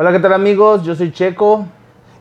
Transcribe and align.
Hola, 0.00 0.12
¿qué 0.12 0.20
tal 0.20 0.32
amigos? 0.32 0.84
Yo 0.84 0.94
soy 0.94 1.10
Checo 1.10 1.66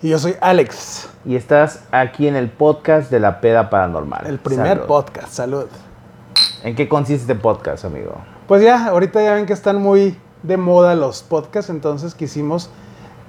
Y 0.02 0.10
yo 0.10 0.18
soy 0.18 0.34
Alex, 0.42 1.10
y 1.24 1.36
estás 1.36 1.84
aquí 1.92 2.28
en 2.28 2.36
el 2.36 2.50
podcast 2.50 3.12
de 3.12 3.20
la 3.20 3.40
peda 3.40 3.70
paranormal. 3.70 4.26
el 4.26 4.40
primer 4.40 4.78
Salud. 4.78 4.88
podcast. 4.88 5.28
Salud. 5.28 5.66
¿En 6.64 6.76
qué 6.76 6.90
consiste 6.90 7.32
este 7.32 7.36
podcast, 7.36 7.86
amigo? 7.86 8.16
Pues 8.48 8.64
ya, 8.64 8.88
ahorita 8.88 9.22
ya 9.22 9.36
ven 9.36 9.46
que 9.46 9.54
están 9.54 9.80
muy 9.80 10.18
de 10.42 10.58
moda 10.58 10.96
los 10.96 11.22
podcasts, 11.22 11.70
entonces 11.70 12.16
quisimos 12.16 12.72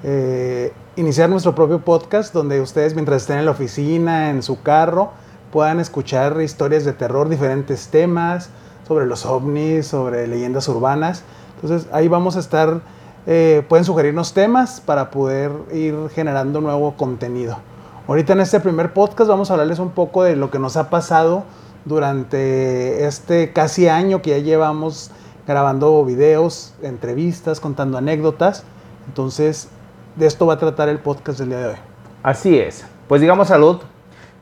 eh, 0.03 0.73
iniciar 0.97 1.29
nuestro 1.29 1.55
propio 1.55 1.81
podcast 1.81 2.33
donde 2.33 2.63
ustedes 2.63 2.95
mientras 2.95 3.21
estén 3.21 3.37
en 3.37 3.45
la 3.45 3.51
oficina, 3.51 4.31
en 4.31 4.43
su 4.43 4.63
carro, 4.63 5.11
puedan 5.53 5.79
escuchar 5.79 6.41
historias 6.41 6.87
de 6.87 6.95
terror, 6.95 7.29
diferentes 7.29 7.89
temas, 7.89 8.49
sobre 8.87 9.05
los 9.05 9.27
ovnis, 9.27 9.89
sobre 9.89 10.27
leyendas 10.27 10.69
urbanas. 10.69 11.23
Entonces 11.61 11.87
ahí 11.93 12.09
vamos 12.09 12.37
a 12.37 12.41
estar, 12.41 12.81
eh, 13.27 13.65
pueden 13.69 13.85
sugerirnos 13.85 14.33
temas 14.33 14.81
para 14.81 15.11
poder 15.11 15.51
ir 15.73 15.95
generando 16.15 16.61
nuevo 16.61 16.95
contenido. 16.97 17.59
Ahorita 18.07 18.33
en 18.33 18.41
este 18.41 18.61
primer 18.61 18.93
podcast 18.95 19.29
vamos 19.29 19.51
a 19.51 19.55
hablarles 19.55 19.79
un 19.79 19.91
poco 19.91 20.23
de 20.23 20.35
lo 20.37 20.51
que 20.51 20.59
nos 20.59 20.77
ha 20.77 20.89
pasado 20.89 21.45
durante 21.85 23.05
este 23.07 23.53
casi 23.53 23.89
año 23.89 24.23
que 24.23 24.31
ya 24.31 24.39
llevamos 24.39 25.11
grabando 25.47 26.05
videos, 26.05 26.75
entrevistas, 26.83 27.61
contando 27.61 27.99
anécdotas. 27.99 28.65
Entonces, 29.07 29.69
de 30.17 30.27
esto 30.27 30.47
va 30.47 30.55
a 30.55 30.59
tratar 30.59 30.89
el 30.89 30.99
podcast 30.99 31.39
del 31.39 31.51
día 31.51 31.59
de 31.59 31.67
hoy. 31.69 31.77
Así 32.23 32.59
es. 32.59 32.85
Pues 33.09 33.21
digamos 33.21 33.49
salud. 33.49 33.79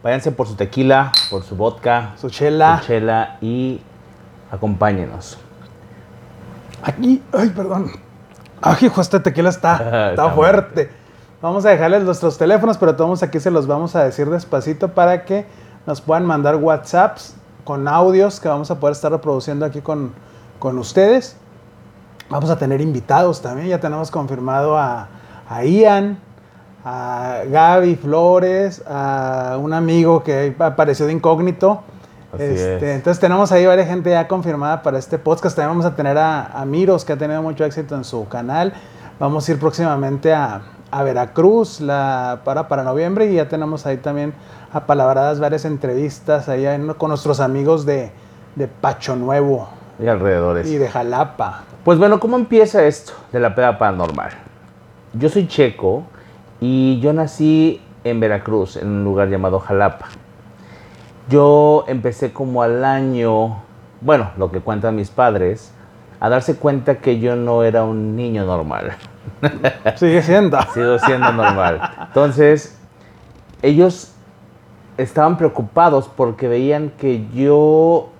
Váyanse 0.03 0.31
por 0.31 0.47
su 0.47 0.55
tequila, 0.55 1.11
por 1.31 1.43
su 1.43 1.57
vodka, 1.57 2.15
Su 2.21 2.31
chela. 2.31 2.79
su 2.81 2.87
chela 2.87 3.39
y 3.41 3.81
acompáñenos. 4.53 5.39
Aquí, 6.83 7.23
ay, 7.33 7.51
perdón. 7.51 7.91
Ay, 8.61 8.77
hijo, 8.83 9.01
este 9.01 9.21
tequila 9.21 9.49
está, 9.49 9.75
Está 9.77 10.11
está 10.11 10.31
fuerte. 10.31 10.91
Vamos 11.43 11.67
a 11.67 11.71
dejarles 11.71 12.03
nuestros 12.03 12.39
teléfonos, 12.39 12.79
pero 12.79 12.97
todos 12.97 13.23
aquí 13.23 13.41
se 13.41 13.51
los 13.51 13.67
vamos 13.67 13.95
a 13.95 14.05
decir 14.05 14.29
despacito 14.31 14.89
para 14.89 15.25
que 15.25 15.47
nos 15.87 16.01
puedan 16.01 16.25
mandar 16.25 16.57
WhatsApps 16.57 17.37
con 17.65 17.87
audios 17.89 18.41
que 18.41 18.49
vamos 18.49 18.71
a 18.71 18.81
poder 18.81 18.93
estar 18.93 19.13
reproduciendo 19.13 19.67
aquí 19.67 19.81
con, 19.81 20.13
con 20.59 20.79
ustedes. 20.79 21.37
Vamos 22.31 22.51
a 22.51 22.59
tener 22.59 22.81
invitados 22.81 23.43
también. 23.43 23.69
Ya 23.69 23.79
tenemos 23.81 24.11
confirmado 24.11 24.79
a, 24.79 25.09
a 25.49 25.65
Ian, 25.65 26.19
a 26.85 27.43
Gaby 27.49 27.97
Flores, 27.97 28.83
a 28.87 29.59
un 29.61 29.73
amigo 29.73 30.23
que 30.23 30.55
apareció 30.59 31.07
de 31.07 31.13
incógnito. 31.13 31.83
Este, 32.33 32.77
es. 32.77 32.97
entonces 32.97 33.21
tenemos 33.21 33.53
ahí 33.53 33.65
varias 33.67 33.89
gente 33.89 34.11
ya 34.11 34.29
confirmada 34.29 34.83
para 34.83 34.99
este 34.99 35.19
podcast. 35.19 35.57
También 35.57 35.71
vamos 35.79 35.87
a 35.87 35.95
tener 35.97 36.19
a, 36.19 36.47
a 36.47 36.65
Miros, 36.65 37.05
que 37.05 37.13
ha 37.13 37.17
tenido 37.17 37.43
mucho 37.43 37.65
éxito 37.65 37.95
en 37.95 38.05
su 38.05 38.29
canal. 38.29 38.73
Vamos 39.19 39.49
a 39.49 39.53
ir 39.53 39.59
próximamente 39.59 40.35
a, 40.35 40.61
a 40.91 41.03
Veracruz 41.03 41.81
la, 41.81 42.41
para, 42.45 42.69
para 42.69 42.83
noviembre 42.83 43.27
y 43.27 43.37
ya 43.37 43.49
tenemos 43.49 43.87
ahí 43.87 43.97
también 43.97 44.35
apalabradas 44.73 45.41
varias 45.41 45.65
entrevistas 45.65 46.49
ahí 46.49 46.67
con 46.99 47.09
nuestros 47.09 47.41
amigos 47.41 47.87
de, 47.87 48.11
de 48.57 48.69
Pacho 48.69 49.17
Nuevo 49.17 49.69
Y 49.99 50.07
alrededores. 50.07 50.67
y 50.69 50.77
de 50.77 50.89
Jalapa. 50.89 51.63
Pues 51.85 51.99
bueno, 51.99 52.21
¿cómo 52.21 52.37
empieza 52.37 52.85
esto 52.85 53.13
de 53.33 53.41
la 53.41 53.55
peda 53.55 53.79
paranormal? 53.79 54.31
Yo 55.15 55.29
soy 55.29 55.47
checo 55.49 56.03
y 56.61 57.01
yo 57.01 57.13
nací 57.13 57.81
en 58.05 58.21
Veracruz, 58.21 58.77
en 58.77 58.89
un 58.89 59.05
lugar 59.05 59.29
llamado 59.29 59.61
Jalapa. 59.61 60.07
Yo 61.29 61.85
empecé 61.89 62.33
como 62.33 62.63
al 62.63 62.85
año, 62.85 63.63
bueno, 64.01 64.31
lo 64.37 64.51
que 64.51 64.61
cuentan 64.61 64.97
mis 64.97 65.11
padres, 65.11 65.73
a 66.21 66.29
darse 66.29 66.57
cuenta 66.57 66.99
que 66.99 67.19
yo 67.19 67.37
no 67.37 67.63
era 67.63 67.85
un 67.85 68.17
niño 68.17 68.45
normal. 68.45 68.93
Sigue 69.97 70.23
siendo. 70.23 70.59
Sigo 70.73 70.99
siendo 70.99 71.33
normal. 71.33 71.81
Entonces, 72.09 72.79
ellos 73.63 74.13
estaban 74.97 75.37
preocupados 75.37 76.09
porque 76.09 76.49
veían 76.49 76.91
que 76.99 77.27
yo 77.35 78.11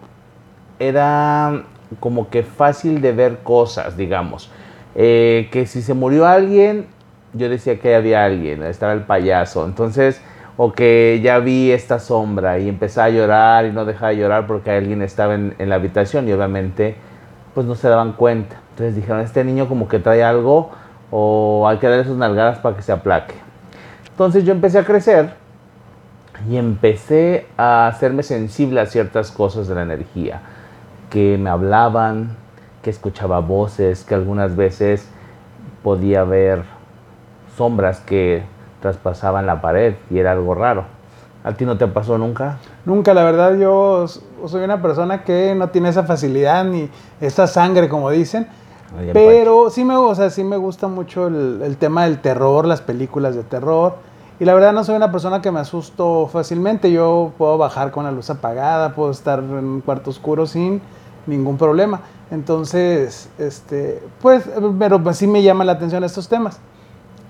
era 0.79 1.63
como 2.01 2.29
que 2.29 2.43
fácil 2.43 3.01
de 3.01 3.13
ver 3.13 3.39
cosas, 3.39 3.97
digamos. 3.97 4.51
Eh, 4.95 5.49
que 5.53 5.67
si 5.67 5.83
se 5.83 5.95
murió 5.95 6.27
alguien, 6.27 6.87
yo 7.33 7.49
decía 7.49 7.79
que 7.79 7.95
había 7.95 8.25
alguien, 8.25 8.63
estaba 8.63 8.93
el 8.93 9.03
payaso. 9.03 9.65
Entonces, 9.65 10.21
o 10.57 10.73
que 10.73 11.21
ya 11.23 11.39
vi 11.39 11.71
esta 11.71 11.99
sombra 11.99 12.59
y 12.59 12.69
empecé 12.69 13.01
a 13.01 13.09
llorar 13.11 13.67
y 13.67 13.73
no 13.73 13.85
dejaba 13.85 14.11
de 14.11 14.17
llorar 14.17 14.47
porque 14.47 14.71
alguien 14.71 15.03
estaba 15.03 15.35
en, 15.35 15.55
en 15.59 15.69
la 15.69 15.75
habitación 15.75 16.29
y 16.29 16.33
obviamente 16.33 16.97
pues 17.55 17.67
no 17.67 17.75
se 17.75 17.89
daban 17.89 18.13
cuenta. 18.13 18.57
Entonces 18.71 18.97
dijeron, 18.97 19.21
este 19.21 19.45
niño 19.45 19.69
como 19.69 19.89
que 19.89 19.99
trae 19.99 20.23
algo 20.23 20.71
o 21.11 21.67
hay 21.69 21.79
que 21.79 21.89
darle 21.89 22.05
sus 22.05 22.17
nalgadas 22.17 22.59
para 22.59 22.77
que 22.77 22.83
se 22.83 22.93
aplaque. 22.93 23.35
Entonces 24.11 24.45
yo 24.45 24.53
empecé 24.53 24.79
a 24.79 24.85
crecer 24.85 25.35
y 26.51 26.57
empecé 26.57 27.47
a 27.57 27.87
hacerme 27.89 28.23
sensible 28.23 28.81
a 28.81 28.87
ciertas 28.87 29.31
cosas 29.31 29.69
de 29.69 29.75
la 29.75 29.83
energía, 29.83 30.41
que 31.11 31.39
me 31.39 31.51
hablaban, 31.51 32.37
que 32.83 32.91
escuchaba 32.91 33.41
voces, 33.41 34.05
que 34.05 34.15
algunas 34.15 34.57
veces 34.57 35.09
podía 35.83 36.25
ver 36.25 36.63
sombras 37.57 38.01
que 38.01 38.43
traspasaban 38.81 39.47
la 39.47 39.61
pared 39.61 39.95
y 40.11 40.19
era 40.19 40.33
algo 40.33 40.55
raro. 40.55 40.85
¿A 41.45 41.53
ti 41.53 41.65
no 41.65 41.79
te 41.79 41.87
pasó 41.87 42.19
nunca? 42.19 42.59
Nunca, 42.85 43.15
la 43.15 43.23
verdad, 43.23 43.57
yo 43.57 44.07
soy 44.09 44.65
una 44.65 44.83
persona 44.83 45.23
que 45.23 45.55
no 45.55 45.69
tiene 45.69 45.91
esa 45.91 46.03
facilidad 46.03 46.65
ni 46.65 46.91
esa 47.21 47.47
sangre, 47.47 47.89
como 47.89 48.11
dicen. 48.11 48.49
Ay, 48.99 49.11
Pero 49.13 49.71
sí 49.71 49.85
me, 49.85 49.97
o 49.97 50.15
sea, 50.15 50.31
sí 50.31 50.43
me 50.43 50.57
gusta 50.57 50.89
mucho 50.89 51.29
el, 51.29 51.61
el 51.63 51.77
tema 51.77 52.05
del 52.05 52.21
terror, 52.21 52.67
las 52.67 52.81
películas 52.81 53.37
de 53.37 53.45
terror. 53.45 53.95
Y 54.39 54.45
la 54.45 54.55
verdad 54.55 54.73
no 54.73 54.85
soy 54.85 54.97
una 54.97 55.11
persona 55.11 55.41
que 55.41 55.51
me 55.51 55.61
asusto 55.61 56.29
fácilmente. 56.31 56.91
Yo 56.93 57.33
puedo 57.39 57.57
bajar 57.59 57.91
con 57.91 58.05
la 58.05 58.11
luz 58.11 58.29
apagada, 58.29 58.95
puedo 58.95 59.11
estar 59.11 59.39
en 59.39 59.51
un 59.51 59.81
cuarto 59.81 60.11
oscuro 60.11 60.47
sin 60.47 60.83
ningún 61.27 61.57
problema. 61.57 62.01
Entonces, 62.31 63.31
este, 63.39 64.03
pues, 64.21 64.45
pero 64.79 65.03
pues 65.03 65.17
sí 65.17 65.27
me 65.27 65.43
llaman 65.43 65.69
la 65.69 65.75
atención 65.75 66.05
estos 66.05 66.29
temas. 66.29 66.61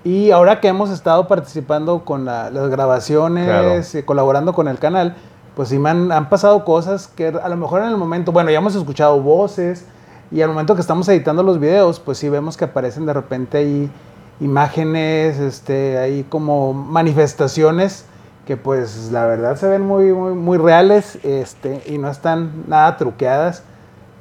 Y 0.07 0.31
ahora 0.31 0.61
que 0.61 0.69
hemos 0.69 0.89
estado 0.89 1.27
participando 1.27 2.05
con 2.05 2.23
la- 2.23 2.49
las 2.49 2.69
grabaciones, 2.69 3.45
Claro. 3.45 3.81
y 3.99 4.03
colaborando 4.03 4.53
con 4.53 4.69
el 4.69 4.79
canal, 4.79 5.15
pues 5.53 5.67
sí 5.67 5.77
me 5.79 5.89
han, 5.89 6.13
han 6.13 6.29
pasado 6.29 6.63
cosas 6.63 7.07
que 7.09 7.27
a 7.27 7.49
lo 7.49 7.57
mejor 7.57 7.81
en 7.81 7.89
el 7.89 7.97
momento, 7.97 8.31
bueno, 8.31 8.49
ya 8.49 8.59
hemos 8.59 8.73
escuchado 8.75 9.19
voces 9.21 9.83
y 10.31 10.41
al 10.41 10.47
momento 10.47 10.75
que 10.75 10.81
estamos 10.81 11.09
editando 11.09 11.43
los 11.43 11.59
videos, 11.59 11.99
pues 11.99 12.17
sí 12.19 12.29
vemos 12.29 12.55
que 12.55 12.63
aparecen 12.63 13.05
de 13.05 13.11
repente 13.11 13.57
ahí 13.57 13.91
imágenes, 14.39 15.39
este, 15.39 15.97
ahí 15.97 16.23
como 16.29 16.73
manifestaciones 16.73 18.05
que 18.45 18.55
pues 18.55 19.11
la 19.11 19.25
verdad 19.25 19.57
se 19.57 19.67
ven 19.67 19.81
muy, 19.81 20.13
muy, 20.13 20.33
muy 20.33 20.57
reales 20.57 21.17
este, 21.23 21.83
y 21.85 21.97
no 21.97 22.09
están 22.09 22.63
nada 22.67 22.95
truqueadas. 22.95 23.63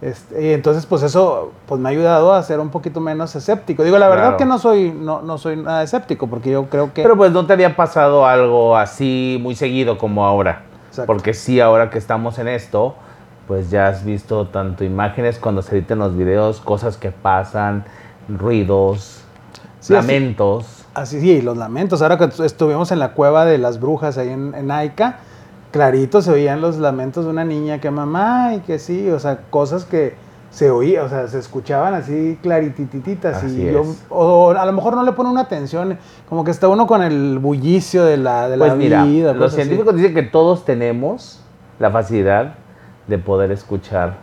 Este, 0.02 0.48
y 0.50 0.52
entonces, 0.52 0.84
pues 0.84 1.02
eso 1.02 1.52
pues 1.66 1.80
me 1.80 1.88
ha 1.88 1.92
ayudado 1.92 2.34
a 2.34 2.42
ser 2.42 2.60
un 2.60 2.68
poquito 2.68 3.00
menos 3.00 3.34
escéptico. 3.34 3.82
Digo, 3.82 3.96
la 3.98 4.08
verdad 4.08 4.36
que 4.36 4.44
no 4.44 4.58
soy, 4.58 4.90
no, 4.90 5.22
no 5.22 5.38
soy 5.38 5.56
nada 5.56 5.82
escéptico, 5.82 6.26
porque 6.26 6.50
yo 6.50 6.66
creo 6.66 6.92
que... 6.92 7.02
Pero 7.02 7.16
pues 7.16 7.32
no 7.32 7.46
te 7.46 7.54
había 7.54 7.74
pasado 7.76 8.26
algo 8.26 8.76
así 8.76 9.38
muy 9.40 9.54
seguido 9.54 9.96
como 9.96 10.26
ahora. 10.26 10.62
Exacto. 10.90 11.06
Porque 11.06 11.32
sí, 11.32 11.60
ahora 11.60 11.88
que 11.90 11.96
estamos 11.98 12.38
en 12.38 12.48
esto, 12.48 12.94
pues 13.48 13.70
ya 13.70 13.88
has 13.88 14.04
visto 14.04 14.46
tanto 14.48 14.84
imágenes 14.84 15.38
cuando 15.38 15.62
se 15.62 15.76
editen 15.78 15.98
los 15.98 16.14
videos, 16.16 16.60
cosas 16.60 16.96
que 16.98 17.10
pasan, 17.10 17.84
ruidos, 18.28 19.22
Sí, 19.80 19.94
así- 19.94 20.06
lamentos. 20.06 20.84
Así 20.94 21.20
sí, 21.20 21.42
los 21.42 21.56
lamentos. 21.56 22.00
Ahora 22.02 22.16
que 22.18 22.24
estuvimos 22.44 22.90
en 22.92 22.98
la 22.98 23.12
cueva 23.12 23.44
de 23.44 23.58
las 23.58 23.80
brujas 23.80 24.16
ahí 24.18 24.30
en, 24.30 24.54
en 24.54 24.70
Aica, 24.70 25.18
clarito 25.70 26.22
se 26.22 26.30
oían 26.30 26.60
los 26.60 26.78
lamentos 26.78 27.24
de 27.24 27.30
una 27.30 27.44
niña 27.44 27.80
que 27.80 27.90
mamá 27.90 28.54
y 28.54 28.60
que 28.60 28.78
sí, 28.78 29.10
o 29.10 29.18
sea, 29.18 29.42
cosas 29.50 29.84
que 29.84 30.14
se 30.50 30.70
oía, 30.70 31.04
o 31.04 31.08
sea, 31.08 31.28
se 31.28 31.38
escuchaban 31.38 31.92
así 31.92 32.38
claritititas. 32.42 33.42
Así 33.44 33.60
y 33.62 33.72
yo, 33.72 33.84
o 34.08 34.52
a 34.52 34.64
lo 34.64 34.72
mejor 34.72 34.94
no 34.94 35.02
le 35.02 35.12
pone 35.12 35.28
una 35.28 35.42
atención, 35.42 35.98
como 36.28 36.44
que 36.44 36.50
está 36.50 36.68
uno 36.68 36.86
con 36.86 37.02
el 37.02 37.38
bullicio 37.38 38.04
de 38.04 38.16
la, 38.16 38.48
de 38.48 38.56
la 38.56 38.66
Pues 38.66 38.78
mira, 38.78 39.04
vida. 39.04 39.34
los 39.34 39.48
así. 39.52 39.56
científicos 39.56 39.94
dicen 39.96 40.14
que 40.14 40.22
todos 40.22 40.64
tenemos 40.64 41.42
la 41.78 41.90
facilidad 41.90 42.54
de 43.06 43.18
poder 43.18 43.50
escuchar 43.50 44.14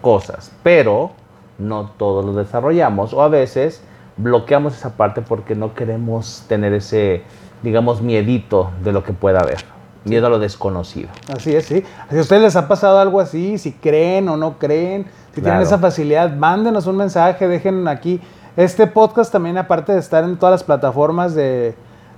cosas, 0.00 0.50
pero 0.62 1.12
no 1.58 1.90
todos 1.96 2.24
lo 2.24 2.32
desarrollamos 2.34 3.12
o 3.14 3.22
a 3.22 3.28
veces 3.28 3.82
bloqueamos 4.16 4.74
esa 4.74 4.96
parte 4.96 5.22
porque 5.22 5.54
no 5.54 5.74
queremos 5.74 6.44
tener 6.48 6.72
ese, 6.72 7.22
digamos, 7.62 8.02
miedito 8.02 8.70
de 8.82 8.92
lo 8.92 9.04
que 9.04 9.12
pueda 9.12 9.40
haber, 9.40 9.58
miedo 10.06 10.26
a 10.26 10.30
lo 10.30 10.38
desconocido. 10.38 11.08
Así 11.34 11.54
es, 11.54 11.66
sí. 11.66 11.82
Si 12.10 12.16
a 12.16 12.20
ustedes 12.20 12.42
les 12.42 12.56
ha 12.56 12.66
pasado 12.68 12.98
algo 12.98 13.20
así, 13.20 13.58
si 13.58 13.72
creen 13.72 14.28
o 14.28 14.36
no 14.36 14.58
creen, 14.58 15.04
si 15.34 15.40
Claro. 15.40 15.56
tienen 15.58 15.62
esa 15.62 15.78
facilidad, 15.78 16.34
mándenos 16.34 16.86
un 16.86 16.96
mensaje, 16.96 17.46
dejen 17.48 17.86
aquí. 17.88 18.20
Este 18.56 18.86
podcast 18.86 19.30
también, 19.32 19.58
aparte 19.58 19.92
de 19.92 19.98
estar 19.98 20.24
en 20.24 20.36
todas 20.38 20.52
las 20.54 20.64
plataformas 20.64 21.34
de, 21.34 21.74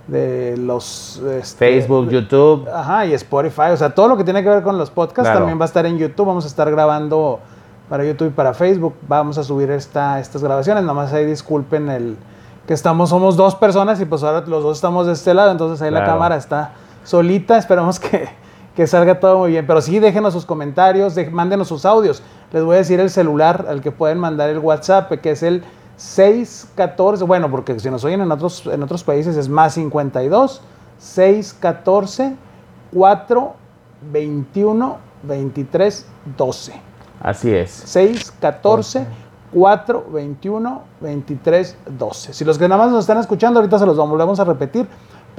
de 0.07 0.57
los... 0.57 1.21
este, 1.33 1.57
Facebook, 1.59 2.09
YouTube, 2.11 2.69
Ajá, 2.73 3.07
y 3.07 3.15
Spotify, 3.15 3.71
o 3.73 3.77
sea, 3.77 3.91
todo 3.95 4.07
lo 4.09 4.17
que 4.17 4.23
tiene 4.25 4.43
que 4.45 4.49
ver 4.49 4.63
con 4.63 4.79
los 4.79 4.91
podcasts 4.91 5.23
Claro. 5.29 5.41
también 5.41 5.59
va 5.59 5.65
a 5.65 5.67
estar 5.67 5.85
en 5.87 5.99
YouTube. 5.99 6.27
Vamos 6.27 6.45
a 6.45 6.49
estar 6.49 6.71
grabando 6.71 7.41
para 7.89 8.05
YouTube 8.05 8.29
y 8.29 8.31
para 8.31 8.55
Facebook. 8.55 8.95
Vamos 9.09 9.37
a 9.39 9.43
subir 9.43 9.71
esta, 9.71 10.21
estas 10.21 10.43
grabaciones. 10.45 10.85
Nomás 10.85 11.13
ahí 11.13 11.25
disculpen 11.27 11.89
el 11.89 12.17
que 12.69 12.75
estamos, 12.75 13.09
somos 13.09 13.37
dos 13.37 13.55
personas 13.55 13.99
y 14.01 14.05
pues 14.05 14.23
ahora 14.23 14.45
los 14.47 14.63
dos 14.63 14.77
estamos 14.77 15.07
de 15.07 15.15
este 15.15 15.33
lado, 15.33 15.51
entonces 15.51 15.81
ahí 15.81 15.91
la 15.91 16.05
cámara 16.05 16.37
está 16.37 16.73
solita, 17.09 17.59
esperamos 17.59 17.99
que, 17.99 18.29
que 18.77 18.87
salga 18.87 19.19
todo 19.19 19.39
muy 19.39 19.51
bien. 19.51 19.67
Pero 19.67 19.81
sí, 19.81 19.99
déjenos 19.99 20.33
sus 20.35 20.45
comentarios, 20.45 21.15
de- 21.15 21.31
mándenos 21.31 21.69
sus 21.69 21.85
audios. 21.85 22.23
Les 22.53 22.63
voy 22.65 22.77
a 22.77 22.79
decir 22.79 23.01
el 23.01 23.11
celular 23.11 23.67
al 23.69 23.81
que 23.81 23.91
pueden 23.93 24.19
mandar 24.19 24.51
el 24.51 24.59
WhatsApp, 24.59 25.11
que 25.21 25.31
es 25.31 25.43
el 25.43 25.63
614, 25.97 27.25
bueno, 27.25 27.51
porque 27.51 27.79
si 27.81 27.91
nos 27.91 28.05
oyen 28.05 28.21
en 28.21 28.31
otros, 28.31 28.67
en 28.67 28.83
otros 28.83 29.05
países 29.05 29.37
es 29.37 29.49
más 29.49 29.75
52, 29.75 30.61
614 30.99 32.37
421 32.95 34.97
23 35.23 36.07
12. 36.37 36.73
Así 37.21 37.53
es. 37.53 37.71
614 37.71 39.07
421 39.53 40.83
23 41.01 41.77
12. 41.99 42.33
Si 42.33 42.45
los 42.45 42.59
que 42.59 42.69
nada 42.69 42.83
más 42.85 42.93
nos 42.93 43.01
están 43.01 43.19
escuchando, 43.19 43.61
ahorita 43.61 43.79
se 43.79 43.87
los 43.87 43.97
volvemos 43.97 44.39
a 44.41 44.45
repetir. 44.45 44.87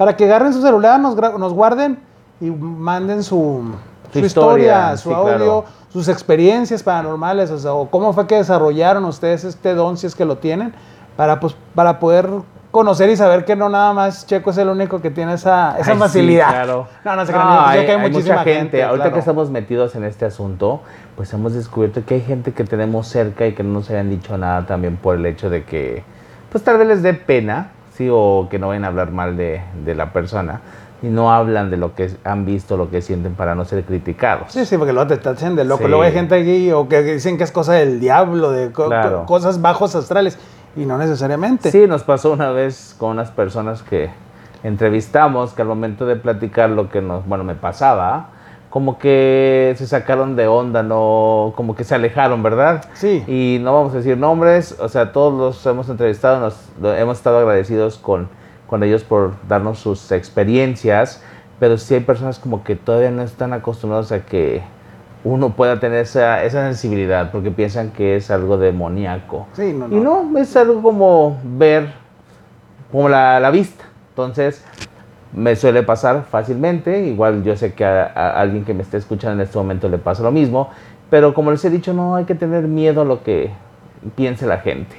Para 0.00 0.16
que 0.16 0.24
agarren 0.24 0.54
su 0.54 0.62
celular, 0.62 0.98
nos, 0.98 1.14
nos 1.14 1.52
guarden 1.52 1.98
y 2.40 2.50
manden 2.50 3.22
su, 3.22 3.74
historia, 4.14 4.96
su 4.96 5.10
sí, 5.10 5.14
audio, 5.14 5.36
claro. 5.36 5.64
sus 5.92 6.08
experiencias 6.08 6.82
paranormales, 6.82 7.50
o 7.50 7.58
sea, 7.58 7.74
o 7.74 7.90
cómo 7.90 8.14
fue 8.14 8.26
que 8.26 8.36
desarrollaron 8.36 9.04
ustedes 9.04 9.44
este 9.44 9.74
don, 9.74 9.98
si 9.98 10.06
es 10.06 10.14
que 10.14 10.24
lo 10.24 10.38
tienen, 10.38 10.72
para, 11.18 11.38
pues, 11.38 11.54
para 11.74 11.98
poder 11.98 12.30
conocer 12.70 13.10
y 13.10 13.16
saber 13.18 13.44
que 13.44 13.56
no 13.56 13.68
nada 13.68 13.92
más 13.92 14.26
Checo 14.26 14.52
es 14.52 14.56
el 14.56 14.70
único 14.70 15.02
que 15.02 15.10
tiene 15.10 15.34
esa, 15.34 15.76
esa 15.78 15.90
Ay, 15.90 15.96
sí, 15.96 16.00
facilidad. 16.00 16.48
claro. 16.48 16.86
No, 17.04 17.16
no 17.16 17.26
se 17.26 17.32
No, 17.32 17.38
crean, 17.38 17.50
sé 17.50 17.78
hay, 17.80 17.84
que 17.84 17.92
hay, 17.92 18.00
hay 18.00 18.10
muchísima 18.10 18.36
mucha 18.38 18.50
gente. 18.54 18.82
Ahorita 18.82 19.02
claro. 19.02 19.12
que 19.12 19.18
estamos 19.18 19.50
metidos 19.50 19.94
en 19.96 20.04
este 20.04 20.24
asunto, 20.24 20.80
pues 21.14 21.30
hemos 21.34 21.52
descubierto 21.52 22.06
que 22.06 22.14
hay 22.14 22.22
gente 22.22 22.54
que 22.54 22.64
tenemos 22.64 23.06
cerca 23.06 23.46
y 23.46 23.52
que 23.52 23.62
no 23.62 23.74
nos 23.74 23.90
hayan 23.90 24.08
dicho 24.08 24.38
nada 24.38 24.64
también 24.64 24.96
por 24.96 25.16
el 25.16 25.26
hecho 25.26 25.50
de 25.50 25.64
que, 25.64 26.04
pues 26.50 26.64
tal 26.64 26.78
vez 26.78 26.88
les 26.88 27.02
dé 27.02 27.12
pena, 27.12 27.72
sí, 27.92 28.08
o 28.10 28.48
que 28.50 28.58
no 28.58 28.68
vayan 28.68 28.84
a 28.84 28.88
hablar 28.88 29.10
mal 29.10 29.36
de, 29.36 29.60
de 29.84 29.94
la 29.94 30.12
persona 30.12 30.60
y 31.02 31.06
no 31.06 31.32
hablan 31.32 31.70
de 31.70 31.76
lo 31.78 31.94
que 31.94 32.10
han 32.24 32.44
visto, 32.44 32.76
lo 32.76 32.90
que 32.90 33.00
sienten 33.00 33.34
para 33.34 33.54
no 33.54 33.64
ser 33.64 33.84
criticados. 33.84 34.52
Sí, 34.52 34.66
sí, 34.66 34.76
porque 34.76 34.92
luego 34.92 35.08
te 35.08 35.16
tachen 35.16 35.56
de 35.56 35.64
loco. 35.64 35.84
Sí. 35.84 35.88
Luego 35.88 36.02
hay 36.02 36.12
gente 36.12 36.34
aquí 36.34 36.70
o 36.72 36.88
que 36.88 37.02
dicen 37.02 37.38
que 37.38 37.44
es 37.44 37.52
cosa 37.52 37.72
del 37.72 38.00
diablo, 38.00 38.50
de 38.50 38.70
co- 38.70 38.86
Claro. 38.88 39.20
co- 39.20 39.26
cosas 39.26 39.60
bajos 39.62 39.94
astrales. 39.94 40.38
Y 40.76 40.84
no 40.84 40.98
necesariamente. 40.98 41.70
Sí, 41.72 41.86
nos 41.88 42.04
pasó 42.04 42.30
una 42.32 42.50
vez 42.52 42.94
con 42.98 43.10
unas 43.10 43.30
personas 43.30 43.82
que 43.82 44.10
entrevistamos 44.62 45.52
que 45.52 45.62
al 45.62 45.68
momento 45.68 46.06
de 46.06 46.16
platicar 46.16 46.70
lo 46.70 46.88
que 46.90 47.00
nos, 47.00 47.26
bueno, 47.26 47.44
me 47.44 47.54
pasaba, 47.54 48.28
como 48.70 48.98
que 48.98 49.74
se 49.76 49.86
sacaron 49.86 50.36
de 50.36 50.46
onda, 50.46 50.84
no, 50.84 51.52
como 51.56 51.74
que 51.74 51.82
se 51.82 51.96
alejaron, 51.96 52.42
¿verdad? 52.42 52.84
Sí. 52.94 53.24
Y 53.26 53.58
no 53.60 53.74
vamos 53.74 53.92
a 53.92 53.96
decir 53.96 54.16
nombres, 54.16 54.76
o 54.78 54.88
sea, 54.88 55.12
todos 55.12 55.34
los 55.34 55.66
hemos 55.66 55.88
entrevistado, 55.88 56.38
nos, 56.38 56.56
hemos 56.96 57.18
estado 57.18 57.38
agradecidos 57.40 57.98
con, 57.98 58.28
con 58.68 58.84
ellos 58.84 59.02
por 59.02 59.34
darnos 59.48 59.80
sus 59.80 60.12
experiencias, 60.12 61.20
pero 61.58 61.78
sí 61.78 61.94
hay 61.94 62.00
personas 62.00 62.38
como 62.38 62.62
que 62.62 62.76
todavía 62.76 63.10
no 63.10 63.22
están 63.22 63.52
acostumbrados 63.52 64.12
a 64.12 64.24
que 64.24 64.62
uno 65.24 65.50
pueda 65.50 65.80
tener 65.80 65.98
esa, 65.98 66.44
esa 66.44 66.64
sensibilidad, 66.66 67.32
porque 67.32 67.50
piensan 67.50 67.90
que 67.90 68.16
es 68.16 68.30
algo 68.30 68.56
demoníaco. 68.56 69.48
Sí, 69.52 69.72
no, 69.72 69.88
no. 69.88 69.96
Y 69.96 70.00
no, 70.00 70.38
es 70.38 70.56
algo 70.56 70.80
como 70.80 71.38
ver, 71.42 71.92
como 72.92 73.08
la, 73.08 73.40
la 73.40 73.50
vista. 73.50 73.84
Entonces, 74.10 74.64
me 75.32 75.56
suele 75.56 75.82
pasar 75.82 76.24
fácilmente. 76.30 77.02
Igual 77.06 77.42
yo 77.42 77.56
sé 77.56 77.74
que 77.74 77.84
a, 77.84 78.04
a 78.06 78.40
alguien 78.40 78.64
que 78.64 78.74
me 78.74 78.82
esté 78.82 78.96
escuchando 78.96 79.34
en 79.34 79.46
este 79.46 79.58
momento 79.58 79.88
le 79.88 79.98
pasa 79.98 80.22
lo 80.22 80.30
mismo. 80.30 80.70
Pero 81.10 81.34
como 81.34 81.50
les 81.50 81.64
he 81.64 81.70
dicho, 81.70 81.92
no 81.92 82.14
hay 82.14 82.24
que 82.24 82.34
tener 82.34 82.64
miedo 82.64 83.02
a 83.02 83.04
lo 83.04 83.22
que 83.22 83.50
piense 84.14 84.46
la 84.46 84.58
gente. 84.58 84.96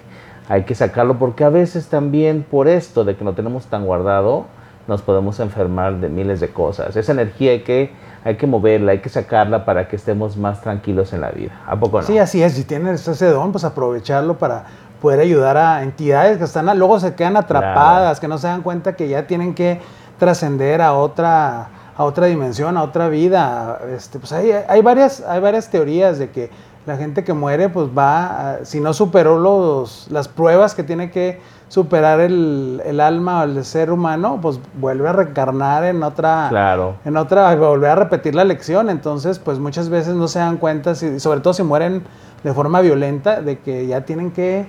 Hay 0.49 0.63
que 0.63 0.75
sacarlo 0.75 1.17
porque 1.17 1.43
a 1.43 1.49
veces 1.49 1.87
también 1.87 2.43
por 2.43 2.67
esto 2.67 3.05
de 3.05 3.15
que 3.15 3.23
no 3.23 3.33
tenemos 3.33 3.67
tan 3.67 3.85
guardado, 3.85 4.45
nos 4.87 5.01
podemos 5.01 5.39
enfermar 5.39 5.99
de 5.99 6.09
miles 6.09 6.39
de 6.39 6.49
cosas. 6.49 6.95
Esa 6.95 7.11
energía 7.13 7.51
hay 7.51 7.61
que, 7.61 7.91
hay 8.23 8.35
que 8.35 8.47
moverla, 8.47 8.91
hay 8.91 8.99
que 8.99 9.09
sacarla 9.09 9.63
para 9.63 9.87
que 9.87 9.95
estemos 9.95 10.35
más 10.37 10.61
tranquilos 10.61 11.13
en 11.13 11.21
la 11.21 11.29
vida. 11.31 11.61
¿A 11.65 11.79
poco 11.79 12.01
no? 12.01 12.07
Sí, 12.07 12.17
así 12.17 12.43
es. 12.43 12.53
Si 12.53 12.63
tienes 12.63 13.07
ese 13.07 13.27
don, 13.27 13.51
pues 13.51 13.63
aprovecharlo 13.63 14.37
para 14.37 14.65
poder 15.01 15.21
ayudar 15.21 15.57
a 15.57 15.83
entidades 15.83 16.37
que 16.37 16.43
están, 16.43 16.77
luego 16.77 16.99
se 16.99 17.15
quedan 17.15 17.37
atrapadas, 17.37 18.19
que 18.19 18.27
no 18.27 18.37
se 18.37 18.47
dan 18.47 18.61
cuenta 18.61 18.95
que 18.95 19.07
ya 19.07 19.25
tienen 19.25 19.55
que 19.55 19.79
trascender 20.25 20.83
a 20.83 20.93
otra, 20.93 21.67
a 21.97 22.03
otra 22.03 22.27
dimensión, 22.27 22.77
a 22.77 22.83
otra 22.83 23.09
vida. 23.09 23.79
Este, 23.95 24.19
pues 24.19 24.31
hay, 24.31 24.51
hay, 24.51 24.81
varias, 24.83 25.21
hay 25.27 25.41
varias 25.41 25.67
teorías 25.71 26.19
de 26.19 26.29
que 26.29 26.51
la 26.85 26.95
gente 26.95 27.23
que 27.23 27.33
muere, 27.33 27.69
pues 27.69 27.87
va, 27.97 28.51
a- 28.51 28.65
si 28.65 28.79
no 28.79 28.93
superó 28.93 29.39
los, 29.39 30.05
las 30.11 30.27
pruebas 30.27 30.75
que 30.75 30.83
tiene 30.83 31.09
que 31.09 31.39
superar 31.69 32.19
el, 32.19 32.83
el 32.85 32.99
alma 32.99 33.41
o 33.41 33.43
el 33.45 33.65
ser 33.65 33.91
humano, 33.91 34.37
pues 34.43 34.59
vuelve 34.79 35.09
a 35.09 35.13
reencarnar 35.13 35.85
en 35.85 36.03
otra, 36.03 36.47
Claro. 36.49 36.97
en 37.03 37.17
otra, 37.17 37.55
volver 37.55 37.89
a 37.89 37.95
repetir 37.95 38.35
la 38.35 38.43
lección. 38.43 38.91
Entonces, 38.91 39.39
pues 39.39 39.57
muchas 39.57 39.89
veces 39.89 40.13
no 40.13 40.27
se 40.27 40.37
dan 40.37 40.57
cuenta, 40.57 40.93
si- 40.93 41.19
sobre 41.19 41.39
todo 41.39 41.53
si 41.55 41.63
mueren 41.63 42.03
de 42.43 42.53
forma 42.53 42.81
violenta, 42.81 43.41
de 43.41 43.57
que 43.57 43.87
ya 43.87 44.01
tienen 44.01 44.29
que 44.31 44.67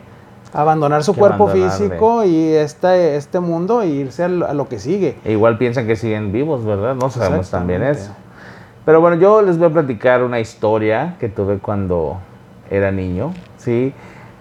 abandonar 0.53 1.03
su 1.03 1.15
cuerpo 1.15 1.49
físico 1.49 2.25
y 2.25 2.53
este, 2.53 3.17
este 3.17 3.41
mundo 3.41 3.83
e 3.83 3.89
irse 3.89 4.25
a 4.25 4.29
lo, 4.29 4.69
que 4.69 4.79
sigue. 4.79 5.17
E 5.25 5.33
igual 5.33 5.59
piensan 5.59 5.87
que 5.87 5.97
siguen 5.97 6.33
vivos, 6.33 6.65
¿verdad? 6.65 6.95
No 6.95 7.11
sabemos 7.11 7.51
también 7.51 7.83
eso. 7.83 8.13
Pero 8.85 9.01
bueno, 9.01 9.17
yo 9.17 9.43
les 9.43 9.59
voy 9.59 9.69
a 9.69 9.71
platicar 9.71 10.23
una 10.23 10.41
historia 10.41 11.17
que 11.21 11.29
tuve 11.29 11.59
cuando 11.59 12.19
era 12.71 12.91
niño, 12.91 13.33
¿sí? 13.57 13.93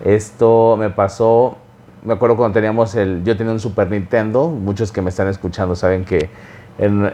Esto 0.04 0.78
me 0.78 0.90
pasó, 0.90 1.58
me 2.04 2.14
acuerdo 2.14 2.38
cuando 2.38 2.56
teníamos 2.56 2.96
el, 2.96 3.24
yo 3.24 3.38
tenía 3.38 3.54
un 3.54 3.60
Super 3.60 3.92
Nintendo, 3.92 4.50
muchos 4.50 4.92
que 4.92 5.02
me 5.02 5.10
están 5.10 5.28
escuchando 5.28 5.76
saben 5.76 6.06
que 6.06 6.30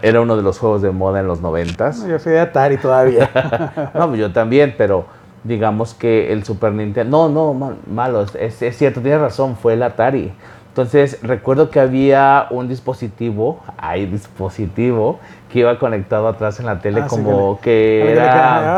era 0.01 0.21
uno 0.21 0.37
de 0.37 0.43
los 0.43 0.59
juegos 0.59 0.81
de 0.81 0.91
moda 0.91 1.19
en 1.19 1.27
los 1.27 1.41
noventas. 1.41 2.05
Yo 2.07 2.19
fui 2.19 2.31
de 2.31 2.39
Atari 2.39 2.77
todavía. 2.77 3.29
No, 3.93 4.07
pues 4.07 4.19
yo 4.19 4.31
también, 4.31 4.75
pero 4.77 5.05
digamos 5.47 5.93
que 5.93 6.31
el 6.33 6.43
Super 6.43 6.73
Nintendo. 6.73 7.29
No, 7.29 7.33
no, 7.33 7.53
mal- 7.53 7.77
malo, 7.89 8.21
es, 8.23 8.61
es 8.61 8.77
cierto, 8.77 9.01
tienes 9.01 9.21
razón, 9.21 9.55
fue 9.55 9.73
el 9.73 9.83
Atari. 9.83 10.31
Entonces, 10.69 11.17
recuerdo 11.23 11.71
que 11.71 11.79
había 11.79 12.45
un 12.51 12.67
dispositivo, 12.67 13.61
hay 13.79 14.05
dispositivo, 14.05 15.17
que 15.51 15.59
iba 15.59 15.79
conectado 15.79 16.27
atrás 16.27 16.59
en 16.59 16.67
la 16.67 16.79
tele, 16.81 17.01
Ah, 17.01 17.09
sí, 17.09 17.15
como 17.15 17.59
que 17.59 17.63
que 17.63 18.01
a 18.03 18.05
ver, 18.05 18.13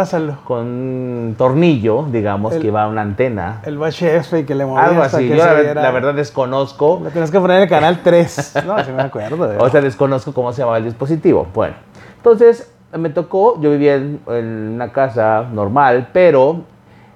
que 0.07 0.18
le 0.18 0.25
era 0.25 0.38
con 0.45 0.60
un 0.66 1.36
tornillo, 1.38 2.04
digamos, 2.10 2.54
El- 2.54 2.62
que 2.62 2.68
iba 2.68 2.83
a 2.83 2.88
una 2.88 3.01
antena. 3.01 3.60
el 3.66 3.77
VHF 3.77 4.33
y 4.39 4.44
que 4.45 4.56
le 4.56 4.66
movías 4.66 4.88
Algo 4.88 5.02
así. 5.04 5.28
que 5.28 5.35
Yo 5.35 5.44
la, 5.45 5.92
verdad 5.92 6.14
desconozco. 6.14 7.02
Le 7.04 7.11
tienes 7.11 7.31
que 7.31 7.40
poner 7.42 7.57
en 7.57 7.64
el 7.64 7.69
canal 7.69 7.99
3. 8.02 8.54
No, 8.66 8.81
sí 8.85 8.92
me 8.95 9.02
acuerdo. 9.02 9.49
O 9.59 9.69
sea, 9.69 9.81
desconozco 9.81 10.31
cómo 10.33 10.54
se 10.54 10.59
llamaba 10.61 10.78
el 10.78 10.85
dispositivo. 10.85 11.47
Bueno, 11.54 11.76
entonces 12.16 12.71
me 12.97 13.09
tocó, 13.09 13.59
yo 13.61 13.71
vivía 13.71 13.95
en, 13.95 14.19
en 14.27 14.71
una 14.75 14.91
casa 14.91 15.45
normal, 15.51 16.09
pero 16.11 16.63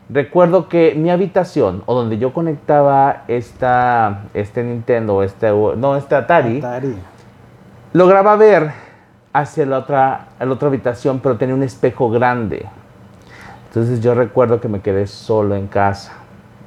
recuerdo 0.10 0.70
que 0.70 0.94
mi 0.96 1.10
habitación, 1.10 1.84
o 1.86 1.96
donde 1.96 2.18
yo 2.18 2.34
conectaba 2.34 3.24
esta, 3.28 4.24
este 4.34 4.64
Nintendo, 4.64 5.24
este, 5.24 5.50
no, 5.50 5.96
este 5.96 6.16
Atari, 6.16 6.60
Atari. 6.60 6.96
lograba 7.94 8.36
ver 8.36 8.72
hacia 9.34 9.66
la 9.66 9.80
otra, 9.80 10.28
a 10.38 10.46
la 10.46 10.54
otra 10.54 10.68
habitación, 10.68 11.20
pero 11.20 11.38
tenía 11.38 11.56
un 11.56 11.64
espejo 11.64 12.10
grande. 12.10 12.68
Entonces 13.68 14.02
yo 14.02 14.14
recuerdo 14.14 14.62
que 14.62 14.68
me 14.68 14.82
quedé 14.82 15.08
solo 15.08 15.56
en 15.56 15.68
casa. 15.68 16.14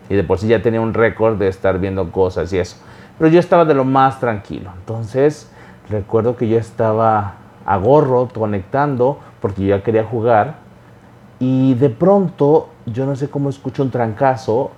Y 0.08 0.14
de 0.14 0.24
por 0.24 0.38
sí 0.38 0.48
ya 0.48 0.62
tenía 0.62 0.80
un 0.80 0.92
récord 0.92 1.36
de 1.36 1.48
estar 1.48 1.78
viendo 1.78 2.10
cosas 2.10 2.52
y 2.52 2.58
eso. 2.58 2.76
Pero 3.18 3.30
yo 3.30 3.38
estaba 3.38 3.64
de 3.64 3.74
lo 3.74 3.84
más 3.84 4.18
tranquilo. 4.18 4.70
Entonces 4.78 5.50
recuerdo 5.88 6.36
que 6.36 6.48
yo 6.48 6.58
estaba 6.58 7.34
a 7.66 7.76
gorro 7.76 8.28
conectando 8.32 9.18
porque 9.40 9.62
yo 9.62 9.76
ya 9.76 9.82
quería 9.82 10.04
jugar. 10.04 10.54
Y 11.38 11.74
de 11.74 11.90
pronto 11.90 12.70
yo 12.86 13.04
no 13.04 13.16
sé 13.16 13.28
cómo 13.28 13.50
escucho 13.50 13.82
un 13.82 13.90
trancazo 13.90 14.70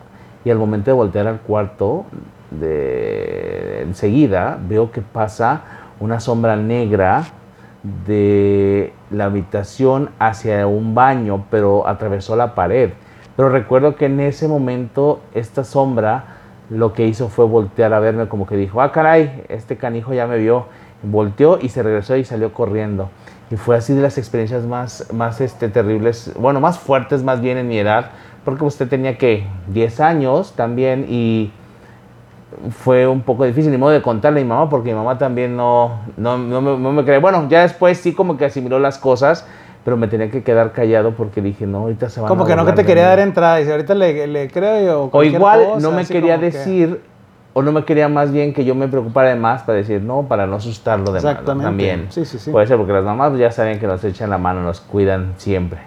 y 0.44 0.50
al 0.50 0.58
momento 0.58 0.90
de 0.90 0.94
voltear 0.94 1.26
al 1.26 1.40
cuarto, 1.40 2.06
de 2.50 3.82
enseguida 3.82 4.58
veo 4.66 4.90
que 4.90 5.02
pasa 5.02 5.62
una 6.00 6.18
sombra 6.20 6.56
negra 6.56 7.24
de 8.06 8.92
la 9.10 9.26
habitación 9.26 10.10
hacia 10.18 10.66
un 10.66 10.94
baño, 10.94 11.44
pero 11.50 11.86
atravesó 11.86 12.34
la 12.36 12.54
pared. 12.54 12.90
Pero 13.36 13.50
recuerdo 13.50 13.94
que 13.94 14.06
en 14.06 14.18
ese 14.20 14.48
momento 14.48 15.20
esta 15.34 15.64
sombra 15.64 16.24
lo 16.70 16.92
que 16.92 17.06
hizo 17.06 17.28
fue 17.28 17.44
voltear 17.46 17.94
a 17.94 18.00
verme 18.00 18.28
como 18.28 18.46
que 18.46 18.56
dijo, 18.56 18.80
ah 18.80 18.92
caray, 18.92 19.44
este 19.48 19.76
canijo 19.76 20.12
ya 20.12 20.26
me 20.26 20.38
vio. 20.38 20.66
Volteó 21.02 21.58
y 21.60 21.68
se 21.68 21.82
regresó 21.82 22.16
y 22.16 22.24
salió 22.24 22.52
corriendo. 22.52 23.08
Y 23.50 23.56
fue 23.56 23.76
así 23.76 23.94
de 23.94 24.02
las 24.02 24.18
experiencias 24.18 24.64
más, 24.66 25.06
más 25.12 25.40
este, 25.40 25.68
terribles, 25.68 26.32
bueno, 26.38 26.60
más 26.60 26.78
fuertes 26.78 27.22
más 27.22 27.40
bien 27.40 27.56
en 27.56 27.68
mi 27.68 27.78
edad, 27.78 28.10
porque 28.44 28.64
usted 28.64 28.88
tenía 28.88 29.16
que 29.16 29.46
10 29.68 30.00
años 30.00 30.52
también 30.54 31.06
y 31.08 31.50
fue 32.82 33.06
un 33.06 33.20
poco 33.22 33.44
difícil, 33.44 33.70
ni 33.70 33.78
modo 33.78 33.90
de 33.92 34.02
contarle 34.02 34.40
a 34.40 34.42
mi 34.44 34.48
mamá, 34.48 34.68
porque 34.68 34.90
mi 34.90 34.96
mamá 34.96 35.18
también 35.18 35.56
no, 35.56 36.00
no, 36.16 36.36
no 36.38 36.60
me, 36.60 36.76
no 36.78 36.92
me 36.92 37.04
cree. 37.04 37.18
Bueno, 37.18 37.46
ya 37.48 37.62
después 37.62 37.98
sí 37.98 38.12
como 38.14 38.36
que 38.36 38.46
asimiló 38.46 38.78
las 38.78 38.98
cosas, 38.98 39.46
pero 39.84 39.96
me 39.96 40.08
tenía 40.08 40.30
que 40.30 40.42
quedar 40.42 40.72
callado 40.72 41.12
porque 41.12 41.40
dije, 41.40 41.66
no, 41.66 41.78
ahorita 41.78 42.08
se 42.10 42.20
van 42.20 42.28
Como 42.28 42.44
a 42.44 42.46
que 42.46 42.56
no 42.56 42.66
que 42.66 42.72
te 42.72 42.84
quería 42.84 43.04
mí". 43.04 43.08
dar 43.10 43.20
entrada 43.20 43.60
y 43.60 43.64
si 43.64 43.70
ahorita 43.70 43.94
le, 43.94 44.26
le 44.26 44.50
creo 44.50 44.84
yo. 44.84 45.08
O 45.12 45.22
igual 45.22 45.64
cosa, 45.74 45.80
no 45.88 45.94
me 45.94 46.04
quería 46.04 46.34
como 46.36 46.50
que- 46.50 46.56
decir, 46.58 47.00
o 47.58 47.62
no 47.62 47.72
me 47.72 47.84
quería 47.84 48.08
más 48.08 48.30
bien 48.30 48.52
que 48.54 48.64
yo 48.64 48.74
me 48.74 48.86
preocupara 48.88 49.30
de 49.30 49.34
más 49.36 49.62
para 49.62 49.78
decir, 49.78 50.00
no, 50.02 50.22
para 50.22 50.46
no 50.46 50.56
asustarlo 50.56 51.10
de. 51.12 51.18
Exactamente. 51.18 51.64
También. 51.64 52.06
Sí, 52.10 52.24
sí, 52.24 52.38
sí. 52.38 52.50
Puede 52.50 52.66
ser 52.66 52.76
porque 52.76 52.92
las 52.92 53.04
mamás 53.04 53.36
ya 53.38 53.50
saben 53.50 53.78
que 53.80 53.86
nos 53.86 54.02
echan 54.04 54.30
la 54.30 54.38
mano, 54.38 54.62
nos 54.62 54.80
cuidan 54.80 55.34
siempre. 55.38 55.80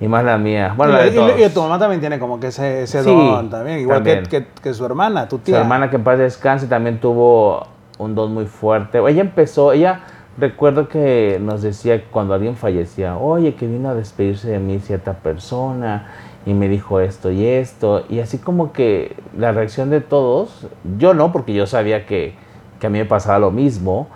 Y 0.00 0.08
más 0.08 0.24
la 0.24 0.36
mía. 0.38 0.74
Bueno, 0.76 0.92
y, 0.92 0.96
la 0.96 1.02
de 1.04 1.10
y- 1.10 1.14
todos. 1.14 1.40
y 1.40 1.48
tu 1.54 1.62
mamá 1.62 1.78
también 1.78 2.00
tiene 2.00 2.18
como 2.18 2.38
que 2.40 2.48
ese, 2.48 2.82
ese 2.82 3.02
Sí, 3.02 3.08
don 3.10 3.48
también, 3.48 3.78
igual 3.78 4.02
que- 4.02 4.14
también. 4.16 4.44
Que, 4.54 4.60
que 4.62 4.74
su 4.74 4.84
hermana, 4.84 5.28
tu 5.28 5.36
Su 5.36 5.42
tía. 5.42 5.60
hermana 5.60 5.88
que 5.88 5.96
en 5.96 6.04
paz 6.04 6.18
descanse 6.18 6.66
también 6.66 6.98
tuvo 7.00 7.66
un 7.98 8.14
don 8.14 8.34
muy 8.34 8.46
fuerte. 8.46 8.98
Ella 8.98 9.20
empezó, 9.22 9.72
ella 9.72 10.00
recuerdo 10.36 10.88
que 10.88 11.38
nos 11.40 11.62
decía 11.62 12.02
cuando 12.10 12.34
alguien 12.34 12.56
fallecía, 12.56 13.16
oye, 13.16 13.54
que 13.54 13.66
vino 13.68 13.88
a 13.88 13.94
despedirse 13.94 14.50
de 14.50 14.58
mí 14.58 14.80
cierta 14.80 15.12
persona 15.14 16.08
y 16.46 16.54
me 16.54 16.68
dijo 16.68 17.00
esto 17.00 17.30
y 17.30 17.46
esto. 17.46 18.04
Y 18.08 18.20
así 18.20 18.38
como 18.38 18.72
que 18.72 19.16
la 19.36 19.52
reacción 19.52 19.90
de 19.90 20.00
todos, 20.00 20.66
yo 20.98 21.14
no, 21.14 21.32
porque 21.32 21.54
yo 21.54 21.66
sabía 21.66 22.06
que, 22.06 22.34
que 22.80 22.86
a 22.86 22.90
mí 22.90 22.98
me 22.98 23.04
pasaba 23.06 23.38
lo 23.38 23.50
mismo, 23.50 24.08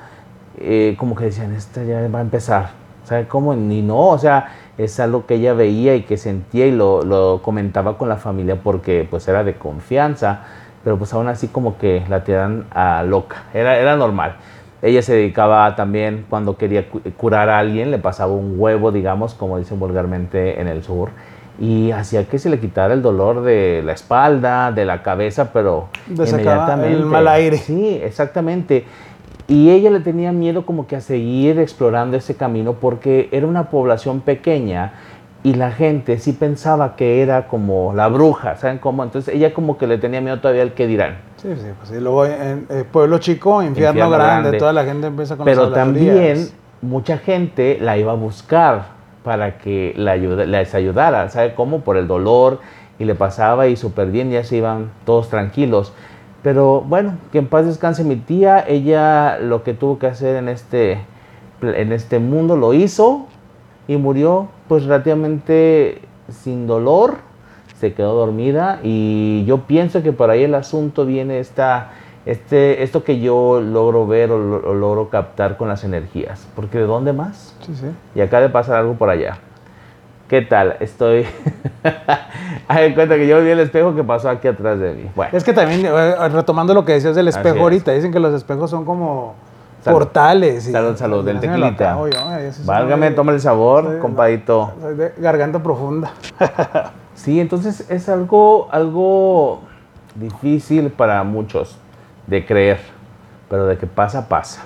eh, 0.59 0.97
como 0.99 1.15
que 1.15 1.25
decían, 1.25 1.55
esta 1.55 1.85
ya 1.85 2.07
va 2.09 2.19
a 2.19 2.23
empezar. 2.23 2.71
¿Sabe 3.05 3.27
cómo? 3.27 3.55
Ni 3.55 3.81
no, 3.83 4.09
o 4.09 4.19
sea, 4.19 4.49
es 4.77 5.01
algo 5.01 5.25
que 5.27 5.37
ella 5.37 5.55
veía 5.55 5.95
y 5.97 6.03
que 6.03 6.17
sentía 6.19 6.67
y 6.67 6.73
lo, 6.73 7.03
lo 7.03 7.41
comentaba 7.43 7.97
con 7.97 8.09
la 8.09 8.17
familia 8.17 8.57
porque 8.63 9.07
pues 9.09 9.27
era 9.29 9.45
de 9.45 9.55
confianza, 9.55 10.41
pero 10.85 10.99
pues 10.99 11.13
aún 11.15 11.29
así 11.29 11.49
como 11.49 11.79
que 11.79 12.05
la 12.09 12.23
tiran 12.25 12.67
a 12.71 13.03
loca, 13.05 13.45
era, 13.55 13.79
era 13.79 13.97
normal. 13.97 14.37
Ella 14.83 15.03
se 15.03 15.15
dedicaba 15.15 15.75
también 15.75 16.27
cuando 16.29 16.57
quería 16.57 16.89
cu- 16.89 17.01
curar 17.17 17.49
a 17.49 17.59
alguien, 17.59 17.91
le 17.91 17.99
pasaba 17.99 18.33
un 18.33 18.55
huevo, 18.59 18.93
digamos, 18.93 19.35
como 19.35 19.59
dicen 19.59 19.81
vulgarmente 19.81 20.61
en 20.61 20.69
el 20.69 20.83
sur, 20.85 21.11
y 21.61 21.91
hacía 21.91 22.25
que 22.29 22.39
se 22.39 22.51
le 22.51 22.61
quitara 22.61 22.95
el 22.95 23.03
dolor 23.03 23.43
de 23.43 23.83
la 23.85 23.93
espalda, 23.93 24.71
de 24.71 24.85
la 24.85 25.03
cabeza, 25.03 25.53
pero 25.53 25.89
sacaba 26.25 26.87
el 26.87 27.05
mal 27.05 27.27
aire. 27.29 27.57
Sí, 27.57 28.01
exactamente. 28.03 28.85
Y 29.49 29.71
ella 29.71 29.91
le 29.91 30.01
tenía 30.01 30.31
miedo 30.31 30.67
como 30.67 30.87
que 30.87 30.95
a 30.95 31.01
seguir 31.01 31.59
explorando 31.59 32.17
ese 32.17 32.37
camino 32.37 32.75
porque 32.75 33.29
era 33.33 33.47
una 33.47 33.71
población 33.71 34.21
pequeña 34.21 34.93
y 35.43 35.55
la 35.55 35.71
gente 35.73 36.19
sí 36.19 36.33
pensaba 36.33 36.97
que 36.97 37.23
era 37.23 37.49
como 37.49 37.93
la 37.95 38.09
bruja, 38.09 38.57
¿saben 38.57 38.79
cómo? 38.79 39.03
Entonces 39.03 39.35
ella 39.35 39.55
como 39.55 39.79
que 39.79 39.87
le 39.87 39.97
tenía 39.99 40.21
miedo 40.21 40.39
todavía 40.41 40.63
al 40.63 40.75
que 40.75 40.87
dirán. 40.87 41.19
Sí, 41.37 41.49
sí, 41.57 41.69
pues 41.79 41.89
sí. 41.89 41.99
Luego 41.99 42.27
en 42.27 42.67
eh, 42.69 42.85
Pueblo 42.91 43.19
Chico, 43.19 43.63
infierno, 43.63 43.91
Infierno 43.91 44.11
grande, 44.11 44.41
grande. 44.43 44.59
toda 44.59 44.73
la 44.73 44.85
gente 44.85 45.07
empieza 45.07 45.37
con 45.37 45.47
Pero 45.47 45.65
las 45.65 45.75
también 45.75 46.49
mucha 46.83 47.19
gente 47.19 47.79
la 47.81 47.97
iba 47.97 48.13
a 48.13 48.17
buscar 48.17 48.98
para 49.29 49.59
que 49.59 49.93
la 49.95 50.17
les 50.17 50.75
ayudara, 50.75 51.29
¿sabe 51.29 51.55
cómo? 51.55 51.81
Por 51.81 51.99
el 51.99 52.09
dolor 52.09 52.61
y 52.99 53.05
le 53.05 53.15
pasaba 53.15 53.67
y 53.67 53.77
súper 53.77 54.11
bien, 54.11 54.31
ya 54.31 54.43
se 54.43 54.57
iban 54.57 54.91
todos 55.05 55.29
tranquilos. 55.29 55.93
Pero 56.43 56.81
bueno, 56.81 57.19
que 57.31 57.37
en 57.37 57.47
paz 57.47 57.67
descanse 57.67 58.05
mi 58.05 58.17
tía, 58.17 58.65
ella 58.67 59.39
lo 59.39 59.65
que 59.65 59.75
tuvo 59.75 59.99
que 59.99 60.07
hacer 60.07 60.37
en 60.37 60.49
este, 60.49 61.01
en 61.61 61.93
este 61.93 62.21
mundo 62.21 62.57
lo 62.57 62.73
hizo 62.73 63.27
y 63.87 63.99
murió 63.99 64.49
pues 64.67 64.85
relativamente 64.85 66.01
sin 66.31 66.67
dolor, 66.67 67.17
se 67.79 67.93
quedó 67.93 68.15
dormida 68.15 68.81
y 68.83 69.45
yo 69.45 69.67
pienso 69.67 70.03
que 70.03 70.13
por 70.13 70.31
ahí 70.31 70.45
el 70.45 70.55
asunto 70.55 71.05
viene 71.05 71.39
esta, 71.39 71.91
este, 72.31 72.83
esto 72.83 73.05
que 73.05 73.21
yo 73.21 73.61
logro 73.61 74.07
ver 74.07 74.31
o, 74.31 74.37
o 74.37 74.75
logro 74.75 75.09
captar 75.09 75.57
con 75.57 75.69
las 75.69 75.83
energías, 75.85 76.47
porque 76.55 76.79
¿de 76.79 76.85
dónde 76.85 77.13
más? 77.13 77.55
Sí, 77.65 77.75
sí. 77.75 77.87
Y 78.15 78.21
acá 78.21 78.41
de 78.41 78.49
pasar 78.49 78.77
algo 78.77 78.95
por 78.95 79.09
allá. 79.11 79.39
¿Qué 80.29 80.43
tal? 80.43 80.77
Estoy... 80.81 81.25
Hay 82.69 82.95
cuenta 82.95 83.17
que 83.17 83.27
yo 83.27 83.41
vi 83.43 83.49
el 83.49 83.61
espejo 83.61 83.95
que 83.95 84.05
pasó 84.05 84.29
aquí 84.29 84.47
atrás 84.47 84.79
de 84.79 84.93
mí. 84.93 85.11
Bueno, 85.17 85.31
Es 85.35 85.43
que 85.43 85.55
también, 85.55 85.87
eh, 85.87 86.29
retomando 86.29 86.75
lo 86.75 86.85
que 86.85 86.93
decías 86.93 87.17
del 87.17 87.29
Así 87.29 87.39
espejo 87.39 87.57
es. 87.57 87.63
ahorita, 87.63 87.93
dicen 87.93 88.13
que 88.13 88.21
los 88.21 88.35
espejos 88.35 88.69
son 88.69 88.85
como 88.85 89.35
Salud. 89.83 89.99
portales. 90.01 90.69
y- 90.69 90.73
salud, 90.73 90.97
salud, 90.97 91.25
del 91.25 91.39
Así 91.39 91.47
tequilita. 91.47 91.93
acabo 91.93 92.09
yo, 92.09 92.19
eh, 92.37 92.53
Válgame, 92.67 93.07
soy- 93.07 93.17
toma 93.17 93.33
el 93.33 93.41
sabor, 93.41 93.99
compadito. 94.01 94.73
soy 94.83 94.97
de 94.97 95.15
garganta 95.19 95.63
profunda. 95.63 96.13
Sí, 97.15 97.41
entonces 97.41 97.91
es 97.91 98.09
algo, 98.09 98.69
algo 98.71 99.59
difícil 100.15 100.89
para 100.91 101.25
muchos 101.25 101.77
de 102.29 102.47
creer, 102.47 102.79
pero 103.51 103.67
de 103.67 103.77
que 103.77 103.87
pasa, 103.89 104.29
pasa. 104.29 104.63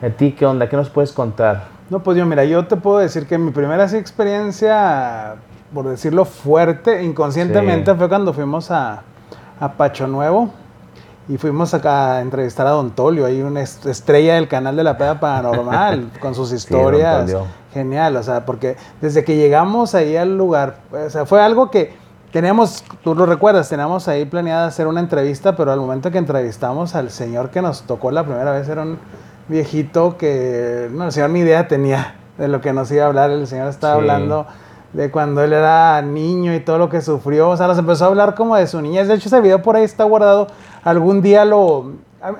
¿A 0.00 0.08
ti 0.10 0.32
qué 0.32 0.46
onda? 0.46 0.68
¿Qué 0.68 0.76
nos 0.76 0.90
puedes 0.90 1.10
contar? 1.12 1.64
No, 1.90 2.00
pues 2.02 2.16
yo, 2.16 2.24
mira, 2.26 2.44
yo 2.44 2.66
te 2.66 2.76
puedo 2.76 2.98
decir 2.98 3.26
que 3.26 3.36
mi 3.38 3.50
primera 3.50 3.84
experiencia, 3.86 5.36
por 5.72 5.88
decirlo 5.88 6.24
fuerte, 6.24 7.02
inconscientemente, 7.02 7.90
Sí. 7.92 7.96
fue 7.98 8.08
cuando 8.08 8.32
fuimos 8.32 8.70
a, 8.70 9.02
a 9.58 9.72
Pacho 9.72 10.06
Nuevo 10.06 10.50
y 11.28 11.36
fuimos 11.38 11.74
acá 11.74 12.16
a 12.16 12.20
entrevistar 12.20 12.66
a 12.66 12.70
Don 12.70 12.90
Tolio, 12.92 13.26
ahí 13.26 13.42
una 13.42 13.60
est- 13.62 13.84
estrella 13.86 14.34
del 14.36 14.48
canal 14.48 14.76
de 14.76 14.84
la 14.84 14.96
Peda 14.96 15.18
Paranormal, 15.20 16.10
con 16.20 16.34
sus 16.34 16.52
historias. 16.52 17.20
Tolio. 17.26 17.46
Genial, 17.72 18.16
o 18.16 18.22
sea, 18.22 18.46
porque 18.46 18.76
desde 19.00 19.24
que 19.24 19.36
llegamos 19.36 19.94
ahí 19.94 20.16
al 20.16 20.36
lugar, 20.38 20.76
o 20.90 21.10
sea, 21.10 21.26
fue 21.26 21.42
algo 21.42 21.70
que 21.70 21.94
teníamos, 22.38 22.84
tú 23.02 23.16
lo 23.16 23.26
recuerdas, 23.26 23.68
teníamos 23.68 24.06
ahí 24.06 24.24
planeada 24.24 24.68
hacer 24.68 24.86
una 24.86 25.00
entrevista, 25.00 25.56
pero 25.56 25.72
al 25.72 25.80
momento 25.80 26.12
que 26.12 26.18
entrevistamos 26.18 26.94
al 26.94 27.10
señor 27.10 27.50
que 27.50 27.60
nos 27.60 27.82
tocó 27.82 28.12
la 28.12 28.22
primera 28.22 28.52
vez, 28.52 28.68
era 28.68 28.82
un 28.82 28.96
viejito 29.48 30.16
que, 30.16 30.88
no, 30.92 31.06
el 31.06 31.10
señor 31.12 31.30
ni 31.30 31.40
idea 31.40 31.66
tenía 31.66 32.14
de 32.38 32.46
lo 32.46 32.60
que 32.60 32.72
nos 32.72 32.92
iba 32.92 33.02
a 33.02 33.06
hablar, 33.08 33.30
el 33.32 33.44
señor 33.48 33.66
estaba 33.66 33.94
Sí. 33.94 34.00
hablando 34.02 34.46
de 34.92 35.10
cuando 35.10 35.42
él 35.42 35.52
era 35.52 36.00
niño 36.00 36.54
y 36.54 36.60
todo 36.60 36.78
lo 36.78 36.88
que 36.88 37.00
sufrió, 37.00 37.48
o 37.50 37.56
sea, 37.56 37.66
nos 37.66 37.76
empezó 37.76 38.04
a 38.04 38.06
hablar 38.06 38.36
como 38.36 38.54
de 38.54 38.68
su 38.68 38.80
niñez, 38.80 39.08
de 39.08 39.14
hecho 39.14 39.26
ese 39.28 39.40
video 39.40 39.60
por 39.60 39.74
ahí 39.74 39.82
está 39.82 40.04
guardado, 40.04 40.46
algún 40.84 41.20
día 41.20 41.44
lo, 41.44 41.90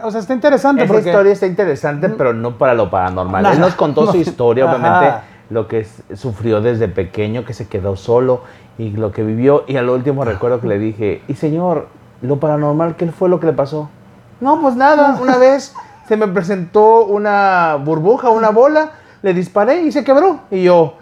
o 0.04 0.10
sea, 0.12 0.20
está 0.20 0.32
interesante 0.32 0.84
Esa 0.84 0.92
porque... 0.92 1.08
historia 1.08 1.32
está 1.32 1.46
interesante, 1.48 2.08
pero 2.08 2.32
no 2.32 2.56
para 2.56 2.74
lo 2.74 2.88
paranormal. 2.88 3.42
No, 3.42 3.50
Él 3.50 3.58
nos 3.58 3.74
contó 3.74 4.04
no. 4.06 4.12
su 4.12 4.18
historia, 4.18 4.70
Ajá. 4.70 5.22
Lo 5.50 5.68
que 5.68 5.86
sufrió 6.14 6.60
desde 6.60 6.88
pequeño, 6.88 7.44
que 7.44 7.54
se 7.54 7.68
quedó 7.68 7.96
solo 7.96 8.42
y 8.76 8.90
lo 8.90 9.12
que 9.12 9.22
vivió. 9.22 9.64
Y 9.66 9.76
al 9.76 9.88
último 9.88 10.24
recuerdo 10.24 10.60
que 10.60 10.66
le 10.68 10.78
dije, 10.78 11.22
y 11.28 11.34
señor, 11.34 11.88
lo 12.22 12.38
paranormal, 12.38 12.96
¿qué 12.96 13.06
fue 13.10 13.28
lo 13.28 13.40
que 13.40 13.46
le 13.46 13.52
pasó? 13.52 13.88
No, 14.40 14.60
pues 14.60 14.76
nada, 14.76 15.18
una 15.20 15.36
vez 15.38 15.74
se 16.06 16.16
me 16.16 16.28
presentó 16.28 17.04
una 17.04 17.76
burbuja, 17.76 18.30
una 18.30 18.50
bola, 18.50 18.90
le 19.22 19.34
disparé 19.34 19.82
y 19.82 19.92
se 19.92 20.04
quebró. 20.04 20.40
Y 20.50 20.62
yo, 20.64 20.94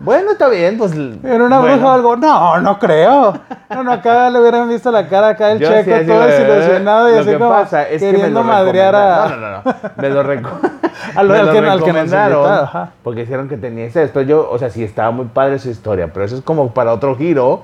bueno, 0.00 0.32
está 0.32 0.48
bien, 0.48 0.76
pues... 0.76 0.92
¿Era 0.92 1.44
una 1.44 1.60
bueno. 1.60 1.76
bruja 1.76 1.86
o 1.86 1.94
algo? 1.94 2.16
No, 2.16 2.60
no 2.60 2.78
creo. 2.78 3.38
No, 3.70 3.82
no, 3.84 3.92
acá 3.92 4.28
le 4.28 4.40
hubieran 4.40 4.68
visto 4.68 4.90
la 4.90 5.08
cara 5.08 5.28
acá 5.28 5.54
Yo 5.54 5.68
checo, 5.68 5.98
sí, 5.98 6.06
todo 6.06 6.20
desilusionado 6.26 7.08
y 7.10 7.12
lo 7.14 7.20
así 7.20 7.30
que 7.30 7.38
como 7.38 7.50
pasa 7.50 7.88
es 7.88 8.00
que 8.02 8.06
me 8.06 8.12
queriendo 8.18 8.40
lo 8.42 8.46
madrear 8.46 8.94
a... 8.94 9.24
recomendaron. 9.28 9.40
No, 9.40 9.48
no, 9.48 9.72
no, 9.72 9.80
no. 9.82 9.90
Me 10.02 10.10
lo, 10.10 10.22
reco- 10.24 10.70
Al- 11.14 11.28
me 11.28 11.34
al 11.36 11.46
lo 11.46 11.52
que- 11.52 11.58
al 11.58 11.82
que 11.82 12.16
ajá. 12.16 12.92
porque 13.02 13.20
dijeron 13.20 13.48
que 13.48 13.56
tenía 13.56 13.84
ese. 13.86 14.00
Después 14.00 14.26
yo, 14.26 14.48
o 14.50 14.58
sea, 14.58 14.70
sí 14.70 14.82
estaba 14.82 15.10
muy 15.10 15.26
padre 15.26 15.58
su 15.58 15.70
historia, 15.70 16.12
pero 16.12 16.24
eso 16.24 16.36
es 16.36 16.42
como 16.42 16.72
para 16.72 16.92
otro 16.92 17.16
giro. 17.16 17.62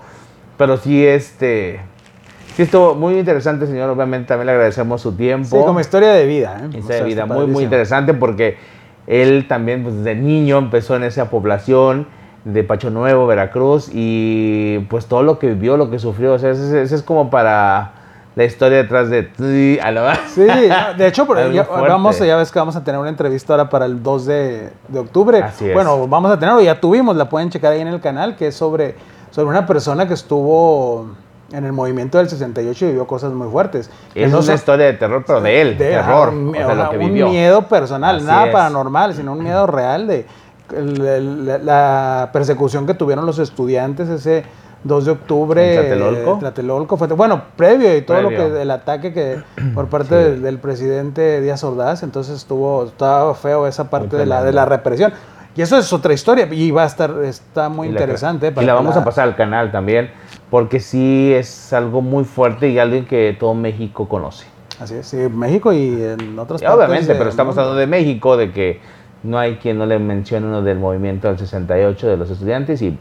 Pero 0.57 0.77
sí, 0.77 1.07
este. 1.07 1.81
Sí, 2.55 2.63
estuvo 2.63 2.95
muy 2.95 3.19
interesante, 3.19 3.67
señor. 3.67 3.89
Obviamente 3.91 4.29
también 4.29 4.47
le 4.47 4.53
agradecemos 4.53 5.01
su 5.01 5.13
tiempo. 5.13 5.49
Sí, 5.59 5.65
como 5.65 5.81
historia 5.81 6.13
de 6.13 6.27
vida. 6.27 6.61
¿eh? 6.65 6.77
Historia 6.79 6.99
de 6.99 7.05
vida 7.05 7.27
muy, 7.27 7.47
muy 7.47 7.65
interesante 7.65 8.13
porque 8.15 8.59
él 9.07 9.47
también, 9.49 9.83
pues 9.83 9.97
desde 9.97 10.15
niño, 10.15 10.59
empezó 10.59 10.97
en 10.97 11.05
esa 11.05 11.31
población 11.31 12.07
de 12.45 12.65
Pacho 12.65 12.91
Nuevo, 12.91 13.27
Veracruz, 13.27 13.91
y 13.93 14.79
pues 14.91 15.07
todo 15.07 15.23
lo 15.23 15.39
que 15.39 15.49
vivió, 15.49 15.77
lo 15.77 15.91
que 15.91 15.99
sufrió, 15.99 16.35
o 16.35 16.39
sea, 16.39 16.51
ese 16.51 16.83
es 16.83 17.03
como 17.03 17.29
para 17.31 17.93
la 18.37 18.45
historia 18.45 18.79
detrás 18.79 19.11
de... 19.11 19.29
Sí, 19.37 19.79
a 19.83 19.91
la- 19.91 20.15
Sí, 20.29 20.47
no, 20.47 20.95
de 20.97 21.07
hecho, 21.07 21.27
pero 21.27 21.51
ya, 21.53 21.65
vamos, 21.65 22.19
ya 22.19 22.37
ves 22.37 22.51
que 22.53 22.59
vamos 22.59 22.77
a 22.77 22.85
tener 22.85 23.01
una 23.01 23.09
entrevista 23.11 23.53
ahora 23.55 23.69
para 23.69 23.87
el 23.87 24.03
2 24.03 24.27
de, 24.27 24.71
de 24.89 24.99
octubre. 24.99 25.43
Así 25.43 25.67
es. 25.69 25.75
Bueno, 25.75 26.07
vamos 26.07 26.31
a 26.31 26.39
tenerlo, 26.39 26.61
ya 26.61 26.81
tuvimos, 26.81 27.17
la 27.17 27.29
pueden 27.29 27.51
checar 27.51 27.73
ahí 27.73 27.81
en 27.81 27.89
el 27.89 28.01
canal, 28.01 28.37
que 28.37 28.47
es 28.49 28.55
sobre, 28.55 28.95
sobre 29.31 29.49
una 29.49 29.67
persona 29.67 30.07
que 30.07 30.15
estuvo 30.15 31.09
en 31.53 31.65
el 31.65 31.73
movimiento 31.73 32.19
del 32.19 32.29
68 32.29 32.85
y 32.85 32.89
vivió 32.91 33.07
cosas 33.09 33.33
muy 33.33 33.49
fuertes. 33.51 33.91
Es 34.15 34.31
no 34.31 34.39
una 34.39 34.55
historia 34.55 34.87
de 34.87 34.93
terror, 34.93 35.25
pero 35.27 35.41
de 35.41 35.61
él, 35.61 35.77
de- 35.77 35.91
terror, 35.91 36.29
un, 36.29 36.51
o 36.51 36.53
sea, 36.55 36.75
lo 36.77 36.91
que 36.91 36.99
un 36.99 37.07
vivió. 37.07 37.29
miedo 37.29 37.63
personal, 37.67 38.19
Así 38.19 38.25
nada 38.27 38.47
es. 38.47 38.53
paranormal, 38.53 39.15
sino 39.15 39.33
un 39.33 39.43
miedo 39.43 39.67
real 39.67 40.07
de 40.07 40.27
la 41.65 42.31
persecución 42.33 42.87
que 42.87 42.95
tuvieron 42.95 43.27
los 43.27 43.39
estudiantes 43.39 44.09
ese 44.09 44.45
2 44.85 45.05
de 45.05 45.11
octubre. 45.11 45.75
¿En 45.75 45.81
Tlatelolco? 45.99 46.39
Tlatelolco 46.39 46.97
fue, 46.97 47.07
bueno, 47.09 47.43
previo 47.57 47.97
y 47.97 48.03
todo 48.03 48.19
Previo. 48.19 48.39
lo 48.49 48.55
que 48.55 48.63
el 48.63 48.71
ataque 48.71 49.13
que 49.13 49.39
por 49.75 49.89
parte 49.89 50.09
Sí. 50.09 50.15
del, 50.31 50.43
del 50.43 50.59
presidente 50.59 51.41
Díaz 51.41 51.63
Ordaz, 51.65 52.03
entonces 52.03 52.37
estuvo 52.37 52.85
estaba 52.85 53.35
feo 53.35 53.67
esa 53.67 53.91
parte 53.91 54.17
de 54.17 54.27
la, 54.27 54.43
de 54.43 54.53
la 54.53 54.65
represión. 54.65 55.13
Y 55.57 55.63
eso 55.63 55.77
es 55.77 55.93
otra 55.93 56.13
historia 56.15 56.49
y 56.51 56.71
va 56.71 56.85
a 56.85 56.87
estar 56.87 57.13
está 57.25 57.69
muy 57.69 57.89
Y 57.89 57.93
la- 57.93 58.01
interesante. 58.01 58.53
Y 58.57 58.65
la 58.65 58.73
vamos 58.75 58.97
a 58.97 59.05
pasar 59.05 59.25
al 59.29 59.37
canal 59.37 59.73
también, 59.73 60.11
porque 60.49 60.79
sí 60.81 61.33
es 61.35 61.73
algo 61.73 62.01
muy 62.03 62.25
fuerte 62.25 62.69
y 62.69 62.79
alguien 62.79 63.05
que 63.05 63.37
todo 63.39 63.53
México 63.55 64.09
conoce. 64.09 64.47
Así 64.81 64.95
es, 64.95 65.09
sí, 65.09 65.17
México 65.17 65.73
y 65.73 66.03
en 66.03 66.39
otras 66.39 66.63
Y 66.63 66.65
partes. 66.65 66.79
obviamente, 66.87 67.15
pero 67.17 67.29
estamos 67.29 67.59
hablando 67.59 67.79
de 67.79 67.87
México, 67.87 68.37
de 68.39 68.51
que 68.53 68.81
no 69.25 69.39
hay 69.39 69.57
quien 69.57 69.77
no 69.77 69.85
le 69.85 69.99
mencione 69.99 70.47
uno 70.47 70.63
del 70.63 70.79
movimiento 70.79 71.29
del 71.29 71.39
68 71.39 72.07
de 72.07 72.17
los 72.17 72.31
estudiantes 72.31 72.81
y 72.81 72.97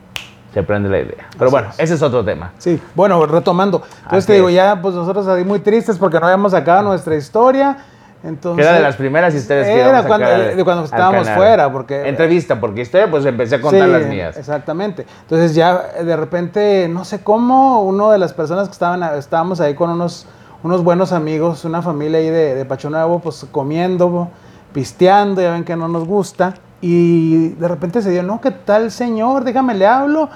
se 0.53 0.63
prende 0.63 0.89
la 0.89 1.00
idea. 1.00 1.27
Pero 1.34 1.46
Así 1.46 1.51
bueno, 1.51 1.68
es. 1.70 1.79
ese 1.79 1.94
es 1.96 2.01
otro 2.01 2.24
tema. 2.25 2.51
Sí, 2.58 2.82
bueno, 2.96 3.25
retomando. 3.25 3.84
Entonces 3.84 4.18
Así 4.20 4.27
te 4.27 4.34
digo, 4.34 4.50
ya 4.50 4.79
pues 4.82 4.96
nosotros 4.96 5.27
ahí 5.27 5.44
muy 5.44 5.60
tristes 5.60 5.98
porque 5.98 6.20
no 6.20 6.25
habíamos 6.25 6.51
sacado 6.51 6.84
nuestra 6.84 7.15
historia. 7.15 7.77
Entonces, 8.22 8.65
era 8.65 8.75
de 8.75 8.82
las 8.82 8.98
primeras 8.98 9.34
historias 9.34 9.65
que 9.68 9.79
Era 9.79 10.03
cuando- 10.03 10.27
de 10.27 10.63
cuando 10.65 10.84
estábamos 10.84 11.29
fuera, 11.29 11.72
porque- 11.72 12.10
Entrevista, 12.10 12.60
porque 12.60 12.82
historia, 12.82 13.10
pues 13.10 13.25
empecé 13.25 13.56
a 13.56 13.62
contar 13.62 13.86
Sí, 13.88 13.91
las 13.94 14.06
mías. 14.08 14.36
Exactamente. 14.36 15.06
Entonces 15.22 15.56
ya 15.56 15.84
eh, 15.98 16.03
de 16.03 16.18
repente, 16.18 16.89
no 16.89 17.06
sé 17.06 17.22
cómo, 17.24 17.82
uno 17.84 18.12
de 18.12 18.18
las 18.18 18.34
personas 18.34 18.68
que 18.68 18.74
estaban, 18.74 19.01
estábamos 19.18 19.62
ahí 19.62 19.74
con 19.74 19.89
unos, 19.91 20.25
unos 20.63 20.84
buenos 20.84 21.13
amigos, 21.13 21.63
una 21.63 21.82
familia 21.82 22.20
ahí 22.20 22.29
de, 22.29 22.56
de 22.56 22.65
Pacho 22.65 22.89
Nuevo, 22.89 23.20
pues 23.20 23.46
comiendo, 23.51 24.27
pisteando, 24.74 25.41
ya 25.41 25.51
ven 25.53 25.63
que 25.63 25.77
no 25.77 25.88
nos 25.88 26.06
gusta. 26.06 26.56
Y 26.81 27.50
de 27.50 27.67
repente 27.67 28.01
se 28.01 28.09
dio, 28.09 28.24
no, 28.24 28.39
¿qué 28.39 28.51
tal 28.51 28.89
señor? 28.91 29.43
Déjame 29.43 29.74
le 29.74 29.86
hablo. 29.86 30.29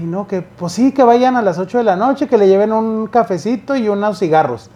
Y 0.00 0.04
no, 0.04 0.26
que 0.26 0.42
pues 0.42 0.72
sí, 0.72 0.92
que 0.92 1.04
vayan 1.04 1.36
a 1.36 1.42
las 1.42 1.58
8 1.58 1.78
de 1.78 1.84
la 1.84 1.96
noche, 1.96 2.26
que 2.26 2.36
le 2.36 2.48
lleven 2.48 2.72
un 2.72 3.06
cafecito 3.06 3.76
y 3.76 3.88
unos 3.88 4.18
cigarros. 4.18 4.70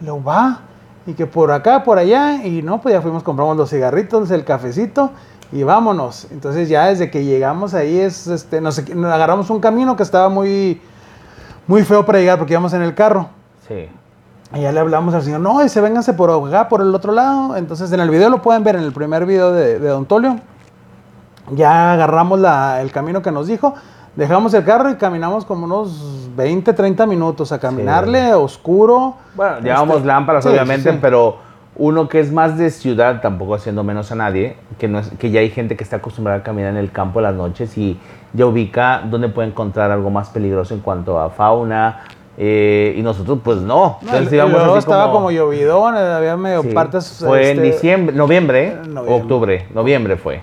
Y 0.00 0.04
luego 0.04 0.22
va, 0.22 0.60
y 1.06 1.14
que 1.14 1.26
por 1.26 1.50
acá, 1.50 1.82
por 1.82 1.98
allá, 1.98 2.44
y 2.44 2.62
no, 2.62 2.80
pues 2.80 2.94
ya 2.94 3.02
fuimos, 3.02 3.22
compramos 3.24 3.56
los 3.56 3.68
cigarritos, 3.68 4.30
el 4.30 4.44
cafecito, 4.44 5.10
y 5.50 5.64
vámonos. 5.64 6.28
Entonces 6.30 6.68
ya 6.68 6.86
desde 6.86 7.10
que 7.10 7.24
llegamos 7.24 7.74
ahí, 7.74 7.98
es, 7.98 8.28
este, 8.28 8.60
nos, 8.60 8.88
nos 8.94 9.12
agarramos 9.12 9.50
un 9.50 9.58
camino 9.58 9.96
que 9.96 10.04
estaba 10.04 10.28
muy, 10.28 10.80
muy 11.66 11.82
feo 11.82 12.06
para 12.06 12.20
llegar, 12.20 12.38
porque 12.38 12.52
íbamos 12.52 12.72
en 12.74 12.82
el 12.82 12.94
carro. 12.94 13.28
Sí. 13.66 13.88
Y 14.54 14.60
ya 14.60 14.70
le 14.70 14.80
hablamos 14.80 15.14
al 15.14 15.22
señor, 15.22 15.40
no, 15.40 15.60
ese 15.60 15.80
vénganse 15.80 16.12
por 16.12 16.30
acá, 16.30 16.68
por 16.68 16.80
el 16.80 16.94
otro 16.94 17.12
lado. 17.12 17.56
Entonces 17.56 17.90
en 17.90 17.98
el 17.98 18.10
video 18.10 18.30
lo 18.30 18.40
pueden 18.40 18.62
ver, 18.62 18.76
en 18.76 18.82
el 18.82 18.92
primer 18.92 19.26
video 19.26 19.52
de, 19.52 19.80
de 19.80 19.88
Don 19.88 20.06
Tolio. 20.06 20.36
Ya 21.52 21.92
agarramos 21.92 22.38
la- 22.40 22.80
el 22.80 22.90
camino 22.92 23.22
que 23.22 23.30
nos 23.32 23.46
dijo, 23.46 23.74
dejamos 24.16 24.54
el 24.54 24.64
carro 24.64 24.90
y 24.90 24.94
caminamos 24.96 25.44
como 25.44 25.64
unos 25.66 26.28
20, 26.36 26.72
30 26.72 27.06
minutos 27.06 27.52
a 27.52 27.58
caminarle, 27.58 28.34
oscuro. 28.34 29.14
Bueno, 29.34 29.56
Este, 29.58 30.06
lámparas, 30.06 30.44
sí, 30.44 30.50
obviamente, 30.50 30.92
sí. 30.92 30.98
pero 31.00 31.36
uno 31.76 32.08
que 32.08 32.20
es 32.20 32.30
más 32.32 32.58
de 32.58 32.70
ciudad, 32.70 33.20
tampoco 33.20 33.54
haciendo 33.54 33.82
menos 33.84 34.12
a 34.12 34.14
nadie, 34.14 34.56
que, 34.78 34.88
no 34.88 34.98
es, 34.98 35.08
que 35.18 35.30
ya 35.30 35.40
hay 35.40 35.50
gente 35.50 35.76
que 35.76 35.84
está 35.84 35.96
acostumbrada 35.96 36.40
a 36.40 36.42
caminar 36.42 36.70
en 36.72 36.76
el 36.76 36.90
campo 36.92 37.20
en 37.20 37.24
las 37.24 37.34
noches 37.34 37.76
y 37.78 37.98
ya 38.32 38.46
ubica 38.46 39.02
dónde 39.08 39.28
puede 39.28 39.48
encontrar 39.48 39.90
algo 39.90 40.10
más 40.10 40.28
peligroso 40.28 40.74
en 40.74 40.80
cuanto 40.80 41.18
a 41.20 41.30
fauna. 41.30 42.00
eh, 42.42 42.94
y 42.96 43.02
nosotros, 43.02 43.40
pues 43.44 43.58
no. 43.58 43.98
No, 44.00 44.12
luego 44.48 44.70
así 44.70 44.78
estaba 44.78 45.12
como, 45.12 45.30
llovidón, 45.30 45.94
eh, 45.96 45.98
había 45.98 46.36
medio 46.38 46.62
sí. 46.62 46.68
partes. 46.68 47.22
Fue 47.26 47.50
en 47.50 47.58
este, 47.58 47.62
diciembre, 47.72 48.16
noviembre, 48.16 48.68
Eh, 48.68 48.76
noviembre. 48.88 49.14
octubre, 49.14 49.66
noviembre 49.74 50.16
fue. 50.16 50.40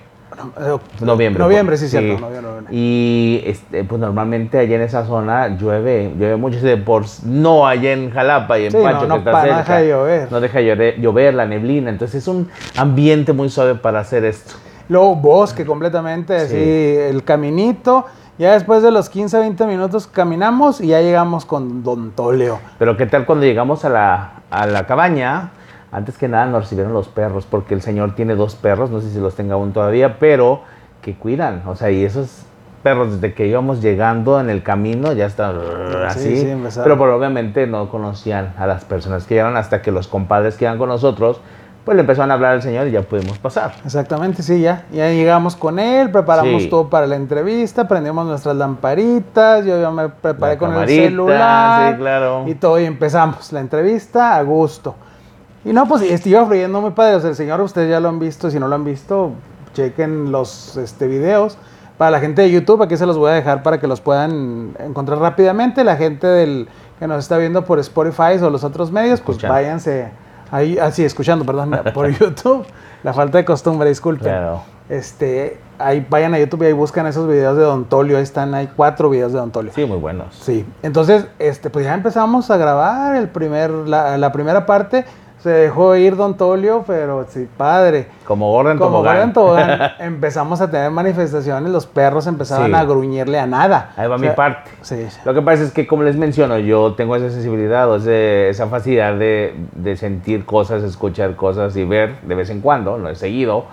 Eh, 0.60 0.76
Noviembre. 1.00 1.42
Noviembre, 1.42 1.76
fue. 1.76 1.86
sí, 1.86 1.90
cierto. 1.90 2.20
noviembre, 2.20 2.42
noviembre. 2.42 2.74
Y 2.76 3.42
este, 3.46 3.84
pues 3.84 4.00
normalmente 4.00 4.58
allá 4.58 4.76
en 4.76 4.82
esa 4.82 5.04
zona 5.06 5.48
llueve, 5.56 6.12
llueve 6.18 6.36
mucho. 6.36 6.58
de 6.60 6.76
Por, 6.76 7.04
no 7.24 7.66
allá 7.66 7.92
en 7.92 8.10
Jalapa 8.10 8.58
y 8.58 8.66
en 8.66 8.72
Sí, 8.72 8.76
no, 8.78 8.82
Pacho, 8.84 9.06
no 9.06 9.14
que 9.14 9.18
está 9.20 9.32
no 9.32 9.40
cerca. 9.40 9.56
deja 9.58 9.76
de 9.78 9.88
llover. 9.88 10.32
No 10.32 10.40
deja 10.40 10.60
llore- 10.60 11.00
llover, 11.00 11.34
la 11.34 11.46
neblina. 11.46 11.90
Entonces 11.90 12.22
es 12.22 12.28
un 12.28 12.48
ambiente 12.76 13.32
muy 13.32 13.48
suave 13.50 13.74
para 13.74 14.00
hacer 14.00 14.24
esto. 14.24 14.54
Luego 14.88 15.16
bosque 15.16 15.66
completamente, 15.66 16.34
así 16.36 16.56
el 16.56 17.22
caminito. 17.24 18.06
Ya 18.38 18.52
después 18.52 18.82
de 18.84 18.92
los 18.92 19.08
15, 19.08 19.36
20 19.40 19.66
minutos 19.66 20.06
caminamos 20.06 20.80
y 20.80 20.86
ya 20.88 21.00
llegamos 21.00 21.44
con 21.44 21.82
Don 21.82 22.12
Toleo. 22.12 22.60
Pero 22.78 22.96
qué 22.96 23.04
tal 23.06 23.26
cuando 23.26 23.44
llegamos 23.44 23.84
a 23.84 23.88
la, 23.88 24.32
a 24.48 24.66
la 24.66 24.86
cabaña, 24.86 25.50
antes 25.90 26.18
que 26.18 26.28
nada 26.28 26.46
nos 26.46 26.62
recibieron 26.64 26.92
los 26.92 27.08
perros, 27.08 27.46
porque 27.50 27.74
el 27.74 27.82
señor 27.82 28.14
tiene 28.14 28.34
dos 28.34 28.54
perros, 28.56 28.90
no 28.90 29.00
sé 29.00 29.10
si 29.10 29.18
los 29.20 29.34
tenga 29.34 29.54
aún 29.54 29.72
todavía, 29.72 30.18
pero 30.18 30.62
que 31.02 31.14
cuidan. 31.14 31.62
O 31.66 31.76
sea, 31.76 31.90
y 31.90 32.04
esos 32.04 32.42
perros 32.82 33.20
desde 33.20 33.34
que 33.34 33.46
íbamos 33.46 33.80
llegando 33.82 34.38
en 34.40 34.50
el 34.50 34.62
camino 34.62 35.12
ya 35.12 35.26
están 35.26 35.56
así. 36.06 36.36
sí, 36.36 36.50
empezaron. 36.50 36.98
pero, 36.98 37.16
obviamente 37.16 37.66
no 37.66 37.88
conocían 37.90 38.52
a 38.58 38.66
las 38.66 38.84
personas 38.84 39.24
que 39.26 39.34
llegaron 39.34 39.56
hasta 39.56 39.82
que 39.82 39.90
los 39.90 40.06
compadres 40.08 40.56
que 40.56 40.64
iban 40.66 40.78
con 40.78 40.88
nosotros, 40.88 41.40
pues 41.84 41.96
le 41.96 42.02
empezaron 42.02 42.30
a 42.30 42.34
hablar 42.34 42.52
al 42.52 42.62
señor 42.62 42.86
y 42.86 42.90
ya 42.90 43.00
pudimos 43.02 43.38
pasar. 43.38 43.72
Exactamente, 43.84 44.42
sí, 44.42 44.60
ya. 44.60 44.84
Ya 44.92 45.08
llegamos 45.08 45.56
con 45.56 45.78
él, 45.78 46.10
preparamos 46.10 46.64
Sí. 46.64 46.68
todo 46.68 46.90
para 46.90 47.06
la 47.06 47.16
entrevista, 47.16 47.88
prendimos 47.88 48.26
nuestras 48.26 48.54
lamparitas, 48.56 49.64
yo 49.64 49.80
ya 49.80 49.90
me 49.90 50.10
preparé 50.10 50.52
La 50.54 50.58
con 50.58 50.74
el 50.76 50.86
celular. 50.88 51.92
sí, 51.94 51.98
claro. 51.98 52.44
Y 52.46 52.54
todo, 52.56 52.78
y 52.78 52.84
empezamos 52.84 53.52
la 53.52 53.60
entrevista 53.60 54.36
a 54.36 54.42
gusto. 54.42 54.94
Y 55.64 55.72
no, 55.72 55.86
pues 55.86 56.02
este, 56.02 56.30
iba 56.30 56.44
fluyendo 56.46 56.80
muy 56.80 56.92
padre. 56.92 57.16
O 57.16 57.20
sea, 57.20 57.30
el 57.30 57.36
señor, 57.36 57.60
ustedes 57.60 57.90
ya 57.90 58.00
lo 58.00 58.08
han 58.08 58.18
visto, 58.18 58.50
si 58.50 58.58
no 58.58 58.68
lo 58.68 58.74
han 58.74 58.84
visto, 58.84 59.32
chequen 59.74 60.32
los 60.32 60.76
este, 60.76 61.06
videos. 61.06 61.58
Para 61.96 62.12
la 62.12 62.20
gente 62.20 62.42
de 62.42 62.50
YouTube, 62.50 62.82
aquí 62.82 62.96
se 62.96 63.06
los 63.06 63.18
voy 63.18 63.30
a 63.32 63.34
dejar 63.34 63.62
para 63.64 63.80
que 63.80 63.88
los 63.88 64.00
puedan 64.00 64.76
encontrar 64.78 65.18
rápidamente. 65.18 65.82
La 65.82 65.96
gente 65.96 66.28
del, 66.28 66.68
que 66.98 67.06
nos 67.06 67.18
está 67.18 67.38
viendo 67.38 67.64
por 67.64 67.78
Spotify 67.80 68.38
o 68.40 68.50
los 68.50 68.64
otros 68.64 68.92
medios, 68.92 69.20
pues 69.20 69.36
Escuchando. 69.36 69.54
váyanse 69.54 70.10
ahí, 70.50 70.78
así, 70.78 71.04
escuchando, 71.04 71.44
perdón, 71.44 71.76
por 71.94 72.08
YouTube. 72.08 72.64
La 73.02 73.12
falta 73.12 73.38
de 73.38 73.44
costumbre, 73.44 73.88
disculpen. 73.88 74.28
Claro. 74.28 74.62
Este, 74.88 75.58
ahí 75.78 76.06
vayan 76.08 76.34
a 76.34 76.38
YouTube 76.38 76.62
y 76.62 76.66
ahí 76.66 76.72
buscan 76.72 77.06
esos 77.06 77.28
videos 77.28 77.56
de 77.56 77.62
Don 77.62 77.84
Tolio. 77.84 78.16
Ahí 78.16 78.22
están, 78.22 78.54
hay 78.54 78.68
cuatro 78.68 79.10
videos 79.10 79.32
de 79.32 79.38
Don 79.38 79.50
Tolio. 79.50 79.72
Sí, 79.74 79.84
muy 79.84 79.98
buenos. 79.98 80.34
Sí, 80.34 80.64
entonces, 80.82 81.26
este, 81.38 81.68
pues 81.68 81.84
ya 81.84 81.94
empezamos 81.94 82.50
a 82.50 82.56
grabar 82.56 83.16
el 83.16 83.28
primer, 83.28 83.70
la, 83.70 84.16
la 84.18 84.32
primera 84.32 84.66
parte. 84.66 85.04
Se 85.38 85.50
dejó 85.50 85.94
ir 85.94 86.16
Don 86.16 86.36
Tolio, 86.36 86.82
pero 86.84 87.24
sí, 87.28 87.46
padre. 87.56 88.08
Como 88.26 88.50
Gordon 88.50 88.76
Como 88.78 88.90
Tobogán. 88.90 89.14
Gordon 89.16 89.32
Tobogán, 89.32 89.80
empezamos 90.00 90.60
a 90.60 90.68
tener 90.68 90.90
manifestaciones, 90.90 91.70
los 91.70 91.86
perros 91.86 92.26
empezaban 92.26 92.66
Sí. 92.72 92.74
a 92.76 92.84
gruñirle 92.84 93.38
a 93.38 93.46
nada. 93.46 93.92
Ahí 93.96 94.08
va 94.08 94.16
O 94.16 94.18
mi 94.18 94.28
parte. 94.30 94.68
Sí, 94.82 95.06
sí. 95.08 95.18
Lo 95.24 95.34
que 95.34 95.42
pasa 95.42 95.62
es 95.62 95.70
que, 95.72 95.86
como 95.86 96.02
les 96.02 96.16
menciono, 96.16 96.58
yo 96.58 96.94
tengo 96.94 97.14
esa 97.14 97.30
sensibilidad, 97.30 97.88
o 97.88 97.96
ese- 97.96 98.48
esa 98.48 98.66
facilidad 98.66 99.14
de, 99.14 99.54
de 99.76 99.96
sentir 99.96 100.44
cosas, 100.44 100.82
escuchar 100.82 101.36
cosas 101.36 101.76
y 101.76 101.84
ver 101.84 102.20
de 102.22 102.34
vez 102.34 102.50
en 102.50 102.60
cuando, 102.60 102.98
no 102.98 103.08
he 103.08 103.14
seguido. 103.14 103.64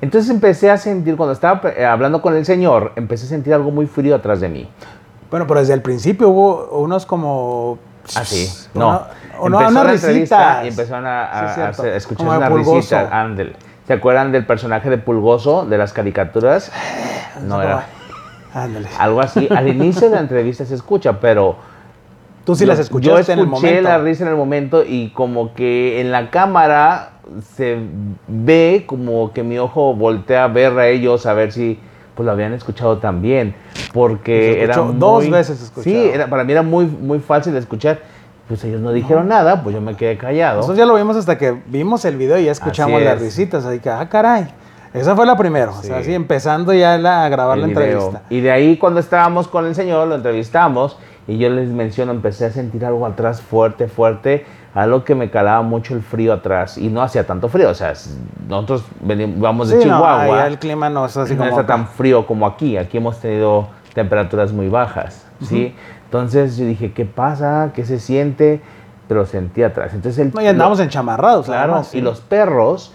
Entonces 0.00 0.30
empecé 0.30 0.70
a 0.70 0.76
sentir, 0.76 1.16
cuando 1.16 1.32
estaba 1.32 1.60
eh, 1.76 1.84
hablando 1.84 2.22
con 2.22 2.36
el 2.36 2.46
Señor, 2.46 2.92
empecé 2.94 3.26
a 3.26 3.28
sentir 3.30 3.52
algo 3.52 3.72
muy 3.72 3.86
frío 3.86 4.14
atrás 4.14 4.40
de 4.40 4.48
mí. 4.48 4.68
Bueno, 5.28 5.46
pero 5.48 5.58
desde 5.58 5.74
el 5.74 5.82
principio 5.82 6.28
hubo 6.28 6.68
unos 6.78 7.04
como... 7.04 7.78
Ah, 8.16 8.24
sí. 8.24 8.48
Una- 8.74 9.02
No. 9.48 9.56
una- 9.58 9.68
Empezó 9.68 9.80
entrevista 9.90 10.12
risitas. 10.38 10.64
Y 10.64 10.68
empezaron 10.68 11.06
a, 11.06 11.24
a- 11.68 11.72
Sí, 11.74 11.82
a 11.86 11.96
escuchar 11.96 12.26
Como 12.26 12.48
Pulgoso. 12.48 12.76
risitas. 12.76 13.12
Ándale. 13.12 13.52
¿Se 13.86 13.92
acuerdan 13.94 14.30
del 14.32 14.46
personaje 14.46 14.88
de 14.90 14.98
Pulgoso 14.98 15.64
de 15.66 15.78
las 15.78 15.92
caricaturas? 15.92 16.70
No 17.46 17.60
era. 17.62 17.86
Ándale. 18.54 18.88
Algo 18.98 19.20
así. 19.20 19.48
Al 19.50 19.68
inicio 19.68 20.08
de 20.10 20.16
la 20.16 20.20
entrevista 20.22 20.64
se 20.64 20.74
escucha, 20.74 21.20
pero 21.20 21.56
Tú 22.44 22.54
sí 22.56 22.64
las 22.66 22.78
escuchaste 22.78 23.08
Yo 23.26 23.32
en 23.32 23.38
el 23.38 23.44
escuché 23.46 23.66
momento. 23.68 23.88
la 23.88 23.98
risa 23.98 24.24
en 24.24 24.30
el 24.30 24.36
momento 24.36 24.82
y 24.84 25.10
como 25.10 25.52
que 25.54 26.00
en 26.00 26.10
la 26.10 26.30
cámara 26.30 27.10
se 27.54 27.78
ve 28.26 28.84
como 28.86 29.32
que 29.32 29.42
mi 29.42 29.58
ojo 29.58 29.94
voltea 29.94 30.44
a 30.44 30.48
ver 30.48 30.76
a 30.78 30.88
ellos 30.88 31.26
a 31.26 31.34
ver 31.34 31.52
si 31.52 31.78
pues 32.14 32.24
lo 32.26 32.32
habían 32.32 32.52
escuchado 32.54 32.98
también 32.98 33.54
porque 33.92 34.62
era 34.62 34.80
muy, 34.82 34.96
dos 34.98 35.30
veces 35.30 35.62
escuchado. 35.62 35.84
Sí, 35.84 36.10
era, 36.12 36.26
para 36.28 36.42
mí 36.44 36.52
era 36.52 36.62
muy 36.62 36.86
muy 36.86 37.18
fácil 37.20 37.52
de 37.52 37.58
escuchar. 37.60 38.00
Pues 38.50 38.64
ellos 38.64 38.80
no 38.80 38.90
dijeron 38.90 39.28
nada, 39.28 39.62
pues 39.62 39.76
yo 39.76 39.80
me 39.80 39.94
quedé 39.94 40.18
callado. 40.18 40.56
Nosotros 40.56 40.76
ya 40.76 40.84
lo 40.84 40.96
vimos 40.96 41.16
hasta 41.16 41.38
que 41.38 41.62
vimos 41.66 42.04
el 42.04 42.16
video 42.16 42.36
y 42.36 42.46
ya 42.46 42.50
escuchamos 42.52 42.96
Así 42.96 43.04
las 43.04 43.14
es. 43.18 43.22
risitas. 43.22 43.64
Así 43.64 43.78
que, 43.78 43.88
ah, 43.88 44.08
caray. 44.08 44.48
Esa 44.92 45.14
fue 45.14 45.24
la 45.24 45.36
primera. 45.36 45.70
O 45.70 45.82
sea, 45.82 45.98
Sí. 45.98 46.02
así 46.02 46.14
empezando 46.14 46.72
ya 46.72 46.98
la- 46.98 47.24
a 47.24 47.28
grabar 47.28 47.56
el 47.58 47.62
la 47.62 47.66
video. 47.68 47.82
entrevista. 47.84 48.22
Y 48.28 48.40
de 48.40 48.50
ahí 48.50 48.76
cuando 48.76 48.98
estábamos 48.98 49.46
con 49.46 49.66
el 49.66 49.76
señor, 49.76 50.08
lo 50.08 50.16
entrevistamos 50.16 50.98
y 51.28 51.38
yo 51.38 51.48
les 51.48 51.68
menciono, 51.68 52.10
empecé 52.10 52.46
a 52.46 52.50
sentir 52.50 52.84
algo 52.84 53.06
atrás 53.06 53.40
fuerte, 53.40 53.86
fuerte, 53.86 54.44
algo 54.74 55.04
que 55.04 55.14
me 55.14 55.30
calaba 55.30 55.62
mucho 55.62 55.94
el 55.94 56.02
frío 56.02 56.32
atrás 56.32 56.76
y 56.76 56.88
no 56.88 57.02
hacía 57.02 57.24
tanto 57.24 57.48
frío, 57.48 57.70
o 57.70 57.74
sea, 57.74 57.92
nosotros 58.48 58.84
venimos, 59.00 59.38
vamos 59.38 59.68
de 59.68 59.80
Sí, 59.80 59.88
no, 59.88 59.94
Chihuahua, 59.96 60.22
allá 60.24 60.46
el 60.48 60.58
clima 60.58 60.90
no 60.90 61.06
es 61.06 61.16
así 61.16 61.34
no 61.34 61.38
como. 61.38 61.50
está 61.50 61.60
acá. 61.62 61.74
tan 61.74 61.86
frío 61.86 62.26
como 62.26 62.44
aquí, 62.46 62.76
aquí 62.76 62.96
hemos 62.96 63.18
tenido 63.20 63.68
temperaturas 63.94 64.52
muy 64.52 64.68
bajas, 64.68 65.24
¿sí? 65.42 65.74
Entonces 66.10 66.56
yo 66.56 66.64
dije, 66.66 66.92
¿qué 66.92 67.04
pasa? 67.04 67.70
¿Qué 67.72 67.84
se 67.84 68.00
siente? 68.00 68.60
Pero 69.06 69.26
sentí 69.26 69.62
atrás. 69.62 69.94
Entonces 69.94 70.18
el 70.26 70.32
No, 70.34 70.42
y 70.42 70.46
andábamos 70.48 70.80
enchamarrados, 70.80 71.46
Claro, 71.46 71.72
además, 71.74 71.86
sí. 71.86 71.98
y 71.98 72.00
los 72.00 72.20
perros, 72.20 72.92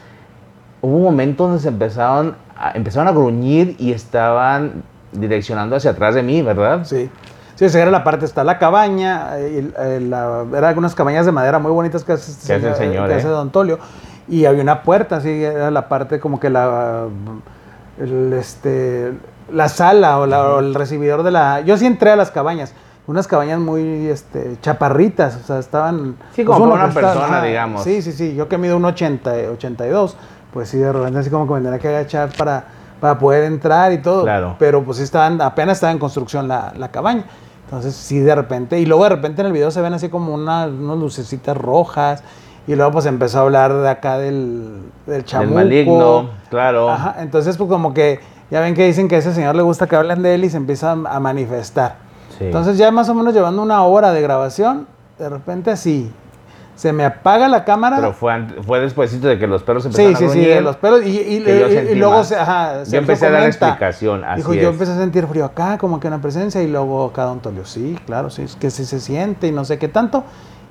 hubo 0.81 0.97
un 0.97 1.03
momento 1.03 1.45
donde 1.45 1.61
se 1.61 1.69
empezaron 1.69 2.35
a, 2.57 2.71
empezaron 2.71 3.07
a 3.07 3.11
gruñir 3.11 3.77
y 3.79 3.93
estaban 3.93 4.83
direccionando 5.13 5.77
hacia 5.77 5.91
atrás 5.91 6.13
de 6.13 6.23
mí, 6.23 6.41
¿verdad? 6.41 6.81
Sí. 6.83 7.09
Sí, 7.55 7.63
esa 7.63 7.81
era 7.81 7.89
la 7.89 8.03
parte, 8.03 8.25
está 8.25 8.43
la 8.43 8.59
cabaña, 8.59 9.37
eh, 9.39 9.63
y, 9.63 9.73
eh, 9.81 10.01
la, 10.01 10.43
eran 10.57 10.77
unas 10.77 10.93
cabañas 10.93 11.25
de 11.25 11.31
madera 11.31 11.57
muy 11.57 11.71
bonitas 11.71 12.03
que 12.03 12.11
hace, 12.11 12.33
Que 12.45 12.53
hace 12.55 12.67
el 12.67 12.75
señor, 12.75 13.07
que 13.07 13.13
¿eh? 13.13 13.17
hace 13.17 13.29
Don 13.29 13.49
Tolio. 13.49 13.79
Y 14.27 14.43
había 14.43 14.61
una 14.61 14.81
puerta, 14.83 15.15
así, 15.17 15.41
era 15.41 15.71
la 15.71 15.87
parte 15.87 16.19
como 16.19 16.37
que 16.41 16.49
la, 16.49 17.05
el, 17.97 18.33
este, 18.33 19.13
la 19.53 19.69
sala 19.69 20.19
o, 20.19 20.25
la- 20.25 20.49
o 20.55 20.59
el 20.59 20.75
recibidor 20.75 21.23
de 21.23 21.31
la... 21.31 21.61
Yo 21.61 21.77
sí 21.77 21.85
entré 21.85 22.11
a 22.11 22.17
las 22.17 22.29
cabañas, 22.31 22.73
unas 23.07 23.27
cabañas 23.27 23.59
muy 23.59 24.07
este, 24.07 24.57
chaparritas, 24.61 25.35
o 25.35 25.45
sea, 25.45 25.59
estaban... 25.59 26.15
Sí, 26.33 26.43
como 26.43 26.63
uno 26.63 26.73
para 26.73 26.85
una 26.85 26.93
persona, 26.93 27.43
digamos. 27.43 27.83
Sí, 27.83 28.01
sí, 28.01 28.11
sí, 28.11 28.35
yo 28.35 28.47
que 28.47 28.57
mido 28.57 28.77
un 28.77 28.85
80, 28.85 29.31
82, 29.53 30.17
pues 30.51 30.69
sí, 30.69 30.77
de 30.77 30.91
repente 30.91 31.19
así 31.19 31.29
como 31.29 31.47
que 31.47 31.53
me 31.53 31.61
tenía 31.61 31.79
que 31.79 31.87
agachar 31.87 32.29
para, 32.37 32.65
para 32.99 33.19
poder 33.19 33.43
entrar 33.43 33.91
y 33.93 33.99
todo. 33.99 34.23
Claro. 34.23 34.55
Pero 34.57 34.83
pues 34.83 34.97
sí 34.97 35.03
estaban, 35.03 35.39
apenas 35.41 35.77
estaba 35.77 35.91
en 35.91 35.99
construcción 35.99 36.47
la, 36.47 36.73
la 36.77 36.89
cabaña. 36.89 37.25
Entonces 37.65 37.95
sí 37.95 38.19
de 38.19 38.33
repente, 38.33 38.79
y 38.79 38.85
luego 38.85 39.03
de 39.03 39.09
repente 39.09 39.41
en 39.41 39.47
el 39.47 39.53
video 39.53 39.71
se 39.71 39.81
ven 39.81 39.93
así 39.93 40.09
como 40.09 40.33
una, 40.33 40.65
unas 40.67 40.97
lucecitas 40.97 41.55
rojas. 41.57 42.23
Y 42.67 42.73
luego 42.73 42.93
pues 42.93 43.05
empezó 43.05 43.39
a 43.39 43.41
hablar 43.41 43.73
de 43.73 43.89
acá 43.89 44.17
del, 44.17 44.81
del 45.05 45.23
chamuco. 45.23 45.59
El 45.59 45.65
maligno, 45.65 46.29
claro. 46.49 46.89
Ajá, 46.89 47.17
entonces 47.19 47.57
pues 47.57 47.69
como 47.69 47.93
que 47.93 48.19
ya 48.49 48.59
ven 48.61 48.73
que 48.73 48.87
dicen 48.87 49.07
que 49.07 49.15
a 49.15 49.19
ese 49.19 49.33
señor 49.35 49.55
le 49.55 49.61
gusta 49.61 49.85
que 49.85 49.95
hablen 49.95 50.23
de 50.23 50.33
él 50.33 50.45
y 50.45 50.49
se 50.49 50.57
empieza 50.57 50.91
a 50.91 51.19
manifestar. 51.19 52.04
Sí. 52.37 52.45
Entonces 52.45 52.77
ya 52.77 52.91
más 52.91 53.07
o 53.09 53.13
menos 53.13 53.33
llevando 53.33 53.61
una 53.61 53.83
hora 53.83 54.11
de 54.11 54.21
grabación, 54.21 54.87
de 55.17 55.29
repente 55.29 55.71
así, 55.71 56.11
se 56.75 56.91
me 56.91 57.05
apaga 57.05 57.47
la 57.47 57.63
cámara. 57.63 57.95
Pero 57.97 58.11
fue, 58.11 58.33
fue 58.65 58.81
despuésito 58.81 59.27
de 59.27 59.39
que 59.39 59.47
los 59.47 59.63
perros 59.63 59.83
sí, 59.83 59.87
empezaron 59.87 60.15
sí, 60.17 60.25
a 60.25 60.27
sí, 60.29 60.33
gruñir. 60.39 60.55
de 60.55 60.61
los 60.61 60.75
pelos. 60.75 61.03
Y, 61.05 61.09
y- 61.09 61.37
y- 61.37 61.91
y 61.91 61.95
luego 61.95 62.23
se, 62.25 62.35
ajá, 62.35 62.83
Yo 62.83 62.97
empecé 62.97 63.27
a 63.27 63.31
dar 63.31 63.43
explicación, 63.43 64.25
así 64.25 64.37
Dijo, 64.41 64.53
yo 64.53 64.69
empecé 64.69 64.91
a 64.91 64.97
sentir 64.97 65.25
frío 65.27 65.45
acá, 65.45 65.77
como 65.77 65.99
que 66.01 66.07
una 66.09 66.19
presencia, 66.21 66.61
y 66.61 66.67
luego 66.67 67.05
acá 67.05 67.23
Don 67.23 67.39
Tolio, 67.39 67.65
sí, 67.65 67.97
claro, 68.05 68.29
sí, 68.29 68.41
es 68.41 68.55
que 68.57 68.69
sí 68.69 68.83
se 68.83 68.99
siente 68.99 69.47
y 69.47 69.51
no 69.53 69.63
sé 69.63 69.77
qué 69.79 69.87
tanto. 69.87 70.25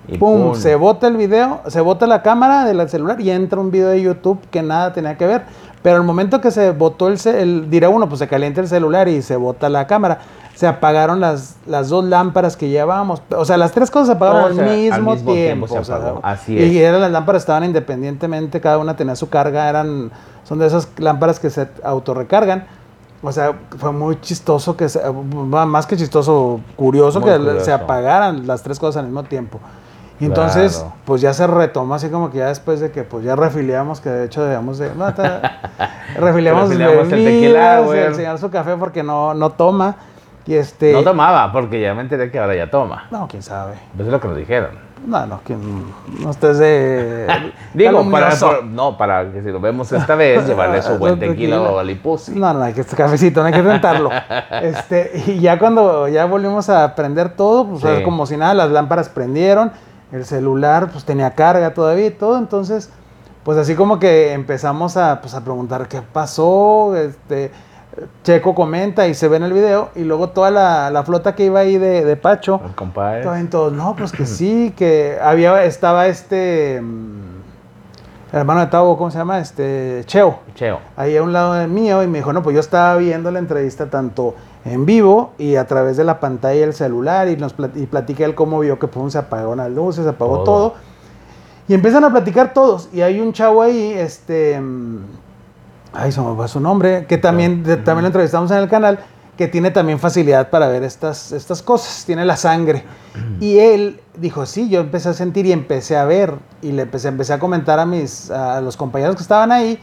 Y 0.06 0.18
pum, 0.18 0.48
pum. 0.50 0.54
se 0.54 0.74
bota 0.74 1.06
el 1.06 1.16
video, 1.16 1.62
se 1.68 1.80
bota 1.80 2.06
la 2.06 2.20
cámara 2.20 2.66
del 2.66 2.86
celular 2.90 3.18
y 3.22 3.30
entra 3.30 3.58
un 3.58 3.70
video 3.70 3.88
de 3.88 4.02
YouTube 4.02 4.38
que 4.50 4.62
nada 4.62 4.92
tenía 4.92 5.16
que 5.16 5.26
ver. 5.26 5.44
Pero 5.82 5.96
el 5.96 6.02
momento 6.02 6.42
que 6.42 6.50
se 6.50 6.72
botó 6.72 7.08
el, 7.08 7.18
el 7.26 7.70
dirá 7.70 7.88
uno, 7.88 8.06
pues 8.06 8.18
se 8.18 8.28
calienta 8.28 8.60
el 8.60 8.68
celular 8.68 9.08
y 9.08 9.22
se 9.22 9.36
bota 9.36 9.70
la 9.70 9.86
cámara. 9.86 10.18
Se 10.54 10.66
apagaron 10.68 11.20
las, 11.20 11.56
las 11.66 11.88
dos 11.88 12.04
lámparas 12.04 12.56
que 12.56 12.68
llevábamos. 12.68 13.22
O 13.36 13.44
sea, 13.44 13.56
las 13.56 13.72
tres 13.72 13.90
cosas 13.90 14.06
se 14.08 14.12
apagaron 14.14 14.42
Todo 14.42 14.50
al 14.50 14.54
se- 14.56 14.62
al 14.62 14.76
mismo, 15.02 15.12
mismo 15.14 15.32
tiempo 15.32 15.66
tiempo. 15.66 15.68
se 15.68 15.78
o 15.78 15.84
sea, 15.84 15.96
apagó, 15.96 16.20
así 16.22 16.54
y 16.54 16.78
es. 16.78 16.82
eran 16.88 17.00
las 17.00 17.10
lámparas 17.10 17.42
estaban 17.42 17.64
independientemente, 17.64 18.60
cada 18.60 18.78
una 18.78 18.94
tenía 18.96 19.16
su 19.16 19.28
carga, 19.28 19.68
eran, 19.68 20.12
son 20.44 20.58
de 20.60 20.66
esas 20.66 20.88
lámparas 20.98 21.40
que 21.40 21.50
se 21.50 21.68
autorrecargan. 21.82 22.66
O 23.22 23.32
sea, 23.32 23.54
fue 23.78 23.90
muy 23.90 24.20
chistoso 24.20 24.76
que 24.76 24.88
se- 24.88 25.00
más 25.10 25.86
que 25.86 25.96
chistoso, 25.96 26.60
curioso 26.76 27.20
Muy 27.20 27.30
que 27.30 27.36
curioso. 27.38 27.64
se 27.64 27.72
apagaran 27.72 28.46
las 28.46 28.62
tres 28.62 28.78
cosas 28.78 29.00
al 29.00 29.06
mismo 29.06 29.22
tiempo. 29.24 29.58
Y 30.20 30.26
entonces, 30.26 30.76
Claro. 30.76 30.92
pues 31.06 31.20
ya 31.22 31.32
se 31.34 31.44
retomó 31.48 31.94
así 31.96 32.08
como 32.08 32.30
que 32.30 32.38
ya 32.38 32.46
después 32.46 32.78
de 32.78 32.92
que 32.92 33.02
pues 33.02 33.24
ya 33.24 33.34
refiliamos, 33.34 34.00
que 34.00 34.10
de 34.10 34.26
hecho 34.26 34.42
debíamos 34.44 34.78
de... 34.78 34.94
no, 34.94 35.06
refiliamos 36.16 36.68
Refiliamos 36.68 36.68
el 37.04 37.10
bebidas, 37.10 37.24
tequila, 37.24 37.80
güey. 37.80 37.98
el 38.00 38.14
señor 38.14 38.38
su 38.38 38.50
café 38.50 38.76
porque 38.76 39.02
no, 39.02 39.34
no 39.34 39.50
toma. 39.50 39.96
Y 40.46 40.54
este... 40.54 40.92
No 40.92 41.02
tomaba, 41.02 41.50
porque 41.52 41.80
ya 41.80 41.94
me 41.94 42.02
enteré 42.02 42.30
que 42.30 42.38
ahora 42.38 42.54
ya 42.54 42.70
toma. 42.70 43.06
No, 43.10 43.26
quién 43.28 43.42
sabe. 43.42 43.74
Eso 43.94 44.02
es 44.04 44.08
lo 44.08 44.20
que 44.20 44.28
nos 44.28 44.36
dijeron. 44.36 44.70
No, 45.06 45.26
no, 45.26 45.40
quién... 45.44 45.60
No 46.20 46.30
estés 46.30 46.58
de... 46.58 47.26
Digo, 47.74 48.10
para, 48.10 48.30
por- 48.36 48.64
no, 48.64 48.96
para 48.96 49.30
que 49.32 49.42
si 49.42 49.48
lo 49.50 49.60
vemos 49.60 49.90
esta 49.92 50.14
vez, 50.14 50.46
llevarle 50.46 50.82
su 50.82 50.98
buen 50.98 51.18
tequila 51.18 51.60
o 51.60 51.78
alipusi. 51.78 52.32
No, 52.32 52.52
no, 52.54 52.62
hay 52.62 52.72
que 52.72 52.82
este 52.82 52.96
cafecito, 52.96 53.40
no 53.40 53.46
hay 53.46 53.52
que 53.52 53.62
tentarlo. 53.62 54.10
este, 54.62 55.12
y 55.26 55.40
ya 55.40 55.58
cuando 55.58 56.08
ya 56.08 56.24
volvimos 56.26 56.68
a 56.70 56.94
prender 56.94 57.30
todo, 57.36 57.66
pues 57.68 57.82
Sí. 57.98 58.02
como 58.02 58.26
si 58.26 58.36
nada, 58.36 58.54
las 58.54 58.70
lámparas 58.70 59.08
prendieron, 59.08 59.72
el 60.12 60.24
celular 60.24 60.88
pues 60.90 61.04
tenía 61.04 61.30
carga 61.34 61.74
todavía 61.74 62.06
y 62.06 62.10
todo, 62.10 62.38
entonces 62.38 62.90
pues 63.42 63.58
así 63.58 63.74
como 63.74 63.98
que 63.98 64.32
empezamos 64.32 64.96
a, 64.96 65.20
pues, 65.20 65.34
a 65.34 65.42
preguntar 65.44 65.86
qué 65.86 66.00
pasó, 66.00 66.96
este, 66.96 67.50
Checo 68.24 68.54
comenta 68.54 69.06
y 69.06 69.14
se 69.14 69.28
ve 69.28 69.36
en 69.36 69.42
el 69.44 69.52
video, 69.52 69.90
y 69.94 70.00
luego 70.04 70.30
toda 70.30 70.50
la, 70.50 70.90
la 70.90 71.02
flota 71.04 71.34
que 71.34 71.44
iba 71.44 71.60
ahí 71.60 71.78
de, 71.78 72.04
de 72.04 72.16
Pacho, 72.16 72.60
El 72.64 72.74
compadre. 72.74 73.18
Estaban 73.20 73.48
todos, 73.50 73.72
no, 73.72 73.94
pues 73.96 74.12
que 74.12 74.26
sí, 74.26 74.72
que 74.76 75.18
había, 75.22 75.64
estaba 75.64 76.06
este, 76.06 76.80
mm, 76.82 77.34
el 78.32 78.38
hermano 78.40 78.60
de 78.60 78.66
Tavo, 78.66 78.96
¿cómo 78.98 79.10
se 79.10 79.18
llama? 79.18 79.38
Este, 79.38 80.02
Cheo 80.06 80.38
Cheo. 80.54 80.80
ahí 80.96 81.16
a 81.16 81.22
un 81.22 81.32
lado 81.32 81.54
del 81.54 81.68
mío 81.68 82.02
y 82.02 82.06
me 82.08 82.18
dijo, 82.18 82.32
no, 82.32 82.42
pues 82.42 82.54
yo 82.54 82.60
estaba 82.60 82.96
viendo 82.96 83.30
la 83.30 83.38
entrevista 83.38 83.86
tanto 83.90 84.34
en 84.64 84.86
vivo 84.86 85.32
y 85.38 85.56
a 85.56 85.66
través 85.66 85.96
de 85.96 86.04
la 86.04 86.18
pantalla 86.20 86.60
del 86.60 86.72
celular 86.74 87.28
y, 87.28 87.36
nos 87.36 87.54
plat- 87.56 87.76
y 87.76 87.86
platiqué 87.86 88.24
él 88.24 88.34
cómo 88.34 88.58
vio 88.60 88.78
que 88.78 88.88
pum, 88.88 89.08
se 89.10 89.18
apagaron 89.18 89.58
las 89.58 89.70
luces, 89.70 90.04
se 90.04 90.10
apagó 90.10 90.42
Todo. 90.42 90.44
todo. 90.44 90.74
Y 91.68 91.74
empiezan 91.74 92.02
a 92.04 92.10
platicar 92.10 92.52
todos 92.52 92.88
y 92.92 93.02
hay 93.02 93.20
un 93.20 93.32
chavo 93.32 93.62
ahí, 93.62 93.92
este, 93.92 94.60
mm, 94.60 94.98
ay, 95.94 96.12
se 96.12 96.20
me 96.20 96.34
fue 96.34 96.48
su 96.48 96.60
nombre, 96.60 97.06
que 97.06 97.18
también, 97.18 97.62
de- 97.62 97.76
también 97.76 98.02
lo 98.02 98.08
entrevistamos 98.08 98.50
en 98.50 98.58
el 98.58 98.68
canal, 98.68 98.98
que 99.36 99.48
tiene 99.48 99.70
también 99.72 99.98
facilidad 99.98 100.50
para 100.50 100.68
ver 100.68 100.84
estas, 100.84 101.32
estas 101.32 101.60
cosas, 101.62 102.04
tiene 102.04 102.24
la 102.24 102.36
sangre. 102.36 102.84
Y 103.40 103.58
él 103.58 104.00
dijo, 104.16 104.46
sí, 104.46 104.68
yo 104.68 104.80
empecé 104.80 105.08
a 105.08 105.12
sentir 105.12 105.46
y 105.46 105.52
empecé 105.52 105.96
a 105.96 106.04
ver 106.04 106.34
y 106.62 106.70
le 106.72 106.82
empecé, 106.82 107.08
empecé 107.08 107.32
a 107.32 107.38
comentar 107.40 107.80
a, 107.80 107.86
mis, 107.86 108.30
a 108.30 108.60
los 108.60 108.76
compañeros 108.76 109.16
que 109.16 109.22
estaban 109.22 109.50
ahí 109.50 109.78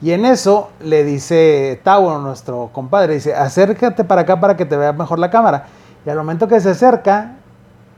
y 0.00 0.12
en 0.12 0.24
eso 0.26 0.70
le 0.80 1.04
dice 1.04 1.80
Tavo, 1.82 2.18
nuestro 2.18 2.70
compadre, 2.72 3.14
dice, 3.14 3.34
acércate 3.34 4.04
para 4.04 4.22
acá 4.22 4.40
para 4.40 4.56
que 4.56 4.64
te 4.64 4.76
vea 4.76 4.92
mejor 4.92 5.18
la 5.18 5.30
cámara. 5.30 5.66
Y 6.06 6.10
al 6.10 6.16
momento 6.16 6.48
que 6.48 6.58
se 6.60 6.70
acerca, 6.70 7.32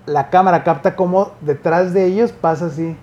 la 0.06 0.30
cámara 0.30 0.64
capta 0.64 0.96
como 0.96 1.32
detrás 1.40 1.92
de 1.92 2.06
ellos 2.06 2.32
pasa 2.32 2.66
así 2.66 2.96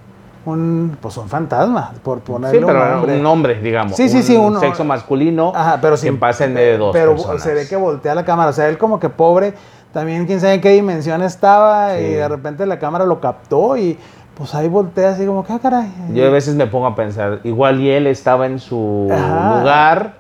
un, 0.46 0.98
pues 1.02 1.18
un 1.18 1.28
fantasma, 1.28 1.92
por 2.04 2.20
ponerle 2.20 2.60
Sí, 2.60 2.66
pero 2.66 2.80
un 2.84 2.92
nombre. 2.92 3.20
un 3.20 3.26
hombre, 3.26 3.62
digamos. 3.62 3.96
Sí, 3.96 4.10
sí, 4.10 4.22
sí, 4.24 4.36
un 4.38 4.60
sexo 4.60 4.84
masculino 4.84 5.52
Ajá, 5.56 5.80
pero 5.82 5.96
que 5.96 6.02
sin- 6.02 6.20
pasa 6.20 6.46
en 6.46 6.54
medio 6.54 6.72
de 6.72 6.78
dos 6.78 6.94
Pero 6.94 7.12
personas. 7.16 7.42
se 7.42 7.54
ve 7.54 7.68
que 7.68 7.76
voltea 7.76 8.14
la 8.16 8.24
cámara, 8.26 8.50
o 8.52 8.54
sea, 8.54 8.68
él 8.70 8.78
como 8.78 9.00
que 9.00 9.10
pobre, 9.10 9.54
también 9.92 10.26
quién 10.26 10.40
sabe 10.40 10.56
en 10.56 10.62
qué 10.62 10.70
dimensión 10.70 11.22
estaba 11.24 11.96
Sí. 11.96 12.04
y 12.04 12.10
de 12.14 12.28
repente 12.28 12.66
la 12.66 12.78
cámara 12.80 13.06
lo 13.06 13.20
captó 13.20 13.76
y 13.78 13.98
pues 14.38 14.54
ahí 14.54 14.68
voltea 14.68 15.12
así 15.12 15.26
como 15.26 15.46
que, 15.46 15.54
ah, 15.54 15.60
caray. 15.62 15.90
Yo 16.14 16.28
a 16.28 16.30
veces 16.30 16.56
me 16.56 16.68
pongo 16.68 16.88
a 16.88 16.96
pensar, 16.96 17.40
igual 17.44 17.80
y 17.80 17.90
él 17.90 18.06
estaba 18.06 18.46
en 18.46 18.60
su 18.60 19.08
Ajá. 19.12 19.60
lugar 19.60 20.14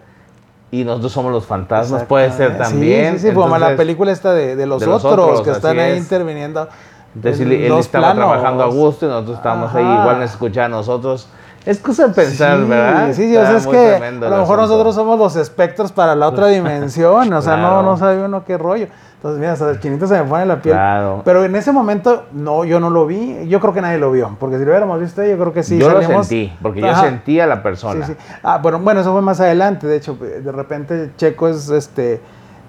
y 0.71 0.83
nosotros 0.85 1.11
somos 1.11 1.31
los 1.31 1.45
fantasmas, 1.45 2.03
puede 2.03 2.31
ser 2.31 2.57
también. 2.57 3.13
Sí, 3.15 3.19
sí, 3.19 3.27
sí, 3.29 3.33
como 3.35 3.57
la 3.57 3.75
película 3.75 4.11
esta 4.11 4.33
de, 4.33 4.55
de 4.55 4.65
los, 4.65 4.79
de 4.79 4.87
los 4.87 5.03
otros, 5.05 5.41
que 5.41 5.51
están 5.51 5.77
ahí 5.79 5.91
es. 5.91 5.97
interviniendo. 5.99 6.67
Entonces 7.15 7.41
en 7.41 7.51
él, 7.51 7.71
estaba 7.79 8.13
planos. 8.13 8.29
trabajando 8.31 8.63
a 8.63 8.67
gusto 8.67 9.05
y 9.05 9.09
nosotros 9.09 9.37
estábamos 9.37 9.73
ahí, 9.73 9.83
igual 9.83 10.19
nos 10.19 10.31
escuchaba 10.31 10.65
a 10.65 10.69
nosotros. 10.69 11.27
Es 11.65 11.79
cosa 11.79 12.07
de 12.09 12.13
pensar, 12.13 12.59
Sí, 12.59 12.63
¿verdad? 12.65 13.07
Sí, 13.07 13.13
sí, 13.29 13.35
o 13.37 13.41
sea, 13.41 13.57
es 13.57 13.65
que 13.65 13.95
a 13.95 14.11
lo 14.11 14.37
mejor 14.37 14.59
nosotros 14.59 14.93
somos 14.93 15.17
los 15.17 15.35
espectros 15.35 15.91
para 15.91 16.13
la 16.15 16.27
otra 16.27 16.47
dimensión, 16.47 17.33
o 17.33 17.41
sea, 17.41 17.57
no, 17.57 17.69
Claro. 17.69 17.81
no 17.83 17.97
sabe 17.97 18.23
uno 18.23 18.43
qué 18.45 18.57
rollo. 18.57 18.87
Entonces, 19.15 19.39
mira, 19.39 19.53
hasta 19.53 19.71
el 19.71 19.79
chinito 19.79 20.05
se 20.05 20.13
me 20.21 20.25
pone 20.29 20.45
la 20.45 20.61
piel. 20.61 20.75
Claro. 20.75 21.23
Pero 21.25 21.43
en 21.43 21.55
ese 21.55 21.71
momento, 21.71 22.25
no, 22.33 22.63
yo 22.65 22.79
no 22.79 22.91
lo 22.91 23.07
vi, 23.07 23.47
yo 23.47 23.59
creo 23.59 23.73
que 23.73 23.81
nadie 23.81 23.97
lo 23.97 24.11
vio, 24.11 24.35
porque 24.39 24.59
si 24.59 24.65
lo 24.65 24.69
hubiéramos 24.69 24.99
visto, 24.99 25.23
yo 25.23 25.35
creo 25.39 25.51
que 25.53 25.63
sí. 25.63 25.79
yo 25.79 25.87
salimos- 25.89 26.17
lo 26.17 26.23
sentí, 26.23 26.53
porque 26.61 26.81
yo 26.81 26.95
sentí 26.97 27.39
a 27.39 27.47
la 27.47 27.55
Sí, 27.55 27.61
persona. 27.63 28.05
sí. 28.05 28.15
Ah, 28.43 28.59
bueno, 28.61 28.77
bueno, 28.79 29.01
eso 29.01 29.11
fue 29.13 29.23
más 29.23 29.39
adelante. 29.39 29.87
De 29.87 29.95
hecho, 29.95 30.15
de 30.15 30.51
repente 30.51 31.13
Checo 31.17 31.47
es 31.47 31.67
este 31.69 32.21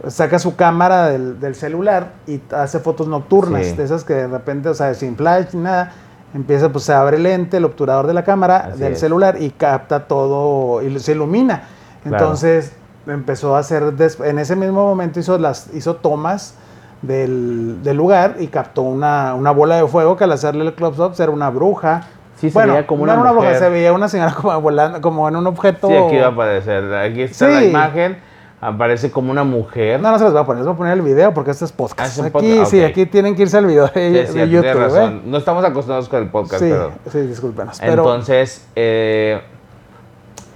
saca 0.09 0.39
su 0.39 0.57
cámara 0.57 1.09
del, 1.09 1.41
del 1.41 1.55
celular 1.55 2.13
y 2.27 2.41
hace 2.55 2.79
fotos 2.81 3.09
nocturnas, 3.09 3.67
Sí. 3.67 3.77
de 3.77 3.85
esas 3.85 4.05
que 4.05 4.15
de 4.15 4.29
repente, 4.29 4.69
o 4.69 4.75
sea, 4.75 4.93
sin 4.95 5.17
flash 5.17 5.47
ni 5.53 5.63
nada, 5.63 5.93
empieza, 6.35 6.71
pues 6.71 6.85
se 6.85 6.93
abre 6.93 7.17
el 7.17 7.23
lente, 7.25 7.57
el 7.57 7.65
obturador 7.65 8.07
de 8.07 8.15
la 8.15 8.25
cámara 8.25 8.69
Así 8.73 8.81
del 8.81 8.93
es. 8.95 9.01
celular 9.01 9.37
y 9.41 9.51
capta 9.51 10.07
todo 10.07 10.83
y 10.83 10.99
se 11.01 11.13
ilumina. 11.13 11.63
Claro. 12.03 12.17
Entonces 12.25 12.73
empezó 13.07 13.57
a 13.57 13.61
hacer, 13.61 13.95
en 14.25 14.39
ese 14.39 14.57
mismo 14.57 14.85
momento 14.87 15.19
hizo 15.21 15.39
las 15.39 15.73
hizo 15.75 15.97
tomas 15.97 16.55
del, 17.03 17.83
del 17.83 17.97
lugar 17.97 18.37
y 18.39 18.49
captó 18.49 18.83
una, 18.83 19.35
una 19.35 19.51
bola 19.51 19.77
de 19.77 19.87
fuego 19.87 20.17
que 20.17 20.25
al 20.25 20.33
hacerle 20.33 20.65
el 20.65 20.75
close 20.75 21.01
up 21.03 21.13
era 21.19 21.31
una 21.31 21.51
bruja. 21.51 22.03
Sí, 22.37 22.51
se 22.51 22.55
bueno, 22.55 22.75
veía 22.75 22.87
como 22.87 23.07
no 23.07 23.13
una 23.13 23.23
era 23.23 23.31
bruja, 23.33 23.47
mujer. 23.47 23.59
se 23.59 23.69
veía 23.71 23.93
una 23.93 24.09
señora 24.09 24.35
como 24.35 24.61
volando, 24.61 25.01
como 25.01 25.29
en 25.29 25.37
un 25.37 25.47
objeto. 25.47 25.89
Sí, 25.89 25.95
aquí 25.95 26.17
va 26.19 26.27
a 26.27 26.31
aparecer. 26.31 26.95
Aquí 26.95 27.23
está 27.23 27.49
la 27.49 27.65
imagen. 27.65 28.19
Aparece 28.61 29.11
como 29.11 29.31
una 29.31 29.45
mujer. 29.45 30.01
No, 30.01 30.11
no 30.11 30.19
se 30.19 30.25
los 30.25 30.33
voy 30.33 30.42
a 30.42 30.47
poner, 30.47 30.61
les 30.61 30.66
voy 30.66 30.75
a 30.75 30.79
poner 30.79 30.92
el 30.95 31.03
video 31.03 31.35
porque 31.35 31.51
este 31.51 31.66
es 31.66 31.73
podcast. 31.73 32.19
Ah, 32.19 32.27
es 32.27 32.35
aquí, 32.35 32.66
sí, 32.66 32.83
aquí 32.83 33.05
tienen 33.07 33.35
que 33.37 33.42
irse 33.42 33.59
al 33.59 33.66
video 33.66 33.87
de, 33.88 33.92
Sí, 33.92 34.12
de 34.12 34.27
cierto, 34.27 34.51
YouTube. 34.51 34.73
tienes 34.73 34.92
¿eh? 34.95 34.97
razón. 35.01 35.23
No 35.27 35.37
estamos 35.38 35.64
acostumbrados 35.64 36.09
con 36.09 36.23
el 36.23 36.31
podcast, 36.31 36.62
Sí, 36.62 36.71
pero. 36.71 36.92
sí, 37.11 37.21
discúlpenos. 37.21 37.79
Pero, 37.81 38.03
Entonces, 38.03 38.66
eh, 38.75 39.42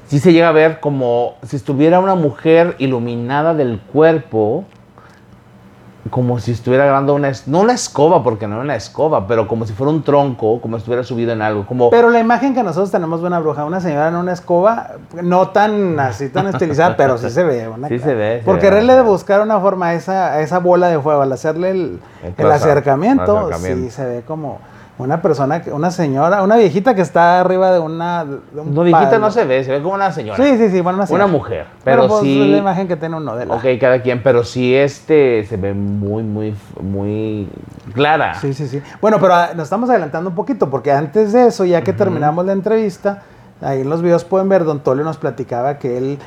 sí 0.06 0.18
se 0.18 0.32
llega 0.32 0.48
a 0.48 0.52
ver 0.52 0.80
como 0.80 1.34
si 1.42 1.56
estuviera 1.56 2.00
una 2.00 2.14
mujer 2.14 2.74
iluminada 2.78 3.52
del 3.54 3.80
cuerpo, 3.92 4.64
como 6.08 6.38
si 6.38 6.52
estuviera 6.52 6.84
grabando 6.86 7.14
una, 7.14 7.30
no 7.46 7.60
una 7.60 7.74
escoba, 7.74 8.22
porque 8.22 8.46
no 8.46 8.54
era 8.54 8.64
una 8.64 8.74
escoba, 8.74 9.26
pero 9.26 9.46
como 9.46 9.66
si 9.66 9.74
fuera 9.74 9.92
un 9.92 10.02
tronco, 10.02 10.60
como 10.62 10.76
si 10.76 10.80
estuviera 10.80 11.04
subido 11.04 11.32
en 11.32 11.42
algo, 11.42 11.66
como... 11.66 11.90
pero 11.90 12.08
la 12.08 12.18
imagen 12.20 12.54
que 12.54 12.62
nosotros 12.62 12.90
tenemos 12.90 13.20
de 13.20 13.26
una 13.26 13.38
bruja, 13.38 13.64
una 13.66 13.80
señora 13.82 14.08
en 14.08 14.14
una 14.14 14.32
escoba, 14.32 14.92
no 15.22 15.48
tan 15.50 16.00
así, 16.00 16.30
tan 16.30 16.46
estilizada, 16.46 16.96
pero 16.96 17.18
sí 17.18 17.28
se 17.28 17.44
ve. 17.44 17.68
una 17.68 17.88
Sí 17.88 17.98
se 17.98 18.14
ve, 18.14 18.38
se 18.38 18.44
Porque 18.46 18.70
ve. 18.70 18.78
él 18.78 18.86
le 18.86 18.94
de 18.94 19.02
buscar 19.02 19.42
una 19.42 19.60
forma 19.60 19.88
a 19.88 19.94
esa, 19.94 20.32
a 20.32 20.40
esa 20.40 20.58
bola 20.58 20.88
de 20.88 20.98
fuego, 20.98 21.20
al 21.20 21.32
hacerle 21.32 21.70
el, 21.72 22.00
El 22.22 22.28
el 22.28 22.34
close-up, 22.34 22.54
acercamiento, 22.54 23.48
el 23.48 23.52
acercamiento. 23.52 23.84
sí 23.84 23.90
se 23.90 24.04
ve 24.06 24.22
como 24.26 24.58
una 25.02 25.22
persona, 25.22 25.62
una 25.72 25.90
señora, 25.90 26.42
una 26.42 26.56
viejita 26.56 26.94
que 26.94 27.02
está 27.02 27.40
arriba 27.40 27.72
de 27.72 27.78
una... 27.78 28.24
de 28.24 28.60
un 28.60 28.74
no, 28.74 28.82
viejita 28.82 29.10
palo. 29.10 29.18
no 29.26 29.30
se 29.30 29.44
ve, 29.44 29.64
se 29.64 29.72
ve 29.72 29.82
como 29.82 29.94
una 29.94 30.12
señora. 30.12 30.36
Sí, 30.42 30.56
sí, 30.58 30.68
sí, 30.70 30.80
bueno, 30.80 30.96
una 30.98 31.04
Una 31.04 31.06
señora. 31.06 31.26
mujer, 31.26 31.66
pero 31.84 32.06
pues, 32.08 32.22
sí- 32.22 32.40
es 32.42 32.48
la 32.48 32.58
imagen 32.58 32.88
que 32.88 32.96
tiene 32.96 33.16
uno 33.16 33.34
de 33.36 33.46
la... 33.46 33.54
Ok, 33.54 33.64
cada 33.80 34.00
quien, 34.02 34.22
pero 34.22 34.44
sí 34.44 34.74
este 34.74 35.44
se 35.46 35.56
ve 35.56 35.74
muy, 35.74 36.22
muy, 36.22 36.54
muy 36.80 37.48
clara. 37.94 38.34
Sí, 38.34 38.52
sí, 38.54 38.68
sí. 38.68 38.82
Bueno, 39.00 39.18
pero 39.20 39.34
ah, 39.34 39.50
nos 39.54 39.64
estamos 39.64 39.90
adelantando 39.90 40.30
un 40.30 40.36
poquito 40.36 40.70
porque 40.70 40.92
antes 40.92 41.32
de 41.32 41.46
eso, 41.46 41.64
ya 41.64 41.82
que 41.82 41.92
terminamos 41.92 42.44
la 42.44 42.52
entrevista, 42.52 43.22
ahí 43.60 43.80
en 43.82 43.90
los 43.90 44.02
videos 44.02 44.24
pueden 44.24 44.48
ver, 44.48 44.64
Don 44.64 44.80
Tolio 44.80 45.04
nos 45.04 45.16
platicaba 45.18 45.78
que 45.78 45.98
él 45.98 46.18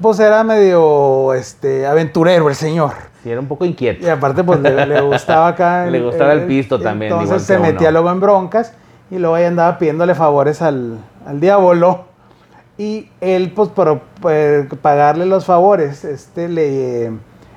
pues 0.00 0.18
era 0.20 0.44
medio 0.44 1.32
este, 1.34 1.86
aventurero 1.86 2.48
el 2.48 2.54
señor. 2.54 2.92
Sí, 3.22 3.30
era 3.30 3.40
un 3.40 3.46
poco 3.48 3.64
inquieto. 3.64 4.06
Y 4.06 4.10
aparte, 4.10 4.44
pues 4.44 4.60
le, 4.60 4.86
le 4.86 5.00
gustaba 5.02 5.48
acá. 5.48 5.86
Le 5.86 6.00
gustaba 6.02 6.32
el 6.32 6.42
pisto 6.46 6.78
también, 6.80 7.12
Entonces 7.12 7.42
se 7.42 7.58
metía 7.72 7.90
luego 7.90 8.10
en 8.10 8.20
broncas 8.20 8.72
y 9.10 9.18
luego 9.18 9.34
ahí 9.36 9.44
andaba 9.44 9.78
pidiéndole 9.78 10.14
favores 10.14 10.60
al, 10.62 10.98
al 11.26 11.40
diablo. 11.40 12.04
Y 12.76 13.08
él, 13.20 13.52
pues, 13.54 13.68
por, 13.68 14.00
por 14.20 14.66
pagarle 14.78 15.26
los 15.26 15.44
favores, 15.44 16.04
este, 16.04 16.48
le, 16.48 17.12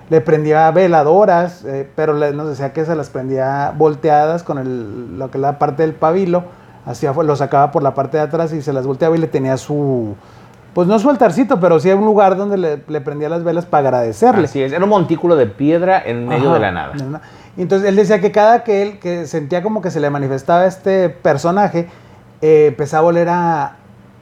le 0.10 0.22
prendía 0.22 0.70
veladoras, 0.72 1.66
eh, 1.66 1.90
pero 1.96 2.14
le- 2.14 2.34
nos 2.34 2.48
decía 2.48 2.72
que 2.72 2.86
se 2.86 2.96
las 2.96 3.10
prendía 3.10 3.74
volteadas 3.76 4.44
con 4.44 4.60
el, 4.60 5.18
lo 5.18 5.32
que 5.32 5.40
es 5.40 5.42
la 5.42 5.58
parte 5.58 5.82
del 5.82 5.94
pabilo. 5.94 6.44
Hacía, 6.86 7.12
lo 7.14 7.36
sacaba 7.36 7.72
por 7.72 7.82
la 7.84 7.94
parte 7.96 8.18
de 8.18 8.24
atrás 8.24 8.54
y 8.54 8.62
se 8.62 8.72
las 8.72 8.86
volteaba 8.86 9.16
y 9.18 9.20
le 9.20 9.28
tenía 9.28 9.58
su, 9.58 10.16
pues 10.78 10.88
no 10.88 11.00
su 11.00 11.10
altarcito, 11.10 11.60
pero 11.60 11.80
sí 11.80 11.90
un 11.96 12.06
lugar 12.06 12.38
donde 12.38 12.56
le, 12.56 12.84
le 12.88 13.02
prendía 13.02 13.30
las 13.30 13.44
velas 13.44 13.66
para 13.66 13.88
agradecerle. 13.88 14.46
Así 14.46 14.62
es, 14.62 14.72
era 14.72 14.84
un 14.84 14.92
montículo 14.92 15.36
de 15.36 15.48
piedra 15.48 16.00
en 16.06 16.28
medio 16.28 16.50
Ajá, 16.50 16.54
de 16.54 16.60
la 16.60 16.72
nada. 16.72 16.94
de 16.94 17.10
la- 17.10 17.22
Y 17.58 17.64
entonces 17.64 17.90
él 17.90 17.96
decía 17.96 18.22
que 18.22 18.32
cada 18.32 18.64
que 18.64 18.84
él 18.84 19.00
que 19.00 19.26
sentía 19.26 19.64
como 19.64 19.82
que 19.82 19.90
se 19.90 20.00
le 20.00 20.12
manifestaba 20.12 20.68
este 20.68 21.10
personaje, 21.10 21.88
eh, 22.44 22.68
empezaba 22.68 23.06
a 23.06 23.10
oler 23.10 23.28
a, 23.28 23.76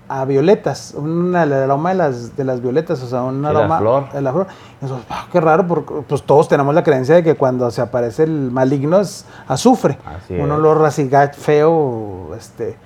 a 0.08 0.24
violetas, 0.24 0.94
un, 0.98 1.36
aroma 1.36 1.90
de 1.90 1.96
las, 1.96 2.38
de 2.38 2.46
las 2.46 2.62
violetas, 2.62 3.04
o 3.04 3.08
sea, 3.10 3.24
un 3.24 3.42
la 3.42 3.50
aroma 3.50 3.78
flor. 3.80 4.12
de 4.14 4.22
la 4.22 4.32
flor. 4.32 4.48
Y 4.82 4.86
nosotros, 4.86 5.08
"Ah, 5.10 5.28
qué 5.34 5.42
raro, 5.42 5.68
porque 5.68 5.94
pues 6.08 6.24
todos 6.24 6.48
tenemos 6.48 6.74
la 6.74 6.84
creencia 6.86 7.16
de 7.16 7.24
que 7.26 7.36
cuando 7.36 7.70
se 7.70 7.82
aparece 7.82 8.24
el 8.24 8.50
maligno 8.50 9.02
es 9.02 9.26
azufre, 9.50 9.98
Así 10.06 10.36
un 10.36 10.50
olor 10.52 10.86
así 10.86 11.10
feo, 11.38 12.34
este, 12.34 12.78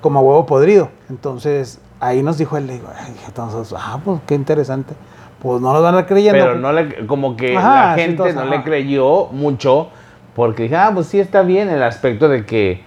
como 0.00 0.20
a 0.20 0.22
huevo 0.22 0.46
podrido. 0.46 0.90
Entonces 1.10 1.80
ahí 2.00 2.22
nos 2.22 2.38
dijo 2.38 2.56
él, 2.56 2.66
le 2.66 2.74
digo, 2.74 2.88
entonces, 3.26 3.74
ah, 3.78 3.98
pues 4.04 4.20
qué 4.26 4.34
interesante. 4.34 4.94
Pues 5.40 5.60
no 5.60 5.72
nos 5.72 5.82
van 5.82 5.96
a 5.96 6.06
creyendo. 6.06 6.38
Pero 6.44 6.56
no 6.58 6.72
le, 6.72 7.06
como 7.06 7.36
que 7.36 7.56
Ajá, 7.56 7.88
la 7.90 7.94
sí, 7.94 8.00
gente 8.00 8.16
todos, 8.16 8.34
no 8.34 8.40
ajá. 8.42 8.50
le 8.50 8.62
creyó 8.62 9.26
mucho 9.26 9.88
porque 10.34 10.64
dije, 10.64 10.76
ah, 10.76 10.90
pues 10.94 11.06
sí 11.06 11.20
está 11.20 11.42
bien 11.42 11.68
el 11.68 11.82
aspecto 11.82 12.28
de 12.28 12.44
que, 12.46 12.82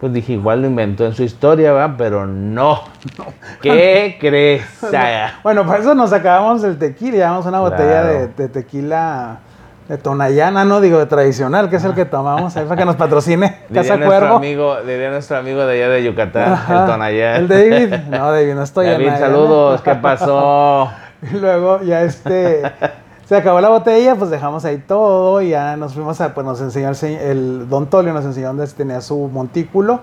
pues 0.00 0.12
dije, 0.12 0.32
igual 0.34 0.62
lo 0.62 0.68
inventó 0.68 1.04
en 1.06 1.14
su 1.14 1.22
historia, 1.24 1.72
¿verdad? 1.72 1.94
Pero 1.98 2.26
no. 2.26 2.80
¿Qué 3.62 4.16
crees? 4.20 4.64
Bueno, 5.42 5.66
para 5.66 5.80
eso 5.80 5.94
nos 5.94 6.12
acabamos 6.12 6.62
el 6.64 6.78
tequila, 6.78 7.16
llevamos 7.16 7.46
una 7.46 7.60
botella 7.60 8.02
Claro. 8.02 8.08
de, 8.18 8.26
de 8.28 8.48
tequila 8.48 9.38
de 9.88 9.96
Tonayana, 9.96 10.64
no 10.64 10.80
digo 10.80 10.98
de 10.98 11.06
tradicional, 11.06 11.70
que 11.70 11.76
es 11.76 11.84
el 11.84 11.94
que 11.94 12.04
tomamos 12.04 12.56
ahí 12.56 12.64
para 12.64 12.76
que 12.76 12.84
nos 12.84 12.96
patrocine 12.96 13.56
diría 13.68 13.82
Casa 13.82 13.96
nuestro, 13.96 14.18
Cuervo. 14.18 14.36
amigo, 14.36 14.76
diría 14.82 15.10
nuestro 15.10 15.38
amigo 15.38 15.64
de 15.64 15.72
allá 15.72 15.88
de 15.88 16.04
Yucatán, 16.04 16.52
Ajá, 16.52 16.80
el 16.80 16.86
Tonayán. 16.86 17.36
El 17.36 17.48
David, 17.48 17.94
no 18.10 18.30
David, 18.30 18.54
no 18.54 18.62
estoy 18.62 18.86
David, 18.86 19.10
saludos, 19.18 19.80
¿qué 19.80 19.94
pasó? 20.02 20.90
Y 21.22 21.36
luego 21.36 21.82
ya 21.82 22.02
este 22.02 22.62
se 23.24 23.36
acabó 23.36 23.60
la 23.60 23.70
botella, 23.70 24.14
pues 24.14 24.30
dejamos 24.30 24.64
ahí 24.64 24.78
todo 24.78 25.40
y 25.40 25.50
ya 25.50 25.76
nos 25.76 25.94
fuimos 25.94 26.20
a 26.20 26.34
pues 26.34 26.46
nos 26.46 26.60
enseñó 26.60 26.90
el, 26.90 27.14
el 27.14 27.68
Don 27.68 27.86
Tolio 27.86 28.12
nos 28.12 28.24
enseñó 28.24 28.48
dónde 28.48 28.66
tenía 28.68 29.00
su 29.00 29.16
montículo 29.28 30.00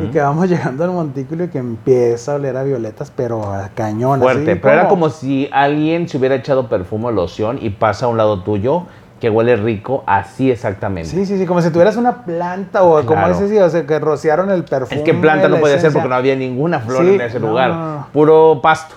y 0.00 0.06
que 0.12 0.20
vamos 0.20 0.48
llegando 0.48 0.84
al 0.84 0.90
montículo 0.90 1.44
y 1.44 1.48
que 1.48 1.58
empieza 1.58 2.32
a 2.32 2.34
oler 2.36 2.56
a 2.56 2.62
violetas, 2.62 3.10
pero 3.14 3.52
a 3.52 3.70
cañón. 3.74 4.20
Fuerte, 4.20 4.52
así 4.52 4.60
pero 4.62 4.74
era 4.74 4.88
como 4.88 5.08
si 5.10 5.48
alguien 5.50 6.08
se 6.08 6.16
hubiera 6.16 6.36
echado 6.36 6.68
perfume 6.68 7.06
o 7.06 7.10
loción 7.10 7.58
y 7.60 7.70
pasa 7.70 8.06
a 8.06 8.08
un 8.08 8.16
lado 8.16 8.42
tuyo 8.44 8.84
que 9.24 9.30
huele 9.30 9.56
rico, 9.56 10.04
así 10.06 10.50
exactamente. 10.50 11.08
Sí, 11.08 11.24
sí, 11.24 11.38
sí, 11.38 11.46
como 11.46 11.62
si 11.62 11.70
tuvieras 11.70 11.96
una 11.96 12.24
planta 12.26 12.82
o 12.82 12.96
como 13.06 13.20
Claro. 13.22 13.32
ese, 13.34 13.48
sí, 13.48 13.56
o 13.56 13.70
sea, 13.70 13.86
que 13.86 13.98
rociaron 13.98 14.50
el 14.50 14.64
perfume. 14.64 14.98
Es 15.00 15.02
que 15.02 15.14
planta 15.14 15.48
no 15.48 15.56
podía 15.60 15.78
ser 15.78 15.92
porque 15.94 16.08
no 16.10 16.14
había 16.14 16.36
ninguna 16.36 16.78
flor 16.80 17.04
Sí, 17.06 17.14
en 17.14 17.20
ese 17.22 17.40
no, 17.40 17.48
lugar. 17.48 17.72
Puro 18.12 18.60
pasto 18.62 18.96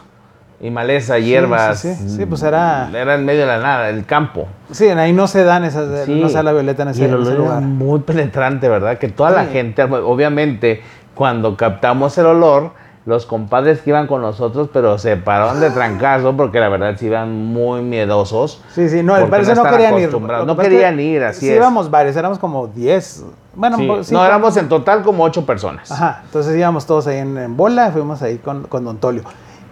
y 0.60 0.70
maleza, 0.70 1.18
hierbas. 1.18 1.80
sí, 1.80 1.94
sí, 1.96 2.10
sí, 2.10 2.26
pues 2.26 2.44
era- 2.44 2.90
Era 2.94 3.16
en 3.16 3.24
medio 3.24 3.42
de 3.42 3.48
la 3.48 3.60
nada, 3.60 3.88
el 3.90 4.06
campo. 4.06 4.48
Sí, 4.70 4.90
ahí 4.90 5.14
no 5.14 5.28
se 5.28 5.46
dan 5.46 5.64
esas, 5.64 6.06
Sí. 6.06 6.20
no 6.20 6.28
se 6.28 6.36
da 6.36 6.44
la 6.44 6.52
violeta 6.52 6.84
en 6.84 6.90
Y 6.90 6.92
ese, 6.92 7.06
el 7.06 7.14
en 7.14 7.22
ese 7.22 7.32
olor 7.32 7.34
era 7.34 7.44
lugar. 7.46 7.62
muy 7.62 8.00
penetrante, 8.02 8.68
¿verdad? 8.68 8.98
Que 8.98 9.08
toda 9.08 9.30
la 9.32 9.46
gente, 9.46 9.82
obviamente, 9.84 10.82
cuando 11.16 11.56
captamos 11.56 12.18
el 12.18 12.26
olor, 12.26 12.72
los 13.08 13.26
compadres 13.26 13.80
que 13.82 13.92
iban 13.92 14.06
con 14.06 14.22
nosotros, 14.22 14.70
pero 14.74 14.98
se 14.98 15.16
pararon 15.16 15.62
de 15.62 15.70
trancazo 15.72 16.36
porque 16.36 16.60
la 16.60 16.68
verdad 16.68 16.94
sí 17.00 17.06
iban 17.06 17.34
muy 17.34 17.82
miedosos. 17.82 18.62
Sí, 18.74 18.90
sí, 18.90 19.02
no, 19.02 19.14
porque 19.16 19.32
parece 19.32 19.56
no 19.56 19.64
no, 19.64 19.70
querían 19.72 19.98
ir. 19.98 20.12
No 20.46 20.58
querían 20.58 21.00
ir, 21.00 21.24
así 21.24 21.40
sí 21.40 21.50
es. 21.50 21.56
íbamos 21.56 21.90
varios, 21.90 22.18
éramos 22.18 22.38
como 22.38 22.68
10. 22.68 23.24
Bueno, 23.56 23.78
Sí. 23.78 23.88
pues, 23.88 24.08
sí, 24.08 24.14
no, 24.14 24.26
éramos 24.26 24.58
en 24.58 24.68
total 24.68 25.04
como 25.04 25.24
ocho 25.24 25.46
personas. 25.46 25.90
Ajá, 25.90 26.20
entonces 26.26 26.54
íbamos 26.58 26.86
todos 26.86 27.08
ahí 27.08 27.20
en, 27.20 27.38
en 27.38 27.56
bola, 27.56 27.92
fuimos 27.92 28.22
ahí 28.22 28.40
con, 28.40 28.64
con 28.64 28.84
Don 28.84 28.98
Tolio. 28.98 29.24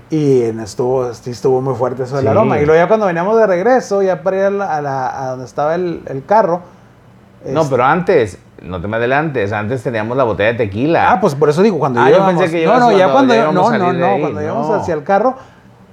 Y 0.09 0.43
en- 0.43 0.61
estuvo, 0.61 1.09
estuvo 1.09 1.59
muy 1.59 1.75
fuerte 1.75 2.03
eso 2.03 2.15
del 2.15 2.29
aroma. 2.29 2.57
Y 2.61 2.65
luego 2.65 2.81
ya 2.81 2.87
cuando 2.87 3.05
veníamos 3.05 3.37
de 3.37 3.47
regreso, 3.47 4.01
ya 4.01 4.23
para 4.23 4.37
ir 4.37 4.43
a, 4.43 4.49
la- 4.49 4.77
a 4.77 4.81
la- 4.81 5.23
a 5.23 5.29
donde 5.31 5.45
estaba 5.45 5.75
el, 5.75 6.03
el 6.07 6.23
carro. 6.23 6.61
No, 7.45 7.61
este, 7.61 7.71
pero 7.71 7.83
antes, 7.83 8.37
no 8.61 8.81
te 8.81 8.87
me 8.87 8.97
adelantes, 8.97 9.51
antes 9.53 9.83
teníamos 9.83 10.15
la 10.17 10.23
botella 10.23 10.51
de 10.53 10.57
tequila. 10.65 11.11
Ah, 11.11 11.19
pues 11.21 11.35
por 11.35 11.49
eso 11.49 11.61
digo, 11.61 11.77
cuando 11.79 11.99
Ah, 12.01 12.09
yo 12.09 12.25
pensé 12.25 12.49
que 12.49 12.65
No, 12.65 12.79
no, 12.79 12.91
ya 12.91 13.11
cuando 13.11 13.33
ya 13.33 13.45
no, 13.45 13.51
no, 13.51 13.93
no, 13.93 14.05
ahí, 14.05 14.21
cuando 14.21 14.41
íbamos 14.41 14.67
no. 14.69 14.75
hacia 14.75 14.93
el 14.93 15.03
carro, 15.03 15.35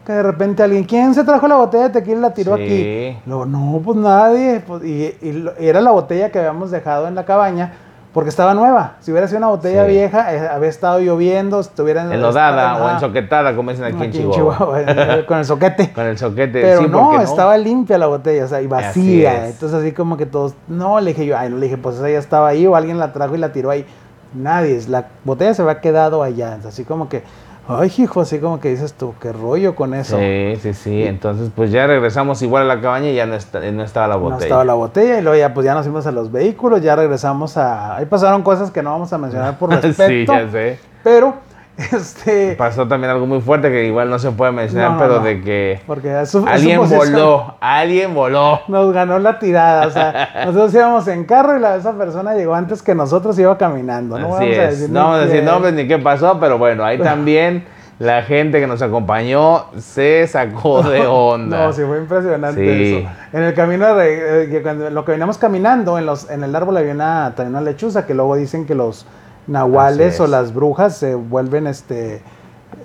que 0.07 0.12
de 0.12 0.22
repente 0.22 0.62
alguien, 0.62 0.85
¿quién 0.85 1.14
se 1.14 1.22
trajo 1.25 1.46
la 1.46 1.57
botella 1.57 1.85
de 1.85 1.90
tequila 1.90 2.18
y 2.18 2.20
la 2.20 2.35
tiró 2.35 2.57
Sí. 2.57 2.62
aquí? 2.62 3.18
Luego, 3.27 3.46
no, 3.46 3.81
pues 3.85 3.96
nadie. 3.98 4.61
pues, 4.66 4.85
y, 4.85 5.14
y 5.22 5.33
lo- 5.33 5.53
y 5.61 5.66
era 5.66 5.81
la 5.81 5.90
botella 5.92 6.31
que 6.31 6.38
habíamos 6.38 6.70
dejado 6.70 7.07
en 7.09 7.14
la 7.14 7.25
cabaña 7.25 7.72
porque 8.12 8.29
estaba 8.31 8.53
nueva. 8.55 8.94
Si 9.01 9.11
hubiera 9.11 9.27
sido 9.27 9.38
una 9.38 9.48
botella 9.48 9.85
Sí. 9.87 9.90
vieja, 9.92 10.35
eh, 10.35 10.48
había 10.48 10.68
estado 10.68 10.98
lloviendo, 11.01 11.61
estuviera 11.61 12.03
enlodada 12.03 12.77
o 12.85 12.90
ensoquetada, 12.90 13.57
como 13.57 13.70
dicen 13.70 13.87
aquí, 13.87 13.96
en 13.96 14.03
aquí 14.11 14.29
Chihuahua. 14.31 14.81
eh, 14.87 15.25
con 15.27 15.38
el 15.38 15.44
soquete. 15.44 15.92
Con 15.94 16.05
el 16.07 16.18
soquete. 16.18 16.61
Pero 16.61 16.81
sí, 16.83 16.88
no, 16.88 17.11
porque 17.11 17.25
estaba 17.25 17.57
limpia 17.57 17.96
la 17.98 18.07
botella, 18.09 18.44
o 18.44 18.48
sea, 18.48 18.61
y 18.61 18.66
vacía. 18.66 19.46
es. 19.46 19.55
Entonces 19.55 19.81
así 19.81 19.92
como 19.92 20.16
que 20.16 20.27
todos, 20.27 20.55
no, 20.68 21.01
le 21.01 21.12
dije 21.12 21.25
yo, 21.27 21.38
ay, 21.38 21.48
no, 21.48 21.57
le 21.57 21.66
dije, 21.66 21.79
pues 21.79 21.96
esa 21.96 22.11
ya 22.11 22.18
estaba 22.18 22.48
ahí 22.48 22.66
o 22.66 22.77
alguien 22.77 22.98
la 22.98 23.12
trajo 23.12 23.35
y 23.35 23.38
la 23.38 23.53
tiró 23.53 23.70
ahí. 23.70 23.87
Nadie, 24.35 24.81
la 24.88 25.07
botella 25.25 25.55
se 25.55 25.62
había 25.62 25.81
quedado 25.81 26.22
allá. 26.22 26.59
Así 26.66 26.85
como 26.85 27.09
que, 27.09 27.22
ay, 27.68 27.92
hijo, 27.98 28.20
así 28.20 28.38
como 28.38 28.61
que 28.61 28.70
dices 28.70 28.92
tú, 28.94 29.14
qué 29.20 29.33
rollo 29.33 29.75
con 29.75 29.94
eso. 29.94 30.18
Sí, 30.18 30.57
sí, 30.61 30.75
sí. 30.75 31.03
Entonces, 31.05 31.51
pues 31.55 31.70
ya 31.70 31.87
regresamos 31.87 32.42
igual 32.42 32.64
a 32.70 32.75
la 32.75 32.81
cabaña 32.81 33.09
y 33.11 33.14
ya 33.14 33.27
no, 33.27 33.35
está- 33.35 33.61
no 33.70 33.83
estaba 33.85 34.09
la 34.09 34.14
No 34.14 34.20
botella. 34.20 34.42
estaba 34.44 34.64
la 34.64 34.75
botella 34.75 35.18
y 35.18 35.22
luego 35.22 35.38
ya 35.38 35.55
pues 35.55 35.64
ya 35.64 35.75
nos 35.75 35.85
fuimos 35.85 36.07
a 36.07 36.12
los 36.12 36.31
vehículos, 36.33 36.83
ya 36.83 36.96
regresamos 36.96 37.57
a... 37.57 37.96
Ahí 37.96 38.07
pasaron 38.07 38.42
cosas 38.42 38.70
que 38.70 38.83
no 38.83 38.90
vamos 38.90 39.12
a 39.12 39.18
mencionar 39.18 39.59
por 39.59 39.70
respeto. 39.83 40.05
sí, 40.09 40.27
ya 40.27 40.51
sé. 40.51 40.79
Pero, 41.05 41.35
este... 41.93 42.55
Pasó 42.57 42.87
también 42.87 43.11
algo 43.11 43.27
muy 43.27 43.41
fuerte 43.41 43.71
que 43.71 43.85
igual 43.87 44.11
no 44.11 44.19
se 44.19 44.31
puede 44.31 44.53
mencionar, 44.53 44.91
No, 44.91 44.97
no, 44.97 45.03
pero 45.03 45.15
no. 45.21 45.25
de 45.25 45.41
que 45.41 45.81
Porque 45.87 46.27
su- 46.27 46.45
alguien 46.47 46.81
voló, 46.89 47.55
alguien 47.61 48.15
voló. 48.15 48.61
Nos 48.69 48.93
ganó 48.93 49.19
la 49.19 49.39
tirada, 49.39 49.87
o 49.87 49.91
sea, 49.91 50.31
nosotros 50.47 50.75
íbamos 50.75 51.09
en 51.09 51.25
carro 51.25 51.57
y 51.57 51.61
la, 51.61 51.77
esa 51.77 51.93
persona 51.93 52.35
llegó 52.35 52.55
antes 52.55 52.83
que 52.83 52.95
nosotros 52.95 53.39
iba 53.39 53.57
caminando, 53.57 54.19
¿no? 54.19 54.37
Así 54.37 54.45
vamos 54.45 54.59
a 54.59 54.67
decir 54.69 54.91
no 54.91 55.01
vamos 55.01 55.17
a 55.17 55.21
ni 55.21 55.27
decir 55.29 55.45
nombres 55.45 55.75
ni 55.75 55.89
qué 55.89 55.99
pasó, 55.99 56.39
pero 56.39 56.59
bueno, 56.59 56.85
ahí 56.85 56.99
también 57.03 57.65
la 57.99 58.23
gente 58.23 58.59
que 58.61 58.67
nos 58.67 58.83
acompañó 58.83 59.67
se 59.79 60.27
sacó 60.27 60.83
de 60.83 61.07
onda. 61.07 61.67
No, 61.67 61.73
sí, 61.73 61.83
fue 61.87 61.99
impresionante 61.99 62.61
Sí. 62.61 62.97
eso. 62.97 63.09
En 63.33 63.45
el 63.45 63.55
camino, 63.55 63.95
de 63.95 64.45
eh, 64.45 64.49
que 64.51 64.61
cuando 64.61 64.91
lo 64.91 65.05
que 65.05 65.13
veníamos 65.13 65.39
caminando, 65.39 65.97
en, 65.99 66.07
los, 66.07 66.29
en 66.29 66.43
el 66.43 66.55
árbol 66.55 66.77
había 66.77 66.93
una, 66.93 67.33
también 67.37 67.55
una 67.55 67.61
lechuza, 67.61 68.05
que 68.05 68.15
luego 68.15 68.35
dicen 68.37 68.67
que 68.67 68.75
los 68.75 69.07
nahuales 69.47 70.19
o 70.21 70.27
las 70.27 70.55
brujas 70.55 70.97
se 70.97 71.15
vuelven 71.15 71.67
este... 71.67 72.23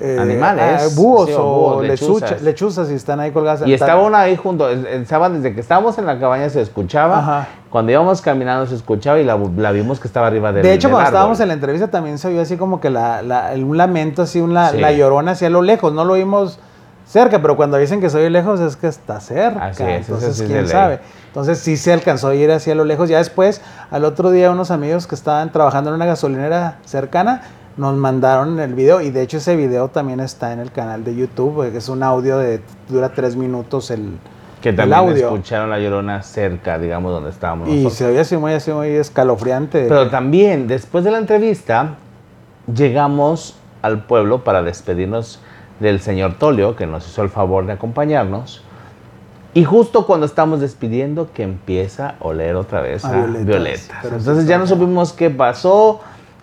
eh, 0.02 0.18
Animales, 0.20 0.82
ah, 0.84 0.88
búhos 0.96 1.28
sí, 1.30 1.36
o 1.38 1.44
búhos, 1.44 1.88
lechuzas. 1.88 2.42
lechuzas 2.42 2.92
y 2.92 2.94
están 2.94 3.20
ahí 3.20 3.32
colgadas. 3.32 3.68
Y 3.68 3.74
estaba 3.74 4.02
una 4.04 4.20
ahí 4.22 4.36
junto, 4.36 4.70
estaba 4.70 5.30
desde 5.30 5.54
que 5.54 5.62
estábamos 5.62 5.98
en 5.98 6.06
la 6.06 6.20
cabaña 6.20 6.50
se 6.50 6.62
escuchaba, 6.62 7.20
Ajá. 7.20 7.48
cuando 7.70 7.92
íbamos 7.92 8.22
caminando 8.22 8.66
se 8.68 8.76
escuchaba 8.76 9.20
y 9.20 9.24
la, 9.24 9.38
la 9.58 9.72
vimos 9.72 10.00
que 10.00 10.08
estaba 10.08 10.28
arriba 10.28 10.52
del 10.52 10.64
De 10.64 10.74
hecho, 10.74 10.88
del 10.88 10.94
cuando 10.96 11.08
árbol. 11.08 11.16
estábamos 11.16 11.40
en 11.40 11.48
la 11.48 11.54
entrevista 11.54 11.88
también 11.90 12.18
se 12.18 12.28
oyó 12.28 12.42
así 12.42 12.58
como 12.58 12.80
que 12.82 12.90
la, 12.90 13.22
la- 13.22 13.52
un 13.56 13.78
lamento, 13.78 14.24
así 14.24 14.42
una, 14.42 14.70
Sí. 14.72 14.78
la 14.78 14.92
llorona 14.92 15.32
hacia 15.32 15.50
lo 15.50 15.62
lejos. 15.62 15.94
No 15.94 16.04
lo 16.06 16.16
vimos 16.16 16.60
cerca, 17.08 17.42
pero 17.42 17.56
cuando 17.56 17.78
dicen 17.78 18.02
que 18.02 18.10
se 18.10 18.18
oye 18.18 18.30
lejos 18.30 18.60
es 18.60 18.76
que 18.76 18.88
está 18.88 19.20
cerca. 19.20 19.68
Así 19.68 19.84
es, 19.84 20.10
Entonces, 20.10 20.44
quién 20.48 20.68
sabe. 20.68 21.00
Entonces 21.28 21.60
sí 21.60 21.78
se 21.78 21.94
alcanzó 21.94 22.30
a 22.30 22.36
ir 22.36 22.52
hacia 22.52 22.76
lo 22.76 22.84
lejos. 22.84 23.10
Ya 23.10 23.18
después, 23.18 23.62
al 23.92 24.06
otro 24.06 24.32
día, 24.32 24.52
unos 24.52 24.72
amigos 24.72 25.08
que 25.08 25.16
estaban 25.16 25.52
trabajando 25.52 25.90
en 25.90 25.96
una 25.96 26.06
gasolinera 26.06 26.80
cercana 26.86 27.42
nos 27.78 27.96
mandaron 27.96 28.60
el 28.60 28.74
video 28.74 29.02
y 29.02 29.12
de 29.12 29.22
hecho 29.22 29.38
ese 29.38 29.56
video 29.56 29.90
también 29.90 30.20
está 30.20 30.52
en 30.52 30.60
el 30.60 30.72
canal 30.72 31.04
de 31.04 31.16
YouTube, 31.16 31.72
que 31.72 31.78
es 31.78 31.90
un 31.90 32.02
audio 32.02 32.40
de 32.40 32.60
dura 32.90 33.10
tres 33.10 33.36
minutos 33.36 33.92
el, 33.92 34.18
que 34.62 34.70
el 34.70 34.76
también 34.76 34.98
audio. 34.98 35.28
escucharon 35.28 35.70
la 35.70 35.80
llorona 35.80 36.24
cerca, 36.24 36.80
digamos, 36.80 37.12
donde 37.12 37.30
estábamos 37.30 37.70
y 37.70 37.84
nosotros. 37.84 37.94
se 37.94 38.06
oye 38.08 38.20
así 38.20 38.36
muy, 38.36 38.54
así 38.54 38.72
muy 38.72 38.90
escalofriante. 38.90 39.86
Pero 39.88 40.10
también, 40.10 40.68
después 40.68 41.04
de 41.04 41.12
la 41.12 41.20
entrevista, 41.20 41.98
llegamos 42.74 43.56
al 43.84 44.06
pueblo 44.06 44.44
para 44.44 44.64
despedirnos 44.64 45.40
del 45.80 46.00
señor 46.00 46.36
Tolio, 46.36 46.76
que 46.76 46.88
nos 46.88 47.08
hizo 47.08 47.22
el 47.24 47.30
favor 47.30 47.66
de 47.66 47.74
acompañarnos. 47.74 48.64
Y 49.54 49.64
justo 49.64 50.06
cuando 50.06 50.26
estamos 50.26 50.60
despidiendo, 50.60 51.32
que 51.34 51.44
empieza 51.44 52.10
a 52.10 52.16
oler 52.20 52.56
otra 52.56 52.82
vez 52.82 53.04
A 53.06 53.24
a, 53.24 53.26
violetas, 53.26 53.82
sí 53.82 54.08
Entonces 54.12 54.48
ya 54.48 54.58
no 54.58 54.68
supimos 54.68 55.14
qué 55.14 55.30
pasó, 55.30 56.02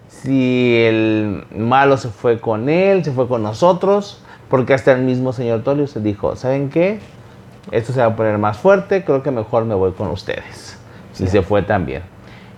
si 0.09 0.83
el 0.85 1.45
malo 1.55 1.97
se 1.97 2.09
fue 2.09 2.41
con 2.41 2.69
él, 2.69 3.05
se 3.05 3.13
fue 3.13 3.29
con 3.29 3.43
nosotros. 3.43 4.21
porque 4.49 4.75
hasta 4.75 4.93
el 4.93 5.03
mismo 5.03 5.33
señor 5.33 5.63
Tolio 5.63 5.87
se 5.87 6.01
dijo, 6.01 6.37
¿saben 6.37 6.71
qué? 6.71 7.01
Esto 7.71 7.93
se 7.93 8.01
va 8.01 8.07
a 8.07 8.17
poner 8.17 8.39
más 8.39 8.59
fuerte, 8.59 9.05
creo 9.05 9.23
que 9.23 9.31
mejor 9.31 9.65
me 9.65 9.75
voy 9.75 9.93
con 9.93 10.09
ustedes. 10.09 10.79
Y 11.19 11.27
se 11.27 11.43
fue 11.43 11.63
también. 11.63 12.03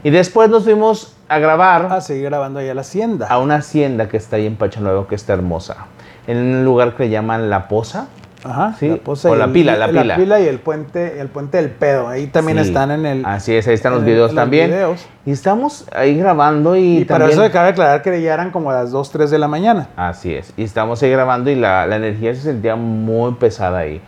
Y 0.02 0.10
después 0.10 0.50
nos 0.50 0.64
fuimos 0.64 1.14
a 1.28 1.38
grabar 1.38 1.86
A 1.90 2.00
seguir 2.00 2.24
grabando 2.24 2.60
ahí 2.60 2.68
a 2.68 2.74
la 2.74 2.82
hacienda. 2.82 3.26
a 3.26 3.38
una 3.38 3.56
hacienda 3.56 4.08
que 4.08 4.16
está 4.16 4.36
ahí 4.36 4.46
en 4.46 4.56
Pacho 4.56 4.80
Nuevo, 4.80 5.06
que 5.06 5.14
está 5.14 5.32
hermosa. 5.32 5.86
En 6.26 6.36
un 6.38 6.64
lugar 6.64 6.94
que 6.96 7.04
le 7.04 7.10
llaman 7.10 7.50
La 7.50 7.68
Poza. 7.68 8.06
Ajá, 8.44 8.74
Sí, 8.78 9.00
Poza 9.04 9.28
o 9.30 9.34
la 9.34 9.46
el- 9.46 9.52
pila, 9.52 9.76
la 9.76 9.88
pila. 9.88 10.38
y 10.40 10.46
el 10.46 10.60
puente, 10.60 11.18
el 11.20 11.26
puente 11.28 11.56
del 11.56 11.70
pedo. 11.70 12.06
Ahí 12.08 12.28
también 12.28 12.58
Sí. 12.62 12.68
están 12.68 12.92
en 12.92 13.04
el. 13.04 13.26
Así 13.26 13.52
es, 13.56 13.66
ahí 13.66 13.74
están 13.74 13.92
los 13.92 14.02
en 14.02 14.08
el- 14.08 14.12
videos 14.14 14.30
en 14.30 14.36
los 14.36 14.42
también. 14.44 14.70
videos. 14.70 15.04
Y 15.24 15.32
estamos 15.32 15.86
ahí 15.92 16.16
grabando 16.16 16.76
y, 16.76 16.98
Y 16.98 17.04
para 17.06 17.24
también... 17.26 17.40
eso 17.42 17.52
cabe 17.52 17.70
aclarar 17.70 18.02
que 18.02 18.22
ya 18.22 18.34
eran 18.34 18.52
como 18.52 18.70
las 18.70 18.92
2, 18.92 19.10
3 19.10 19.30
de 19.32 19.38
la 19.38 19.48
mañana. 19.48 19.88
Así 19.96 20.32
es. 20.32 20.52
Y 20.56 20.62
estamos 20.62 21.02
ahí 21.02 21.10
grabando 21.10 21.50
y 21.50 21.56
la, 21.56 21.88
la 21.88 21.96
energía 21.96 22.34
se 22.36 22.42
sentía 22.42 22.76
muy 22.76 23.32
pesada 23.34 23.78
ahí. 23.78 24.00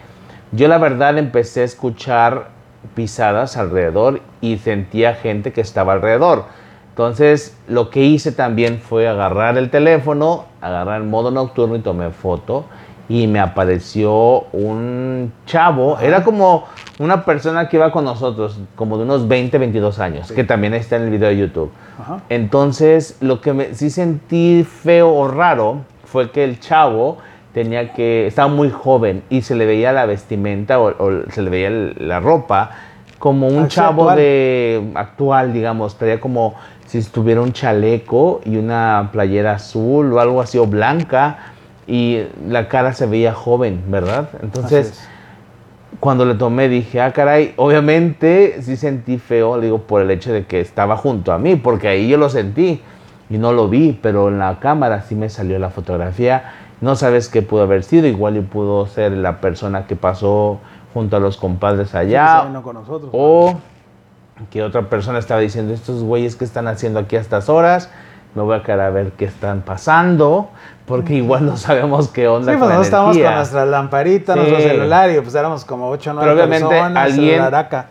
Yo 0.52 0.68
la 0.68 0.78
verdad 0.78 1.18
empecé 1.18 1.62
a 1.62 1.64
escuchar 1.64 2.48
pisadas 2.94 3.57
alrededor 3.57 4.20
y 4.40 4.59
sentía 4.59 5.14
gente 5.14 5.52
que 5.52 5.61
estaba 5.61 5.94
alrededor. 5.94 6.44
Entonces 6.99 7.57
lo 7.69 7.91
que 7.91 8.03
hice 8.03 8.33
también 8.33 8.81
fue 8.81 9.07
agarrar 9.07 9.57
el 9.57 9.71
teléfono, 9.71 10.47
agarrar 10.61 11.01
el 11.01 11.07
modo 11.07 11.31
nocturno 11.31 11.77
y 11.77 11.79
tomé 11.79 12.11
foto. 12.11 12.65
Y 13.09 13.29
me 13.29 13.39
apareció 13.39 14.41
un 14.53 15.33
chavo, 15.47 15.97
era 16.01 16.25
como 16.25 16.65
una 16.99 17.25
persona 17.25 17.69
que 17.69 17.77
iba 17.77 17.93
con 17.93 18.05
nosotros, 18.05 18.59
como 18.75 18.99
de 18.99 19.05
unos 19.05 19.29
20, 19.29 19.59
22 19.59 20.01
años, 20.01 20.33
que 20.33 20.43
también 20.43 20.75
está 20.75 20.97
en 20.97 21.03
el 21.03 21.11
video 21.11 21.29
de 21.29 21.37
YouTube. 21.39 21.71
Ajá. 22.01 22.21
Entonces, 22.31 23.17
lo 23.21 23.41
que 23.41 23.53
me, 23.53 23.75
sí 23.75 23.91
sentí 23.91 24.65
feo 24.65 25.09
o 25.15 25.29
raro 25.29 25.83
fue 26.05 26.33
que 26.33 26.43
el 26.43 26.59
chavo 26.59 27.19
tenía 27.55 27.93
que, 27.93 28.27
estaba 28.27 28.49
muy 28.49 28.71
joven 28.71 29.23
y 29.31 29.43
se 29.43 29.55
le 29.55 29.67
veía 29.67 29.93
la 29.93 30.05
vestimenta 30.05 30.81
o, 30.81 30.89
o 30.99 31.31
se 31.31 31.43
le 31.43 31.49
veía 31.51 31.69
el- 31.69 31.95
la 32.09 32.19
ropa 32.19 32.73
como 33.21 33.49
un 33.49 33.65
Así 33.65 33.77
chavo 33.77 34.03
actual. 34.03 34.17
de 34.19 34.91
actual, 34.95 35.53
digamos, 35.53 35.97
traía 35.97 36.21
como 36.21 36.55
si 36.88 36.98
estuviera 36.98 37.42
un 37.42 37.53
chaleco 37.53 38.40
y 38.46 38.57
una 38.57 39.11
playera 39.12 39.53
azul 39.53 40.11
o 40.14 40.20
algo 40.20 40.40
así 40.40 40.57
o 40.57 40.66
blanca 40.66 41.38
y 41.87 42.22
la 42.46 42.68
cara 42.68 42.94
se 42.94 43.07
veía 43.07 43.35
joven, 43.35 43.83
¿verdad? 43.88 44.31
Entonces, 44.42 45.07
cuando 46.01 46.24
le 46.24 46.35
tomé 46.35 46.68
dije, 46.68 47.03
ah, 47.03 47.12
caray, 47.12 47.53
obviamente 47.57 48.62
sí 48.62 48.77
sentí 48.77 49.18
feo, 49.18 49.61
digo, 49.61 49.79
por 49.83 50.01
el 50.01 50.11
hecho 50.11 50.33
de 50.33 50.46
que 50.46 50.61
estaba 50.61 50.96
junto 50.96 51.33
a 51.33 51.38
mí, 51.38 51.57
porque 51.57 51.88
ahí 51.88 52.09
yo 52.09 52.16
lo 52.16 52.31
sentí 52.31 52.81
y 53.29 53.37
no 53.37 53.53
lo 53.53 53.68
vi, 53.68 53.98
pero 54.01 54.29
en 54.29 54.38
la 54.38 54.59
cámara 54.59 55.03
sí 55.03 55.14
me 55.14 55.29
salió 55.29 55.59
la 55.59 55.68
fotografía. 55.68 56.53
No 56.81 56.96
sabes 56.96 57.29
qué 57.29 57.42
pudo 57.42 57.62
haber 57.62 57.85
sido, 57.85 58.07
igual 58.07 58.38
y 58.38 58.40
pudo 58.40 58.87
ser 58.87 59.12
la 59.12 59.42
persona 59.42 59.87
que 59.87 59.94
pasó 59.94 60.59
junto 60.94 61.18
a 61.18 61.20
los 61.20 61.37
compadres 61.37 61.90
Sí, 61.90 61.98
allá, 61.98 62.44
vino 62.46 62.62
con 62.62 62.74
nosotros. 62.74 63.11
o 63.12 63.59
que 64.51 64.62
otra 64.62 64.83
persona 64.88 65.18
estaba 65.18 65.40
diciendo, 65.40 65.74
estos 65.74 66.03
güeyes 66.03 66.37
que 66.37 66.44
están 66.44 66.68
haciendo 66.68 67.01
aquí 67.01 67.16
a 67.16 67.20
estas 67.20 67.48
horas, 67.48 67.90
me 68.35 68.42
voy 68.42 68.57
a 68.57 68.62
quedar 68.62 68.81
a 68.81 68.90
ver 68.90 69.12
qué 69.12 69.24
están 69.24 69.62
pasando, 69.62 70.51
porque 70.87 71.14
igual 71.14 71.44
no 71.46 71.57
sabemos 71.57 72.09
qué 72.09 72.29
onda 72.29 72.53
Sí, 72.53 72.59
pues 72.59 72.61
nosotros 72.68 72.87
estábamos 72.87 73.18
con 73.18 73.35
nuestra 73.35 73.66
lamparita, 73.66 74.35
Sí. 74.35 74.38
nuestro 74.38 74.61
celular 74.61 75.11
y 75.11 75.20
pues 75.20 75.35
éramos 75.35 75.64
como 75.64 75.88
8 75.88 76.11
o 76.11 76.14
9 76.14 76.27
Pero 76.31 76.35
obviamente 76.37 76.68
personas. 76.68 77.05
alguien 77.05 77.42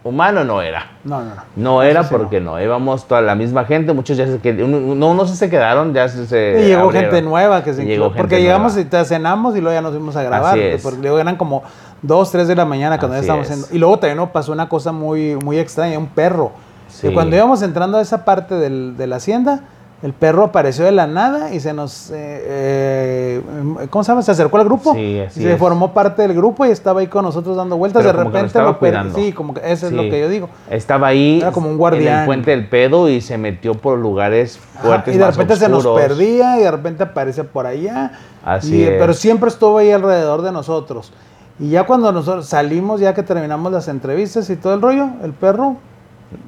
humano 0.03 0.43
no 0.43 0.61
era. 0.61 0.91
No, 1.03 1.19
no, 1.21 1.35
no. 1.35 1.41
No 1.55 1.83
era 1.83 2.03
sí 2.03 2.09
porque 2.11 2.39
no. 2.39 2.61
íbamos 2.61 3.07
toda 3.07 3.21
la 3.21 3.35
misma 3.35 3.65
gente, 3.65 3.93
muchos 3.93 4.15
ya 4.15 4.27
se 4.27 4.37
quedaron, 4.39 4.99
no, 4.99 5.07
unos 5.09 5.29
se 5.31 5.49
quedaron, 5.49 5.93
ya 5.93 6.07
se, 6.07 6.21
Y 6.61 6.65
llegó 6.67 6.83
abrieron. 6.83 7.11
gente 7.11 7.21
nueva 7.23 7.63
que 7.63 7.73
se 7.73 7.81
incluyó, 7.81 8.03
llegó 8.03 8.15
Porque 8.15 8.41
llegamos 8.41 8.77
y 8.77 8.85
te 8.85 9.03
cenamos 9.05 9.55
y 9.55 9.61
luego 9.61 9.75
ya 9.75 9.81
nos 9.81 9.91
fuimos 9.91 10.15
a 10.15 10.23
grabar. 10.23 10.57
Porque 10.81 10.99
luego 11.01 11.19
eran 11.19 11.35
como 11.35 11.63
2, 12.01 12.31
3 12.31 12.47
de 12.47 12.55
la 12.55 12.65
mañana 12.65 12.97
cuando 12.99 13.15
ya 13.17 13.21
estábamos 13.21 13.47
es. 13.47 13.51
haciendo. 13.53 13.75
Y 13.75 13.79
luego 13.79 13.97
también 13.99 14.17
nos 14.17 14.29
pasó 14.29 14.51
una 14.51 14.69
cosa 14.69 14.91
muy, 14.91 15.35
muy 15.35 15.57
extraña, 15.59 15.97
un 15.97 16.07
perro. 16.07 16.51
Sí. 16.89 17.07
Que 17.07 17.13
cuando 17.13 17.35
íbamos 17.35 17.61
entrando 17.61 17.97
a 17.97 18.01
esa 18.01 18.23
parte 18.23 18.55
del- 18.55 18.95
de 18.97 19.07
la 19.07 19.17
hacienda, 19.17 19.61
el 20.03 20.13
perro 20.13 20.43
apareció 20.43 20.85
de 20.85 20.91
la 20.91 21.07
nada 21.07 21.51
y 21.53 21.59
se 21.59 21.73
nos. 21.73 22.11
eh, 22.11 22.13
eh, 22.15 23.87
¿Cómo 23.89 24.03
se 24.03 24.11
llama? 24.11 24.21
Se 24.21 24.31
acercó 24.31 24.57
al 24.57 24.65
grupo. 24.65 24.93
Sí, 24.93 24.99
y 24.99 25.19
así 25.21 25.41
se 25.41 25.53
es. 25.53 25.59
formó 25.59 25.91
parte 25.93 26.21
del 26.21 26.33
grupo 26.35 26.65
y 26.67 26.69
estaba 26.69 26.99
ahí 27.01 27.07
con 27.07 27.25
nosotros 27.25 27.57
dando 27.57 27.77
vueltas. 27.77 28.03
Pero 28.03 28.13
de 28.15 28.17
como 28.19 28.31
que 28.31 28.37
repente 28.37 28.47
estaba 28.47 28.69
lo 28.69 28.79
cuidando. 28.79 29.15
Sí, 29.15 29.33
como 29.33 29.53
que 29.55 29.61
eso 29.71 29.87
es 29.87 29.93
lo 29.93 30.03
Sí. 30.03 30.09
que 30.11 30.19
yo 30.21 30.29
digo. 30.29 30.49
Estaba 30.69 31.07
ahí 31.07 31.39
Era 31.41 31.51
como 31.51 31.65
un 31.65 31.73
en 31.73 31.77
guardián. 31.79 32.19
el 32.19 32.25
puente 32.27 32.51
del 32.51 32.69
pedo 32.69 33.09
y 33.09 33.21
se 33.21 33.39
metió 33.39 33.73
por 33.73 33.97
lugares 33.97 34.59
Ajá, 34.75 34.83
fuertes 34.87 35.15
y 35.15 35.17
de 35.17 35.25
más 35.25 35.35
repente 35.35 35.55
se 35.55 35.67
nos 35.67 35.85
perdía 35.87 36.59
y 36.59 36.63
de 36.63 36.71
repente 36.71 37.01
aparece 37.03 37.43
por 37.43 37.65
allá. 37.65 38.11
Así 38.45 38.77
Y, 38.77 38.83
es. 38.83 38.91
Pero 38.99 39.13
siempre 39.13 39.49
estuvo 39.49 39.79
ahí 39.79 39.91
alrededor 39.91 40.43
de 40.43 40.51
nosotros. 40.51 41.11
Y 41.59 41.69
ya 41.69 41.85
cuando 41.85 42.11
nosotros 42.11 42.45
salimos, 42.47 42.99
ya 42.99 43.13
que 43.13 43.23
terminamos 43.23 43.71
las 43.71 43.87
entrevistas 43.87 44.49
y 44.49 44.55
todo 44.55 44.73
el 44.75 44.81
rollo, 44.81 45.09
el 45.23 45.33
perro, 45.33 45.77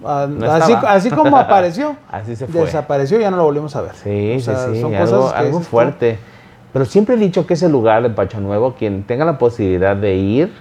ah, 0.06 0.28
No 0.30 0.52
así, 0.52 1.10
como 1.10 1.38
apareció, 1.38 1.96
Así 2.12 2.36
se 2.36 2.48
fue. 2.48 2.62
desapareció 2.62 3.18
y 3.18 3.22
ya 3.22 3.32
no 3.32 3.38
lo 3.38 3.44
volvimos 3.44 3.76
a 3.76 3.82
ver. 3.82 3.96
Sí, 3.96 4.36
O 4.38 4.40
sea, 4.40 4.68
sí, 4.68 4.76
sí, 4.76 4.82
son 4.82 4.94
algo, 4.94 5.18
cosas 5.22 5.34
algo 5.34 5.50
dices 5.52 5.66
tú, 5.66 5.70
fuerte. 5.72 6.20
Pero 6.72 6.86
siempre 6.86 7.16
he 7.16 7.18
dicho 7.18 7.48
que 7.48 7.56
ese 7.56 7.68
lugar 7.68 8.04
de 8.04 8.12
Pacho 8.12 8.40
Nuevo, 8.40 8.76
quien 8.76 9.04
tenga 9.04 9.26
la 9.26 9.40
posibilidad 9.40 9.96
de 9.96 10.16
ir, 10.16 10.54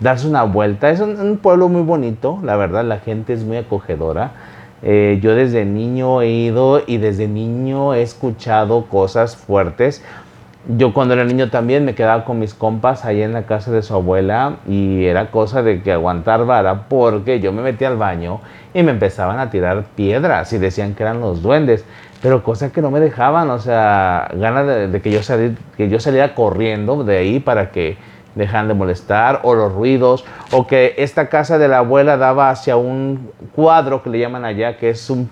darse 0.00 0.26
una 0.26 0.42
vuelta, 0.42 0.90
es 0.90 0.98
un, 0.98 1.20
un 1.20 1.36
pueblo 1.38 1.68
muy 1.68 1.82
bonito, 1.82 2.40
la 2.42 2.56
verdad, 2.56 2.84
la 2.84 2.98
gente 2.98 3.32
es 3.32 3.44
muy 3.44 3.56
acogedora. 3.58 4.32
Eh, 4.82 5.18
yo 5.22 5.34
desde 5.34 5.64
niño 5.64 6.22
he 6.22 6.30
ido 6.30 6.82
y 6.86 6.98
desde 6.98 7.26
niño 7.26 7.94
he 7.94 8.02
escuchado 8.02 8.86
cosas 8.86 9.36
fuertes. 9.36 10.02
Yo 10.76 10.92
cuando 10.92 11.14
era 11.14 11.24
niño 11.24 11.48
también 11.48 11.86
me 11.86 11.94
quedaba 11.94 12.26
con 12.26 12.38
mis 12.38 12.52
compas 12.52 13.06
ahí 13.06 13.22
en 13.22 13.32
la 13.32 13.44
casa 13.44 13.70
de 13.70 13.80
su 13.80 13.94
abuela 13.94 14.56
y 14.68 15.06
era 15.06 15.30
cosa 15.30 15.62
de 15.62 15.80
que 15.82 15.92
aguantar 15.92 16.44
vara 16.44 16.88
porque 16.88 17.40
yo 17.40 17.52
me 17.54 17.62
metía 17.62 17.88
al 17.88 17.96
baño 17.96 18.40
y 18.74 18.82
me 18.82 18.90
empezaban 18.90 19.38
a 19.38 19.48
tirar 19.48 19.84
piedras 19.96 20.52
y 20.52 20.58
decían 20.58 20.94
que 20.94 21.04
eran 21.04 21.20
los 21.20 21.40
duendes, 21.40 21.86
pero 22.20 22.42
cosa 22.42 22.70
que 22.70 22.82
no 22.82 22.90
me 22.90 23.00
dejaban, 23.00 23.48
o 23.48 23.58
sea, 23.60 24.30
ganas 24.34 24.92
de, 24.92 25.00
que, 25.00 25.10
yo 25.10 25.22
sali- 25.22 25.56
que 25.78 25.88
yo 25.88 26.00
saliera 26.00 26.34
corriendo 26.34 27.02
de 27.02 27.16
ahí 27.16 27.40
para 27.40 27.70
que 27.70 27.96
dejan 28.34 28.68
de 28.68 28.74
molestar 28.74 29.40
o 29.44 29.54
los 29.54 29.72
ruidos 29.72 30.26
o 30.52 30.66
que 30.66 30.94
esta 30.98 31.30
casa 31.30 31.56
de 31.56 31.68
la 31.68 31.78
abuela 31.78 32.18
daba 32.18 32.50
hacia 32.50 32.76
un 32.76 33.30
cuadro 33.54 34.02
que 34.02 34.10
le 34.10 34.18
llaman 34.18 34.44
allá 34.44 34.76
que 34.76 34.90
es 34.90 35.08
un 35.08 35.30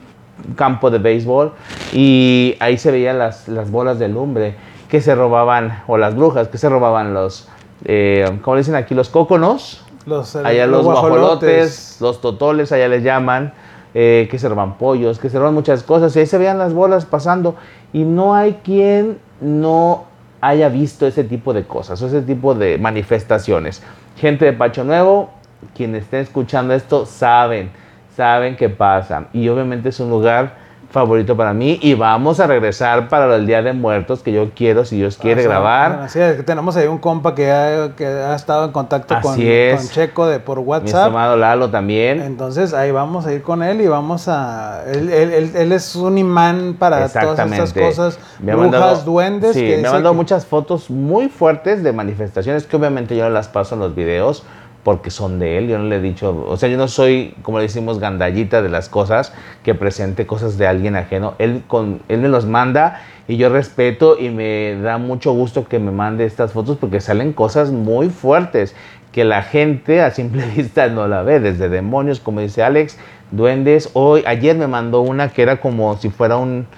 campo 0.56 0.90
de 0.90 0.98
béisbol 0.98 1.52
y 1.92 2.56
ahí 2.58 2.78
se 2.78 2.90
veían 2.90 3.18
las, 3.18 3.48
las 3.48 3.70
bolas 3.70 3.98
de 3.98 4.08
lumbre 4.08 4.54
que 4.88 5.00
se 5.00 5.14
robaban, 5.14 5.82
o 5.86 5.98
las 5.98 6.14
brujas, 6.14 6.48
que 6.48 6.58
se 6.58 6.68
robaban 6.68 7.14
los, 7.14 7.48
eh, 7.84 8.38
como 8.42 8.56
le 8.56 8.60
dicen 8.60 8.74
aquí, 8.74 8.94
los 8.94 9.08
cóconos, 9.08 9.84
Los, 10.06 10.34
eh, 10.36 10.42
allá 10.44 10.66
los 10.66 10.84
guajolotes. 10.84 11.20
guajolotes, 11.20 11.98
los 12.00 12.20
totoles, 12.20 12.72
allá 12.72 12.88
les 12.88 13.02
llaman, 13.02 13.52
eh, 13.94 14.28
que 14.30 14.38
se 14.38 14.48
roban 14.48 14.78
pollos, 14.78 15.18
que 15.18 15.30
se 15.30 15.38
roban 15.38 15.54
muchas 15.54 15.82
cosas, 15.82 16.14
y 16.14 16.20
ahí 16.20 16.26
se 16.26 16.38
veían 16.38 16.58
las 16.58 16.72
bolas 16.72 17.04
pasando, 17.04 17.56
y 17.92 18.04
no 18.04 18.34
hay 18.34 18.60
quien 18.62 19.18
no 19.40 20.04
haya 20.40 20.68
visto 20.68 21.06
ese 21.06 21.24
tipo 21.24 21.52
de 21.52 21.64
cosas, 21.64 22.00
o 22.02 22.06
ese 22.06 22.22
tipo 22.22 22.54
de 22.54 22.78
manifestaciones. 22.78 23.82
Gente 24.16 24.44
de 24.44 24.52
Pacho 24.52 24.84
Nuevo, 24.84 25.30
quienes 25.74 26.04
estén 26.04 26.20
escuchando 26.20 26.74
esto, 26.74 27.06
saben, 27.06 27.70
saben 28.14 28.56
qué 28.56 28.68
pasa, 28.68 29.26
y 29.32 29.48
obviamente 29.48 29.88
es 29.88 29.98
un 29.98 30.10
lugar 30.10 30.65
favorito 31.00 31.36
para 31.36 31.52
mí 31.52 31.78
y 31.82 31.92
vamos 31.92 32.40
a 32.40 32.46
regresar 32.46 33.08
para 33.10 33.36
el 33.36 33.46
Día 33.46 33.60
de 33.60 33.74
Muertos 33.74 34.22
que 34.22 34.32
yo 34.32 34.50
quiero, 34.56 34.86
si 34.86 34.96
Dios 34.96 35.18
quiere 35.18 35.42
Ah, 35.42 35.48
grabar. 35.48 35.88
bueno, 35.90 36.04
Así 36.04 36.18
es, 36.20 36.42
tenemos 36.46 36.74
ahí 36.78 36.86
un 36.86 36.96
compa 36.96 37.34
que 37.34 37.52
ha, 37.52 37.90
que 37.94 38.06
ha 38.06 38.34
estado 38.34 38.64
en 38.64 38.72
contacto 38.72 39.14
con, 39.20 39.32
Así 39.34 39.46
es. 39.46 39.76
con 39.78 39.88
Checo 39.90 40.26
de 40.26 40.40
por 40.40 40.56
Mi 40.60 40.64
WhatsApp. 40.64 41.02
estimado 41.02 41.36
Lalo 41.36 41.68
también. 41.68 42.22
Entonces 42.22 42.72
ahí 42.72 42.92
vamos 42.92 43.26
a 43.26 43.32
ir 43.34 43.42
con 43.42 43.62
él 43.62 43.82
y 43.82 43.86
vamos 43.88 44.26
a... 44.28 44.84
Él, 44.86 45.10
él- 45.10 45.32
él- 45.34 45.50
él 45.54 45.72
es 45.72 45.94
un 45.96 46.16
imán 46.16 46.76
para 46.78 47.06
todas 47.10 47.38
estas 47.38 47.72
cosas. 47.74 48.18
Me 48.40 48.52
brujas, 48.54 48.70
mandado- 48.72 49.02
duendes. 49.04 49.52
Sí, 49.54 49.60
que 49.66 49.76
me 49.76 49.88
ha 49.88 49.92
mandado 49.92 50.14
que- 50.14 50.16
muchas 50.16 50.46
fotos 50.46 50.88
muy 50.88 51.28
fuertes 51.28 51.82
de 51.82 51.92
manifestaciones 51.92 52.66
que 52.66 52.74
obviamente 52.74 53.14
yo 53.14 53.24
no 53.24 53.30
las 53.30 53.48
paso 53.48 53.74
en 53.74 53.82
los 53.82 53.94
videos 53.94 54.44
porque 54.86 55.10
son 55.10 55.40
de 55.40 55.58
él. 55.58 55.66
Yo 55.66 55.78
no 55.78 55.86
le 55.86 55.96
he 55.96 56.00
dicho, 56.00 56.46
o 56.48 56.56
sea, 56.56 56.68
yo 56.68 56.76
no 56.76 56.86
soy, 56.86 57.34
como 57.42 57.58
le 57.58 57.64
decimos, 57.64 57.98
gandallita 57.98 58.62
de 58.62 58.68
las 58.68 58.88
cosas, 58.88 59.32
que 59.64 59.74
presente 59.74 60.28
cosas 60.28 60.58
de 60.58 60.68
alguien 60.68 60.94
ajeno. 60.94 61.34
Él, 61.40 61.64
con, 61.66 62.02
él 62.06 62.20
me 62.20 62.28
los 62.28 62.46
manda 62.46 63.02
y 63.26 63.36
yo 63.36 63.48
respeto 63.48 64.16
y 64.16 64.30
me 64.30 64.76
da 64.80 64.98
mucho 64.98 65.32
gusto 65.32 65.66
que 65.66 65.80
me 65.80 65.90
mande 65.90 66.24
estas 66.24 66.52
fotos 66.52 66.76
porque 66.76 67.00
salen 67.00 67.32
cosas 67.32 67.72
muy 67.72 68.10
fuertes 68.10 68.76
que 69.10 69.24
la 69.24 69.42
gente 69.42 70.02
a 70.02 70.12
simple 70.12 70.46
vista 70.56 70.86
no 70.86 71.08
la 71.08 71.24
ve, 71.24 71.40
desde 71.40 71.68
demonios, 71.68 72.20
como 72.20 72.40
dice 72.40 72.62
Alex, 72.62 72.96
duendes. 73.32 73.90
Hoy, 73.94 74.22
ayer 74.24 74.56
me 74.56 74.68
mandó 74.68 75.00
una 75.00 75.30
que 75.30 75.42
era 75.42 75.56
como 75.56 75.96
si 75.96 76.10
fuera 76.10 76.36
un, 76.36 76.68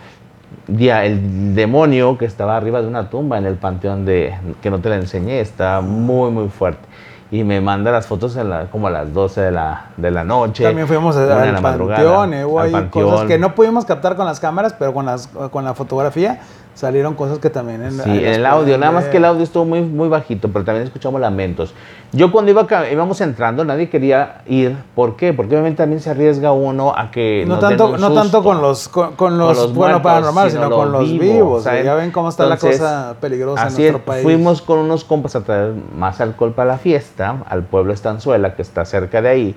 Día, 0.66 1.04
el 1.04 1.54
demonio 1.54 2.16
que 2.16 2.24
estaba 2.24 2.56
arriba 2.56 2.80
de 2.80 2.88
una 2.88 3.11
tumba 3.11 3.36
en 3.36 3.44
el 3.44 3.56
panteón 3.56 4.06
de 4.06 4.34
que 4.62 4.70
no 4.70 4.78
te 4.78 4.88
la 4.88 4.96
enseñé 4.96 5.40
está 5.40 5.82
muy 5.82 6.30
muy 6.30 6.48
fuerte 6.48 6.88
y 7.31 7.45
me 7.45 7.61
manda 7.61 7.91
las 7.91 8.07
fotos 8.07 8.37
a 8.39 8.45
la- 8.45 8.66
como 8.70 8.87
a 8.87 8.91
las 8.91 9.12
12 9.12 9.41
de 9.43 9.51
la, 9.51 9.87
de 9.97 10.11
la 10.11 10.24
noche. 10.24 10.64
También 10.64 10.87
fuimos 10.89 11.16
a- 11.16 11.26
la 11.26 11.61
madrugada, 11.61 11.97
panteón, 12.03 12.35
eh, 12.35 12.45
hubo 12.45 12.61
al 12.61 12.66
ahí 12.66 12.72
panteón. 12.72 13.11
cosas 13.11 13.26
que 13.26 13.39
no 13.39 13.55
pudimos 13.55 13.85
captar 13.85 14.16
con 14.16 14.24
las 14.26 14.41
cámaras, 14.41 14.74
pero 14.79 14.95
con, 14.95 15.05
las, 15.07 15.26
con 15.51 15.64
la 15.64 15.74
fotografía 15.74 16.41
salieron 16.79 17.14
cosas 17.14 17.41
que 17.41 17.51
también 17.51 17.83
en, 17.83 17.91
Sí, 17.91 18.03
en 18.09 18.24
el 18.24 18.47
audio, 18.47 18.79
nada 18.79 18.93
más 18.93 19.07
que 19.07 19.16
el 19.16 19.24
audio 19.24 19.43
estuvo 19.43 19.64
muy, 19.64 19.81
muy 19.81 20.09
bajito, 20.09 20.49
pero 20.49 20.64
también 20.64 20.87
escuchamos 20.87 21.20
lamentos. 21.20 21.74
Yo 22.12 22.31
cuando 22.31 22.53
iba, 22.53 22.66
íbamos 22.91 23.20
entrando, 23.20 23.64
nadie 23.64 23.91
quería 23.91 24.43
ir. 24.47 24.76
¿Por 24.95 25.16
qué? 25.16 25.33
Porque 25.33 25.55
obviamente 25.55 25.79
también 25.79 26.01
se 26.01 26.11
arriesga 26.11 26.53
uno 26.53 26.95
a 26.97 27.11
que 27.11 27.45
No 27.47 27.55
nos 27.57 27.61
den 27.68 27.76
tanto, 27.76 27.95
un 27.95 28.01
no 28.01 28.12
tanto 28.12 28.22
susto. 28.22 28.43
con 28.45 28.62
los, 28.62 28.89
con, 28.89 29.16
con 29.16 29.39
los, 29.39 29.57
los 29.57 29.74
bueno, 29.74 30.01
paranormal, 30.01 30.51
sino 30.51 30.64
sino, 30.64 30.76
con 30.76 30.93
los 30.93 31.11
vivo, 31.11 31.20
vivos. 31.20 31.62
¿saben? 31.64 31.85
Ya 31.85 31.95
ven 31.95 32.12
cómo 32.12 32.29
está 32.29 32.45
Entonces, 32.45 32.81
la 32.81 32.87
cosa 32.87 33.14
peligrosa 33.20 33.62
Así 33.64 33.83
en 33.83 33.87
es, 33.87 33.93
nuestro 33.95 34.12
país. 34.12 34.22
fuimos 34.22 34.62
con 34.62 34.79
unos 34.79 35.03
compas 35.05 35.35
a 35.35 35.41
traer 35.43 35.72
más 35.97 36.20
alcohol 36.20 36.53
para 36.53 36.68
la 36.70 36.79
fiesta, 36.79 37.39
al 37.49 37.64
pueblo 37.64 37.93
Estanzuela, 37.93 38.55
que 38.55 38.62
está 38.62 38.85
cerca 38.85 39.20
de 39.20 39.29
ahí. 39.29 39.57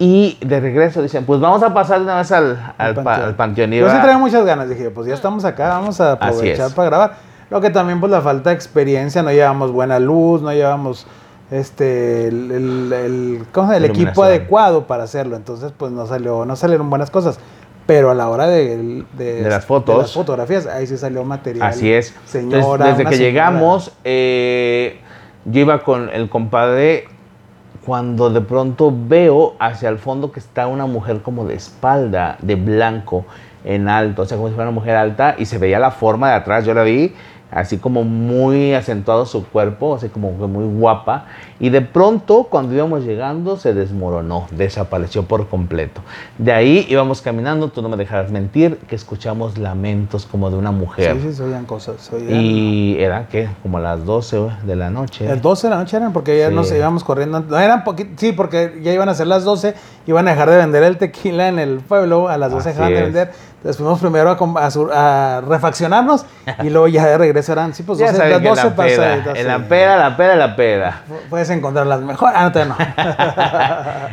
Y 0.00 0.38
de 0.40 0.60
regreso 0.60 1.02
dicen, 1.02 1.24
pues 1.24 1.40
vamos 1.40 1.62
a 1.62 1.74
pasar 1.74 1.98
de 1.98 2.04
una 2.04 2.18
vez 2.18 2.30
al, 2.30 2.72
al, 2.78 2.94
pa- 2.94 3.16
al 3.16 3.34
panteón. 3.34 3.72
Yo 3.72 3.90
sí 3.90 3.96
traía 4.00 4.18
muchas 4.18 4.44
ganas. 4.44 4.68
Dije, 4.68 4.90
pues 4.90 5.08
ya 5.08 5.14
estamos 5.14 5.44
acá, 5.44 5.70
vamos 5.70 6.00
a 6.00 6.12
aprovechar 6.12 6.70
para 6.72 6.88
grabar. 6.88 7.12
Lo 7.50 7.60
que 7.60 7.70
también, 7.70 7.98
pues 7.98 8.12
la 8.12 8.20
falta 8.20 8.50
de 8.50 8.56
experiencia, 8.56 9.22
no 9.22 9.32
llevamos 9.32 9.72
buena 9.72 9.98
luz, 9.98 10.40
no 10.42 10.52
llevamos 10.52 11.06
este 11.50 12.28
el, 12.28 12.50
el- 12.52 12.92
el- 12.92 13.84
equipo 13.86 14.22
adecuado 14.22 14.86
para 14.86 15.02
hacerlo. 15.04 15.34
Entonces, 15.34 15.72
pues 15.76 15.90
no 15.90 16.06
salió, 16.06 16.44
no 16.44 16.54
salieron 16.56 16.90
buenas 16.90 17.10
cosas. 17.10 17.40
Pero 17.86 18.10
a 18.10 18.14
la 18.14 18.28
hora 18.28 18.46
de, 18.46 19.02
de, 19.16 19.42
De 19.42 19.48
las 19.48 19.64
fotos. 19.64 19.96
de 19.96 20.02
las 20.02 20.12
fotografías, 20.12 20.66
ahí 20.66 20.86
sí 20.86 20.98
salió 20.98 21.24
material. 21.24 21.66
Así 21.66 21.90
es. 21.90 22.14
Señora, 22.26 22.58
Entonces, 22.60 22.86
desde 22.98 23.04
que 23.10 23.16
señora. 23.16 23.30
llegamos, 23.30 23.92
eh, 24.04 25.00
yo 25.46 25.60
iba 25.62 25.82
con 25.82 26.10
el 26.10 26.28
compadre 26.28 27.08
cuando 27.88 28.28
de 28.28 28.42
pronto 28.42 28.92
veo 28.94 29.54
hacia 29.58 29.88
el 29.88 29.96
fondo 29.96 30.30
que 30.30 30.40
está 30.40 30.66
una 30.66 30.84
mujer 30.84 31.22
como 31.22 31.46
de 31.46 31.54
espalda, 31.54 32.36
de 32.42 32.54
blanco, 32.54 33.24
en 33.64 33.88
alto, 33.88 34.22
o 34.22 34.26
sea, 34.26 34.36
como 34.36 34.50
si 34.50 34.54
fuera 34.54 34.68
una 34.68 34.78
mujer 34.78 34.94
alta, 34.94 35.36
y 35.38 35.46
se 35.46 35.56
veía 35.56 35.78
la 35.78 35.90
forma 35.90 36.28
de 36.28 36.34
atrás, 36.34 36.66
yo 36.66 36.74
la 36.74 36.82
vi 36.82 37.14
así 37.50 37.78
como 37.78 38.04
muy 38.04 38.74
acentuado 38.74 39.24
su 39.24 39.48
cuerpo, 39.48 39.94
así 39.94 40.10
como 40.10 40.32
muy 40.32 40.66
guapa, 40.66 41.28
y 41.60 41.70
de 41.70 41.80
pronto 41.80 42.44
cuando 42.50 42.74
íbamos 42.74 43.04
llegando 43.04 43.56
se 43.56 43.74
desmoronó, 43.74 44.46
desapareció 44.52 45.24
por 45.24 45.48
completo. 45.48 46.00
De 46.38 46.52
ahí 46.52 46.86
íbamos 46.88 47.20
caminando, 47.22 47.68
tú 47.68 47.82
no 47.82 47.88
me 47.88 47.96
dejarás 47.96 48.30
mentir, 48.30 48.78
que 48.88 48.94
escuchamos 48.94 49.58
lamentos 49.58 50.26
como 50.26 50.50
de 50.50 50.56
una 50.56 50.70
mujer. 50.70 51.16
Sí, 51.20 51.28
sí, 51.28 51.34
se 51.34 51.42
oían 51.42 51.64
cosas. 51.64 51.96
se 52.02 52.16
oían- 52.16 52.40
Y 52.40 52.96
era 53.00 53.26
que 53.28 53.48
como 53.62 53.78
a 53.78 53.80
las 53.80 54.04
12 54.04 54.38
de 54.64 54.76
la 54.76 54.90
noche. 54.90 55.26
Las 55.26 55.42
12 55.42 55.66
de 55.66 55.70
la 55.74 55.80
noche 55.80 55.96
eran 55.96 56.12
porque 56.12 56.38
ya 56.38 56.48
Sí. 56.48 56.54
nos 56.54 56.70
íbamos 56.72 57.02
corriendo. 57.04 57.40
No 57.40 57.58
eran 57.58 57.82
sí, 58.16 58.32
porque 58.32 58.78
ya 58.82 58.92
iban 58.92 59.08
a 59.08 59.14
ser 59.14 59.26
las 59.26 59.44
12, 59.44 59.74
iban 60.06 60.28
a 60.28 60.32
dejar 60.32 60.50
de 60.50 60.56
vender 60.58 60.82
el 60.84 60.96
tequila 60.98 61.48
en 61.48 61.58
el 61.58 61.78
pueblo, 61.80 62.28
a 62.28 62.36
las 62.38 62.50
12 62.52 62.70
Así 62.70 62.78
dejaban 62.78 62.94
de 62.94 63.02
vender. 63.02 63.30
Entonces 63.58 63.76
fuimos 63.76 63.98
primero 63.98 64.30
a, 64.30 64.64
a 64.66 64.70
sur- 64.70 64.92
a 64.94 65.40
refaccionarnos 65.40 66.24
y 66.62 66.70
luego 66.70 66.86
ya 66.86 67.04
de 67.06 67.18
regreso 67.18 67.50
eran, 67.52 67.74
sí, 67.74 67.82
pues 67.82 67.98
ya 67.98 68.06
12, 68.12 68.16
saben 68.18 68.32
las 68.32 68.40
que 68.40 68.46
en 68.48 68.54
12 68.54 68.64
la 68.68 68.76
peda, 68.76 68.96
pasaditas, 68.96 69.36
en 69.36 69.42
sí. 69.42 69.48
la 69.48 69.68
peda, 69.68 69.96
la 69.96 70.16
peda, 70.16 70.36
la 70.36 70.56
peda. 70.56 71.02
Puedes 71.48 71.58
encontrar 71.60 71.86
las 71.86 72.02
mejores. 72.02 72.34
Ah, 72.36 72.52
no, 72.54 72.64
no. 72.66 72.76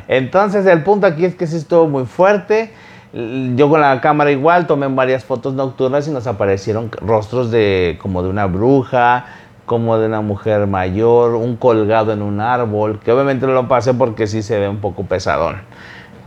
Entonces 0.08 0.66
el 0.66 0.84
punto 0.84 1.06
aquí 1.06 1.26
es 1.26 1.36
que 1.36 1.48
sí 1.48 1.58
estuvo 1.58 1.86
muy 1.86 2.06
fuerte. 2.06 2.72
Yo 3.12 3.70
con 3.70 3.82
la 3.82 4.00
cámara 4.00 4.32
igual 4.32 4.68
tomé 4.68 4.88
varias 4.88 5.26
fotos 5.26 5.54
nocturnas 5.54 6.08
y 6.08 6.12
nos 6.12 6.28
aparecieron 6.28 6.90
rostros 7.02 7.52
de 7.52 8.00
como 8.02 8.24
de 8.24 8.30
una 8.30 8.46
bruja, 8.46 9.26
como 9.66 9.98
de 9.98 10.08
una 10.08 10.22
mujer 10.22 10.66
mayor, 10.66 11.36
un 11.36 11.58
colgado 11.58 12.14
en 12.14 12.22
un 12.22 12.40
árbol, 12.40 13.00
que 13.00 13.12
obviamente 13.12 13.46
no 13.46 13.52
lo 13.52 13.68
pasé 13.68 13.94
porque 13.94 14.28
sí 14.28 14.42
se 14.42 14.58
ve 14.58 14.70
un 14.70 14.80
poco 14.80 15.04
pesadón. 15.04 15.58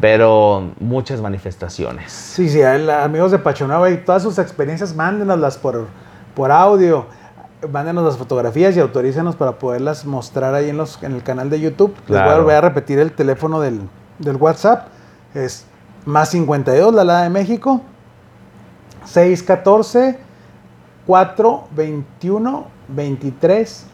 Pero 0.01 0.73
muchas 0.79 1.23
manifestaciones. 1.23 2.13
Sí, 2.13 2.51
sí, 2.51 2.61
amigos 2.63 3.31
de 3.31 3.39
Pachonova 3.39 3.91
y 3.91 3.97
todas 3.97 4.23
sus 4.23 4.39
experiencias, 4.39 4.95
mándenoslas 4.95 5.57
por, 5.57 5.87
por 6.35 6.53
audio. 6.53 7.07
Mándenos 7.71 8.05
las 8.05 8.17
fotografías 8.17 8.77
y 8.77 8.81
autorícenos 8.81 9.35
para 9.35 9.59
poderlas 9.59 10.05
mostrar 10.05 10.55
ahí 10.55 10.71
en, 10.71 10.77
los, 10.77 11.03
en 11.03 11.15
el 11.15 11.23
canal 11.23 11.51
de 11.51 11.61
YouTube. 11.61 11.95
Les 12.07 12.43
voy 12.43 12.55
a 12.55 12.61
repetir 12.61 12.99
el 12.99 13.13
teléfono 13.13 13.61
del, 13.61 13.81
del 14.19 14.37
WhatsApp. 14.37 14.89
Es 15.35 15.65
más 16.05 16.31
52, 16.31 16.95
la 16.95 17.05
Lada 17.05 17.23
de 17.23 17.31
México. 17.31 17.83
614 19.05 20.19
421 21.07 22.67
23 22.89 23.87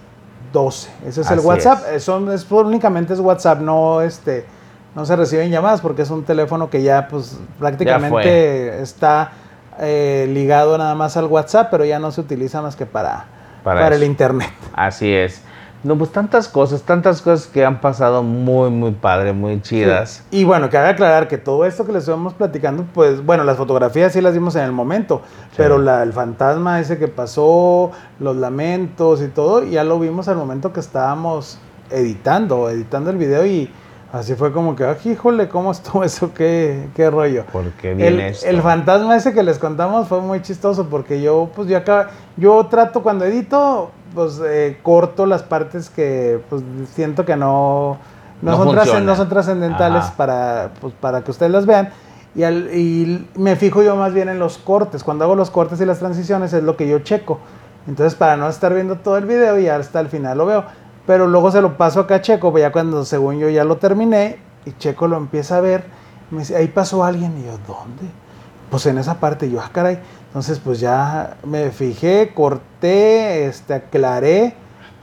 12. 0.52 0.90
Ese 1.06 1.20
es 1.20 1.30
el 1.30 1.40
WhatsApp. 1.40 1.82
es. 1.92 2.02
Son, 2.02 2.30
es 2.32 2.50
únicamente 2.50 3.12
es 3.12 3.20
WhatsApp, 3.20 3.60
no 3.60 4.00
este 4.00 4.46
no 4.94 5.04
se 5.04 5.16
reciben 5.16 5.50
llamadas 5.50 5.80
porque 5.80 6.02
es 6.02 6.10
un 6.10 6.24
teléfono 6.24 6.70
que 6.70 6.82
ya 6.82 7.08
pues 7.08 7.36
prácticamente 7.58 8.80
está 8.80 9.32
eh, 9.80 10.30
ligado 10.32 10.78
nada 10.78 10.94
más 10.94 11.16
al 11.16 11.26
WhatsApp, 11.26 11.68
pero 11.70 11.84
ya 11.84 11.98
no 11.98 12.12
se 12.12 12.20
utiliza 12.20 12.62
más 12.62 12.76
que 12.76 12.86
para, 12.86 13.24
Para 13.64 13.80
para, 13.80 13.96
el 13.96 14.04
internet. 14.04 14.50
Así 14.74 15.12
es. 15.12 15.42
No, 15.84 15.98
pues 15.98 16.10
tantas 16.12 16.48
cosas, 16.48 16.82
tantas 16.82 17.20
cosas 17.20 17.46
que 17.46 17.62
han 17.62 17.82
pasado 17.82 18.22
muy, 18.22 18.70
muy 18.70 18.92
padre, 18.92 19.34
muy 19.34 19.60
chidas. 19.60 20.24
Y 20.30 20.44
bueno, 20.44 20.70
cabe 20.70 20.88
aclarar 20.88 21.28
que 21.28 21.36
todo 21.36 21.66
esto 21.66 21.84
que 21.84 21.92
les 21.92 22.04
estamos 22.04 22.32
platicando, 22.32 22.86
pues 22.94 23.24
bueno, 23.24 23.44
las 23.44 23.58
fotografías 23.58 24.14
sí 24.14 24.22
las 24.22 24.32
vimos 24.32 24.56
en 24.56 24.62
el 24.62 24.72
momento, 24.72 25.20
pero 25.58 25.76
la, 25.76 26.02
el 26.02 26.14
fantasma 26.14 26.80
ese 26.80 26.96
que 26.96 27.08
pasó, 27.08 27.90
los 28.18 28.34
lamentos 28.36 29.20
y 29.20 29.28
todo, 29.28 29.62
ya 29.64 29.84
lo 29.84 29.98
vimos 29.98 30.26
al 30.28 30.36
momento 30.36 30.72
que 30.72 30.80
estábamos 30.80 31.58
editando, 31.90 32.70
editando 32.70 33.10
el 33.10 33.18
video 33.18 33.44
y 33.44 33.70
así 34.14 34.34
fue 34.34 34.52
como 34.52 34.74
que, 34.76 34.84
"Ah, 34.84 34.96
híjole, 35.04 35.48
¿cómo 35.48 35.72
estuvo 35.72 36.04
eso? 36.04 36.32
¿Qué, 36.34 36.88
qué 36.94 37.10
rollo? 37.10 37.44
¿Por 37.52 37.64
qué 37.72 37.90
El, 37.92 37.96
viene 37.96 38.28
esto? 38.28 38.46
el 38.46 38.62
fantasma 38.62 39.16
ese 39.16 39.32
que 39.34 39.42
les 39.42 39.58
contamos 39.58 40.08
fue 40.08 40.20
muy 40.20 40.40
chistoso 40.42 40.88
porque 40.88 41.20
yo, 41.20 41.50
pues 41.54 41.68
yo 41.68 41.76
acá, 41.76 42.10
yo 42.36 42.64
trato 42.66 43.02
cuando 43.02 43.24
edito, 43.24 43.90
pues 44.14 44.40
eh, 44.46 44.78
corto 44.82 45.26
las 45.26 45.42
partes 45.42 45.90
que 45.90 46.40
pues 46.48 46.62
siento 46.94 47.24
que 47.24 47.36
no, 47.36 47.98
no, 48.42 48.50
No 48.52 48.56
son, 48.56 48.68
trascen- 48.68 48.76
funciona. 48.78 49.00
no 49.06 49.16
son 49.16 49.28
trascendentales 49.28 50.04
Ajá. 50.04 50.14
para, 50.16 50.70
pues, 50.80 50.94
para 51.00 51.22
que 51.22 51.30
ustedes 51.30 51.50
las 51.52 51.66
vean. 51.66 51.90
Y, 52.36 52.42
al- 52.42 52.68
y 52.74 53.28
me 53.36 53.54
fijo 53.56 53.82
yo 53.82 53.94
más 53.96 54.12
bien 54.12 54.28
en 54.28 54.38
los 54.40 54.58
cortes. 54.58 55.04
Cuando 55.04 55.24
hago 55.24 55.34
los 55.36 55.50
cortes 55.50 55.80
y 55.80 55.84
las 55.86 55.98
transiciones 56.00 56.52
es 56.52 56.62
lo 56.64 56.76
que 56.76 56.88
yo 56.88 56.98
checo. 57.00 57.38
Entonces, 57.86 58.14
para 58.16 58.36
no 58.36 58.48
estar 58.48 58.72
viendo 58.74 58.96
todo 58.96 59.18
el 59.18 59.24
video 59.26 59.58
y 59.58 59.68
hasta 59.68 60.00
el 60.00 60.08
final 60.08 60.38
lo 60.38 60.46
veo. 60.46 60.64
Pero 61.06 61.26
luego 61.26 61.50
se 61.50 61.60
lo 61.60 61.76
paso 61.76 62.00
acá 62.00 62.16
a 62.16 62.20
Checo, 62.22 62.50
pues 62.50 62.62
ya 62.62 62.72
cuando 62.72 63.04
según 63.04 63.38
yo 63.38 63.48
ya 63.50 63.64
lo 63.64 63.76
terminé 63.76 64.38
y 64.64 64.72
Checo 64.72 65.06
lo 65.06 65.16
empieza 65.16 65.58
a 65.58 65.60
ver. 65.60 65.84
Me 66.30 66.38
dice, 66.40 66.56
ahí 66.56 66.68
pasó 66.68 67.04
alguien. 67.04 67.36
Y 67.38 67.44
yo, 67.44 67.58
¿dónde? 67.66 68.04
Pues 68.70 68.86
en 68.86 68.98
esa 68.98 69.20
parte. 69.20 69.46
Y 69.46 69.52
yo, 69.52 69.60
ah, 69.60 69.70
caray. 69.72 69.98
Entonces, 70.28 70.58
pues 70.58 70.80
ya 70.80 71.36
me 71.44 71.70
fijé, 71.70 72.32
corté, 72.34 73.46
este, 73.46 73.74
aclaré. 73.74 74.54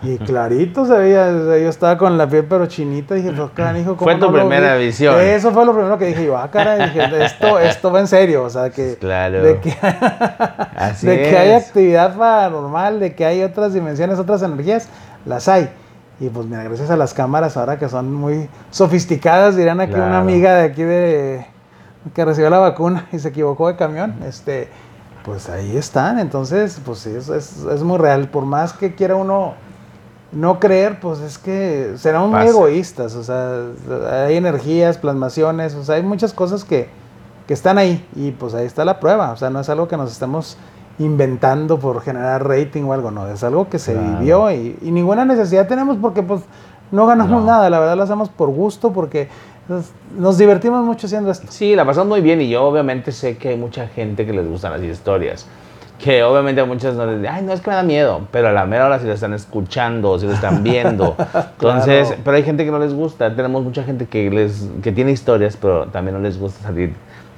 Y 0.03 0.17
clarito 0.17 0.83
se 0.87 0.93
veía, 0.97 1.29
yo 1.31 1.69
estaba 1.69 1.95
con 1.95 2.17
la 2.17 2.27
piel 2.27 2.45
pero 2.49 2.65
chinita, 2.65 3.13
dije, 3.13 3.31
pues 3.33 3.51
canijo, 3.53 3.95
¿cómo 3.95 4.09
Fue 4.09 4.15
tu 4.19 4.31
no 4.31 4.33
primera 4.33 4.75
vi?". 4.75 4.85
visión. 4.87 5.21
Eso 5.21 5.51
fue 5.51 5.63
lo 5.63 5.73
primero 5.75 5.95
que 5.99 6.05
dije 6.07 6.25
yo, 6.25 6.35
ah, 6.39 6.49
caray, 6.49 6.89
dije, 6.89 7.23
esto, 7.23 7.59
esto 7.59 7.91
va 7.91 7.99
en 7.99 8.07
serio, 8.07 8.43
o 8.43 8.49
sea, 8.49 8.71
que, 8.71 8.95
Claro. 8.99 9.43
de 9.43 9.59
que, 9.59 9.69
Así 10.75 11.05
de 11.05 11.21
que 11.21 11.37
hay 11.37 11.51
actividad 11.51 12.17
paranormal, 12.17 12.99
de 12.99 13.13
que 13.13 13.25
hay 13.25 13.43
otras 13.43 13.75
dimensiones, 13.75 14.17
otras 14.17 14.41
energías, 14.41 14.87
las 15.23 15.47
hay. 15.47 15.69
Y 16.22 16.30
pues 16.30 16.45
mira, 16.45 16.63
gracias 16.63 16.91
a 16.91 16.95
las 16.95 17.15
cámaras 17.15 17.57
ahora 17.57 17.80
que 17.80 17.89
son 17.89 18.13
muy 18.13 18.47
sofisticadas, 18.69 19.55
dirían 19.55 19.82
aquí 19.82 19.95
una 19.95 20.19
amiga 20.19 20.53
de 20.53 20.63
aquí 20.63 20.84
de 20.84 21.47
que 22.13 22.24
recibió 22.24 22.51
la 22.51 22.59
vacuna 22.59 23.07
y 23.11 23.17
se 23.17 23.30
equivocó 23.30 23.67
de 23.67 23.76
camión, 23.76 24.15
este, 24.24 24.69
pues 25.26 25.49
ahí 25.49 25.76
están. 25.76 26.19
Entonces, 26.19 26.80
pues 26.86 26.99
sí, 26.99 27.09
es, 27.09 27.28
es, 27.28 27.63
es 27.65 27.82
muy 27.82 27.97
real. 27.97 28.30
Por 28.30 28.45
más 28.45 28.72
que 28.72 28.93
quiera 28.93 29.15
uno 29.15 29.55
no 30.32 30.59
creer, 30.59 30.99
pues 30.99 31.19
es 31.22 31.39
que 31.39 31.93
serán 31.97 32.22
muy 32.30 32.34
Pasa. 32.34 32.49
egoístas. 32.49 33.15
O 33.15 33.24
sea, 33.24 33.63
hay 34.26 34.38
energías, 34.38 34.99
plasmaciones, 34.99 35.74
o 35.74 35.84
sea, 35.84 35.95
hay 35.95 36.03
muchas 36.03 36.34
cosas 36.34 36.63
que, 36.63 36.88
que 37.47 37.53
están 37.55 37.80
ahí. 37.80 38.07
Y 38.15 38.30
pues 38.30 38.53
ahí 38.53 38.67
está 38.67 38.86
la 38.86 38.99
prueba. 38.99 39.32
O 39.32 39.38
sea, 39.38 39.49
no 39.49 39.59
es 39.59 39.69
algo 39.69 39.88
que 39.88 39.97
nos 39.97 40.11
estemos 40.11 40.55
inventando 41.03 41.79
por 41.79 42.01
generar 42.01 42.47
rating 42.47 42.83
o 42.83 42.93
algo, 42.93 43.11
no. 43.11 43.27
Es 43.27 43.43
algo 43.43 43.69
que 43.69 43.79
se 43.79 43.93
Claro. 43.93 44.19
vivió 44.19 44.51
y, 44.51 44.77
y 44.81 44.91
ninguna 44.91 45.25
necesidad 45.25 45.67
tenemos 45.67 45.97
porque 45.97 46.23
pues 46.23 46.41
no 46.91 47.05
ganamos 47.07 47.41
No. 47.41 47.45
nada. 47.47 47.69
La 47.69 47.79
verdad 47.79 47.95
lo 47.97 48.03
hacemos 48.03 48.29
por 48.29 48.49
gusto 48.49 48.91
porque 48.91 49.27
pues, 49.67 49.91
nos 50.17 50.37
divertimos 50.37 50.83
mucho 50.85 51.07
haciendo 51.07 51.31
esto. 51.31 51.47
Sí, 51.49 51.75
la 51.75 51.85
pasamos 51.85 52.09
muy 52.09 52.21
bien 52.21 52.41
y 52.41 52.49
yo 52.49 52.63
obviamente 52.63 53.11
sé 53.11 53.37
que 53.37 53.49
hay 53.49 53.57
mucha 53.57 53.87
gente 53.87 54.25
que 54.25 54.33
les 54.33 54.47
gustan 54.47 54.71
las 54.73 54.81
historias. 54.83 55.47
Que 55.97 56.23
obviamente 56.23 56.59
a 56.61 56.65
muchas 56.65 56.95
no 56.95 57.05
les 57.05 57.21
dicen, 57.21 57.31
ay, 57.35 57.43
no 57.43 57.53
es 57.53 57.61
que 57.61 57.69
me 57.69 57.75
da 57.75 57.83
miedo, 57.83 58.21
pero 58.31 58.47
a 58.47 58.51
la 58.51 58.65
mera 58.65 58.87
hora 58.87 58.97
si 58.99 59.05
lo 59.05 59.13
están 59.13 59.33
escuchando, 59.35 60.17
si 60.17 60.25
lo 60.25 60.33
están 60.33 60.63
viendo. 60.63 61.15
Entonces, 61.59 62.07
Claro. 62.07 62.21
pero 62.25 62.37
hay 62.37 62.43
gente 62.43 62.65
que 62.65 62.71
no 62.71 62.79
les 62.79 62.91
gusta. 62.93 63.35
Tenemos 63.35 63.63
mucha 63.63 63.83
gente 63.83 64.07
que, 64.07 64.31
les, 64.31 64.67
que 64.81 64.91
tiene 64.91 65.11
historias, 65.11 65.55
pero 65.57 65.85
también 65.87 66.15
no 66.17 66.21
les 66.23 66.39
gusta 66.39 66.63
salir 66.63 66.93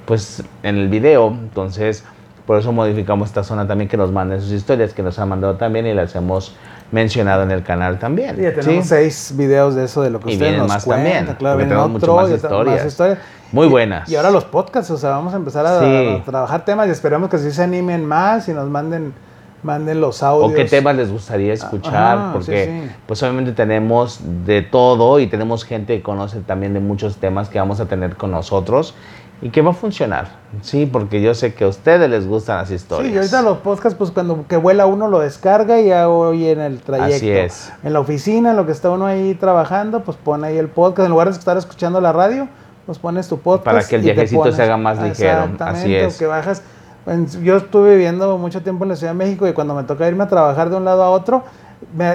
pues 0.06 0.42
en 0.62 0.76
el 0.76 0.88
video. 0.88 1.28
Entonces, 1.28 2.04
Por 2.46 2.58
eso 2.58 2.72
modificamos 2.72 3.28
esta 3.28 3.42
zona 3.42 3.66
también 3.66 3.88
que 3.88 3.96
nos 3.96 4.12
manden 4.12 4.40
sus 4.40 4.52
historias, 4.52 4.92
que 4.92 5.02
nos 5.02 5.18
han 5.18 5.28
mandado 5.30 5.54
también 5.56 5.86
y 5.86 5.94
las 5.94 6.14
hemos 6.14 6.54
mencionado 6.92 7.42
en 7.42 7.50
el 7.50 7.62
canal 7.62 7.98
también. 7.98 8.36
Sí, 8.36 8.42
ya 8.42 8.54
tenemos 8.54 8.84
¿sí? 8.84 8.88
seis 8.90 9.32
videos 9.36 9.74
de 9.74 9.84
eso, 9.84 10.02
de 10.02 10.10
lo 10.10 10.20
que 10.20 10.30
Y 10.30 10.34
ustedes 10.34 10.58
nos 10.58 10.68
más 10.68 10.84
cuentan. 10.84 11.12
también, 11.12 11.36
Claro, 11.36 11.56
vienen 11.56 11.70
tenemos 11.70 11.90
mucho 11.90 12.04
otro, 12.12 12.16
más 12.16 12.26
y 12.28 12.40
ta- 12.40 12.86
historias. 12.86 13.18
Muy 13.50 13.66
Y- 13.66 13.70
buenas. 13.70 14.08
Y, 14.10 14.16
ahora 14.16 14.30
los 14.30 14.44
podcasts, 14.44 14.90
o 14.90 14.98
sea, 14.98 15.10
vamos 15.10 15.32
a 15.32 15.36
empezar 15.36 15.64
a, 15.66 15.80
Sí. 15.80 16.18
a 16.20 16.24
trabajar 16.24 16.64
temas 16.66 16.86
y 16.88 16.90
esperamos 16.90 17.30
que 17.30 17.38
sí 17.38 17.50
se 17.50 17.62
animen 17.62 18.04
más 18.04 18.46
y 18.48 18.52
nos 18.52 18.68
manden, 18.68 19.14
manden 19.62 20.00
los 20.02 20.22
audios. 20.22 20.52
o 20.52 20.54
qué 20.54 20.66
temas 20.66 20.94
les 20.96 21.10
gustaría 21.10 21.54
escuchar, 21.54 22.18
Ajá, 22.18 22.32
porque 22.34 22.66
sí, 22.66 22.88
sí. 22.88 22.94
pues 23.06 23.22
obviamente 23.22 23.52
tenemos 23.52 24.20
de 24.44 24.60
todo 24.60 25.18
y 25.18 25.26
tenemos 25.28 25.64
gente 25.64 25.96
que 25.96 26.02
conoce 26.02 26.40
también 26.40 26.74
de 26.74 26.80
muchos 26.80 27.16
temas 27.16 27.48
que 27.48 27.58
vamos 27.58 27.80
a 27.80 27.86
tener 27.86 28.16
con 28.16 28.30
nosotros 28.32 28.94
y 29.44 29.50
que 29.50 29.62
va 29.62 29.70
a 29.70 29.74
funcionar, 29.74 30.26
sí, 30.62 30.86
porque 30.86 31.20
yo 31.22 31.34
sé 31.34 31.54
que 31.54 31.62
a 31.64 31.68
ustedes 31.68 32.10
les 32.10 32.26
gustan 32.26 32.56
las 32.56 32.70
historias. 32.72 33.08
Sí, 33.08 33.14
y 33.14 33.16
ahorita 33.18 33.42
los 33.42 33.58
podcasts, 33.58 33.96
pues 33.96 34.10
cuando 34.10 34.46
que 34.48 34.56
vuela 34.56 34.86
uno 34.86 35.06
lo 35.06 35.20
descarga 35.20 35.80
y 35.80 35.88
ya 35.88 36.08
oye 36.08 36.50
en 36.50 36.60
el 36.60 36.80
trayecto. 36.80 37.14
Así 37.16 37.30
es. 37.30 37.72
En 37.84 37.92
la 37.92 38.00
oficina, 38.00 38.50
en 38.50 38.56
lo 38.56 38.64
que 38.66 38.72
está 38.72 38.90
uno 38.90 39.06
ahí 39.06 39.34
trabajando, 39.34 40.00
pues 40.00 40.16
pone 40.16 40.46
ahí 40.48 40.56
el 40.58 40.68
podcast. 40.68 41.04
En 41.06 41.10
lugar 41.12 41.28
de 41.30 41.38
estar 41.38 41.56
escuchando 41.58 42.00
la 42.00 42.12
radio, 42.12 42.48
pues 42.86 42.98
pones 42.98 43.28
tu 43.28 43.38
podcast. 43.38 43.64
Para 43.66 43.84
que 43.86 43.96
el 43.96 44.02
viajecito 44.02 44.40
pones- 44.40 44.56
se 44.56 44.62
haga 44.62 44.76
más 44.78 44.96
ligero, 45.00 45.40
Exactamente, 45.44 45.64
así 45.64 45.94
es. 45.94 46.16
o 46.16 46.18
que 46.18 46.26
bajas. 46.26 46.62
Yo 47.42 47.58
estuve 47.58 47.90
viviendo 47.96 48.38
mucho 48.38 48.62
tiempo 48.62 48.84
en 48.84 48.88
la 48.90 48.96
Ciudad 48.96 49.12
de 49.12 49.18
México 49.18 49.46
y 49.46 49.52
cuando 49.52 49.74
me 49.74 49.82
toca 49.84 50.08
irme 50.08 50.24
a 50.24 50.28
trabajar 50.28 50.70
de 50.70 50.76
un 50.76 50.86
lado 50.86 51.02
a 51.02 51.10
otro, 51.10 51.44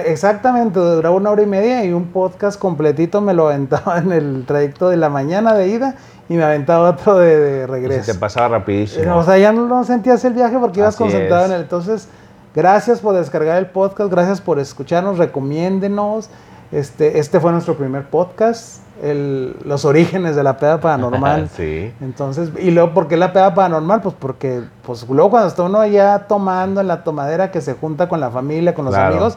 exactamente, 0.06 0.78
duraba 0.78 1.14
una 1.14 1.30
hora 1.30 1.42
y 1.42 1.46
media 1.46 1.84
y 1.84 1.92
un 1.92 2.06
podcast 2.06 2.58
completito 2.58 3.20
me 3.20 3.34
lo 3.34 3.46
aventaba 3.48 3.98
en 4.04 4.12
el 4.12 4.44
trayecto 4.46 4.88
de 4.88 4.96
la 4.96 5.08
mañana 5.08 5.54
de 5.54 5.68
ida 5.68 5.94
y 6.28 6.34
me 6.34 6.44
aventaba 6.44 6.90
otro 6.90 7.18
de, 7.18 7.66
regreso. 7.66 8.04
se 8.04 8.12
te 8.14 8.18
pasaba 8.18 8.48
rapidísimo. 8.58 9.16
O 9.16 9.22
sea, 9.24 9.36
ya 9.38 9.52
no, 9.52 9.66
no 9.66 9.82
sentías 9.84 10.24
el 10.24 10.34
viaje 10.34 10.56
porque 10.58 10.80
ibas 10.80 10.94
Así 10.94 11.02
concentrado 11.02 11.44
es. 11.44 11.50
en 11.50 11.56
él. 11.56 11.62
Entonces, 11.62 12.08
gracias 12.54 13.00
por 13.00 13.14
descargar 13.16 13.58
el 13.58 13.66
podcast, 13.66 14.10
gracias 14.10 14.40
por 14.40 14.58
escucharnos, 14.60 15.18
recomiéndenos. 15.18 16.30
Este, 16.72 17.18
este 17.18 17.40
fue 17.40 17.50
nuestro 17.50 17.74
primer 17.76 18.04
podcast, 18.04 18.80
el- 19.02 19.56
los 19.64 19.84
orígenes 19.84 20.36
de 20.36 20.44
la 20.44 20.56
peda 20.56 20.80
paranormal. 20.80 21.48
sí. 21.56 21.92
Entonces, 22.00 22.50
y 22.60 22.70
luego, 22.70 22.94
¿por 22.94 23.08
qué 23.08 23.16
la 23.16 23.32
peda 23.32 23.52
paranormal? 23.54 24.00
Pues 24.00 24.14
porque, 24.16 24.62
pues 24.86 25.04
luego 25.08 25.30
cuando 25.30 25.48
está 25.48 25.64
uno 25.64 25.84
ya 25.86 26.26
tomando 26.28 26.80
en 26.80 26.86
la 26.86 27.02
tomadera 27.02 27.50
que 27.50 27.60
se 27.60 27.74
junta 27.74 28.08
con 28.08 28.20
la 28.20 28.30
familia, 28.30 28.72
con 28.72 28.84
los 28.84 28.94
Claro. 28.94 29.14
amigos, 29.14 29.36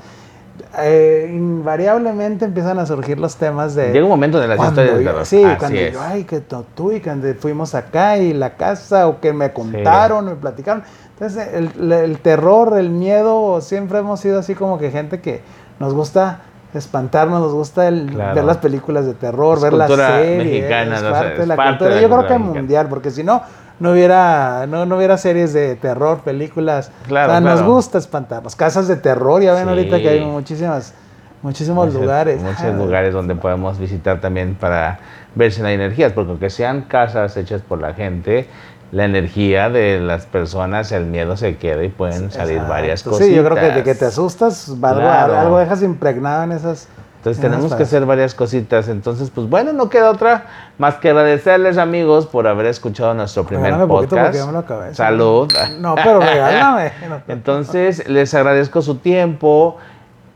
eh, 0.79 1.29
invariablemente 1.33 2.45
empiezan 2.45 2.79
a 2.79 2.85
surgir 2.85 3.19
los 3.19 3.35
temas 3.35 3.75
de... 3.75 3.91
Llega 3.91 4.05
un 4.05 4.11
momento 4.11 4.39
de 4.39 4.47
las 4.47 4.59
historias 4.63 4.97
de 4.97 5.03
terror. 5.03 5.25
Sí, 5.25 5.43
Así 5.43 5.57
cuando 5.57 5.79
es. 5.79 5.93
yo, 5.93 6.01
ay, 6.01 6.23
que 6.25 6.41
tú 6.41 6.91
y 6.91 6.99
cuando 6.99 7.33
fuimos 7.35 7.75
acá 7.75 8.17
y 8.17 8.33
la 8.33 8.55
casa, 8.55 9.07
o 9.07 9.19
que 9.19 9.33
me 9.33 9.51
contaron, 9.53 10.25
me 10.25 10.35
platicaron. 10.35 10.83
Entonces, 11.13 11.47
el, 11.53 11.91
el 11.91 12.17
terror, 12.19 12.77
el 12.77 12.89
miedo, 12.89 13.61
siempre 13.61 13.99
hemos 13.99 14.19
sido 14.19 14.39
así 14.39 14.55
como 14.55 14.77
que 14.77 14.91
gente 14.91 15.21
que 15.21 15.41
nos 15.79 15.93
gusta 15.93 16.39
espantarnos, 16.73 17.39
nos 17.39 17.53
gusta 17.53 17.87
el- 17.87 18.09
Claro. 18.11 18.33
ver 18.35 18.43
las 18.43 18.57
películas 18.57 19.05
de 19.05 19.13
terror, 19.13 19.57
Es 19.57 19.63
ver 19.63 19.73
las 19.73 19.91
series, 19.91 20.37
mexicana, 20.43 20.95
es 20.95 21.03
no 21.03 21.07
sé, 21.09 21.13
parte 21.13 21.39
de 21.41 21.45
la 21.47 21.55
parte 21.55 21.69
cultura. 21.71 21.89
de 21.91 21.95
la 21.95 22.01
Yo 22.01 22.07
creo 22.07 22.27
que 22.27 22.33
mexicana. 22.33 22.59
mundial, 22.59 22.87
porque 22.89 23.11
si 23.11 23.23
no, 23.23 23.41
no 23.79 23.91
hubiera, 23.91 24.65
no, 24.67 24.85
no 24.85 24.97
hubiera 24.97 25.17
series 25.17 25.53
de 25.53 25.75
terror, 25.75 26.19
películas. 26.21 26.91
Claro, 27.07 27.31
o 27.31 27.35
sea, 27.35 27.39
nos 27.41 27.61
gusta 27.63 27.97
espantarnos. 27.97 28.55
Casas 28.55 28.87
de 28.87 28.95
terror, 28.95 29.41
ya 29.41 29.53
ven 29.53 29.63
Sí. 29.63 29.69
ahorita 29.69 29.99
que 29.99 30.09
hay 30.09 30.25
muchísimas, 30.25 30.93
muchísimos 31.41 31.87
Muchos- 31.87 32.01
lugares. 32.01 32.41
Muchos 32.41 32.61
Ah, 32.63 32.69
lugares 32.69 33.13
donde 33.13 33.35
podemos 33.35 33.77
visitar 33.79 34.21
también 34.21 34.55
para 34.55 34.99
ver 35.35 35.51
si 35.51 35.61
no 35.61 35.67
hay 35.67 35.75
energías, 35.75 36.13
porque 36.13 36.31
aunque 36.31 36.49
sean 36.49 36.83
casas 36.83 37.35
hechas 37.35 37.61
por 37.61 37.81
la 37.81 37.93
gente, 37.93 38.47
la 38.91 39.05
energía 39.05 39.69
de 39.69 39.99
las 39.99 40.27
personas, 40.27 40.91
el 40.91 41.07
miedo 41.07 41.35
se 41.35 41.57
queda 41.57 41.83
y 41.83 41.89
pueden 41.89 42.29
salir 42.31 42.53
Exacto. 42.57 42.71
varias 42.73 43.01
cosas. 43.03 43.25
Sí, 43.25 43.33
yo 43.33 43.43
creo 43.43 43.55
que 43.57 43.71
de 43.75 43.83
que 43.83 43.95
te 43.95 44.05
asustas, 44.05 44.69
algo, 44.69 45.01
Claro. 45.01 45.37
algo 45.39 45.57
dejas 45.57 45.81
impregnado 45.81 46.43
en 46.43 46.51
esas. 46.51 46.87
Entonces 47.23 47.41
en 47.41 47.51
tenemos 47.51 47.73
que 47.73 47.83
hacer 47.83 48.05
varias 48.05 48.35
cositas. 48.35 48.89
Entonces, 48.89 49.29
pues 49.29 49.47
bueno, 49.49 49.71
no 49.71 49.89
queda 49.89 50.09
otra 50.11 50.45
más 50.77 50.95
que 50.95 51.07
agradecerles 51.09 51.77
amigos 51.77 52.25
por 52.27 52.47
haber 52.47 52.65
escuchado 52.65 53.13
nuestro 53.13 53.45
primer 53.45 53.63
Regálame 53.67 53.87
poquito 53.87 54.17
podcast. 54.17 54.45
me 54.45 54.51
lo 54.51 54.59
acabé. 54.59 54.93
Salud. 54.93 55.49
No, 55.79 55.95
pero 55.95 56.19
regálame. 56.19 56.91
Entonces, 57.29 58.09
les 58.09 58.33
agradezco 58.33 58.81
su 58.81 58.95
tiempo. 58.95 59.77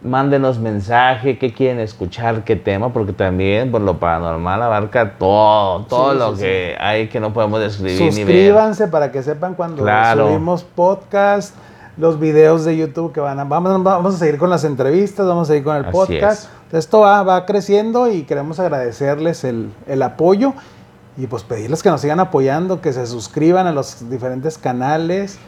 Mándenos 0.01 0.59
mensaje, 0.59 1.37
qué 1.39 1.51
quieren 1.53 1.79
escuchar, 1.79 2.43
qué 2.43 2.55
tema, 2.55 2.93
porque 2.93 3.11
también 3.13 3.71
por 3.71 3.81
lo 3.81 3.97
paranormal 3.97 4.61
abarca 4.61 5.13
todo, 5.17 5.81
todo 5.87 6.13
Sí, 6.13 6.17
lo 6.19 6.35
sí, 6.35 6.41
que 6.43 6.77
hay 6.79 7.07
que 7.07 7.19
no 7.19 7.33
podemos 7.33 7.59
describir 7.59 7.99
ni 7.99 8.05
ver. 8.05 8.13
Suscríbanse 8.15 8.87
para 8.87 9.11
que 9.11 9.23
sepan 9.23 9.55
cuando 9.55 9.81
Claro. 9.81 10.27
subimos 10.27 10.63
podcast, 10.63 11.55
los 11.97 12.19
videos 12.19 12.63
de 12.65 12.77
YouTube 12.77 13.11
que 13.11 13.19
van 13.19 13.39
a. 13.39 13.43
Vamos, 13.43 13.83
vamos 13.83 14.15
a 14.15 14.17
seguir 14.17 14.37
con 14.37 14.49
las 14.49 14.63
entrevistas, 14.63 15.25
vamos 15.25 15.49
a 15.49 15.53
seguir 15.53 15.63
con 15.63 15.75
el 15.75 15.85
Así 15.85 15.91
podcast. 15.91 16.43
es. 16.43 16.49
Entonces, 16.65 16.79
Esto 16.85 16.99
va, 16.99 17.23
va 17.23 17.45
creciendo 17.45 18.11
y 18.11 18.23
queremos 18.23 18.59
agradecerles 18.59 19.43
el, 19.43 19.71
el 19.87 20.01
apoyo 20.03 20.53
y 21.17 21.27
pues 21.27 21.43
pedirles 21.43 21.81
que 21.81 21.89
nos 21.89 22.01
sigan 22.01 22.19
apoyando, 22.19 22.81
que 22.81 22.93
se 22.93 23.05
suscriban 23.07 23.67
a 23.67 23.71
los 23.71 24.09
diferentes 24.09 24.57
canales. 24.57 25.39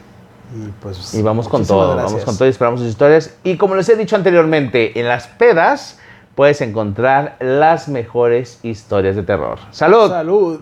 Y 0.56 0.70
pues. 0.82 1.14
Y 1.14 1.22
vamos 1.22 1.48
con 1.48 1.66
todo, 1.66 1.96
vamos 1.96 2.24
con 2.26 2.36
todo 2.36 2.48
y 2.48 2.52
esperamos 2.52 2.80
sus 2.80 2.90
historias. 2.90 3.36
Y 3.44 3.58
como 3.58 3.76
les 3.76 3.88
he 3.90 3.96
dicho 3.96 4.16
anteriormente, 4.16 5.00
en 5.00 5.08
las 5.08 5.28
pedas 5.28 6.00
puedes 6.34 6.62
encontrar 6.62 7.36
las 7.40 7.88
mejores 7.88 8.60
historias 8.64 9.16
de 9.16 9.24
terror. 9.24 9.60
¡Salud! 9.72 10.10
Salud. 10.10 10.62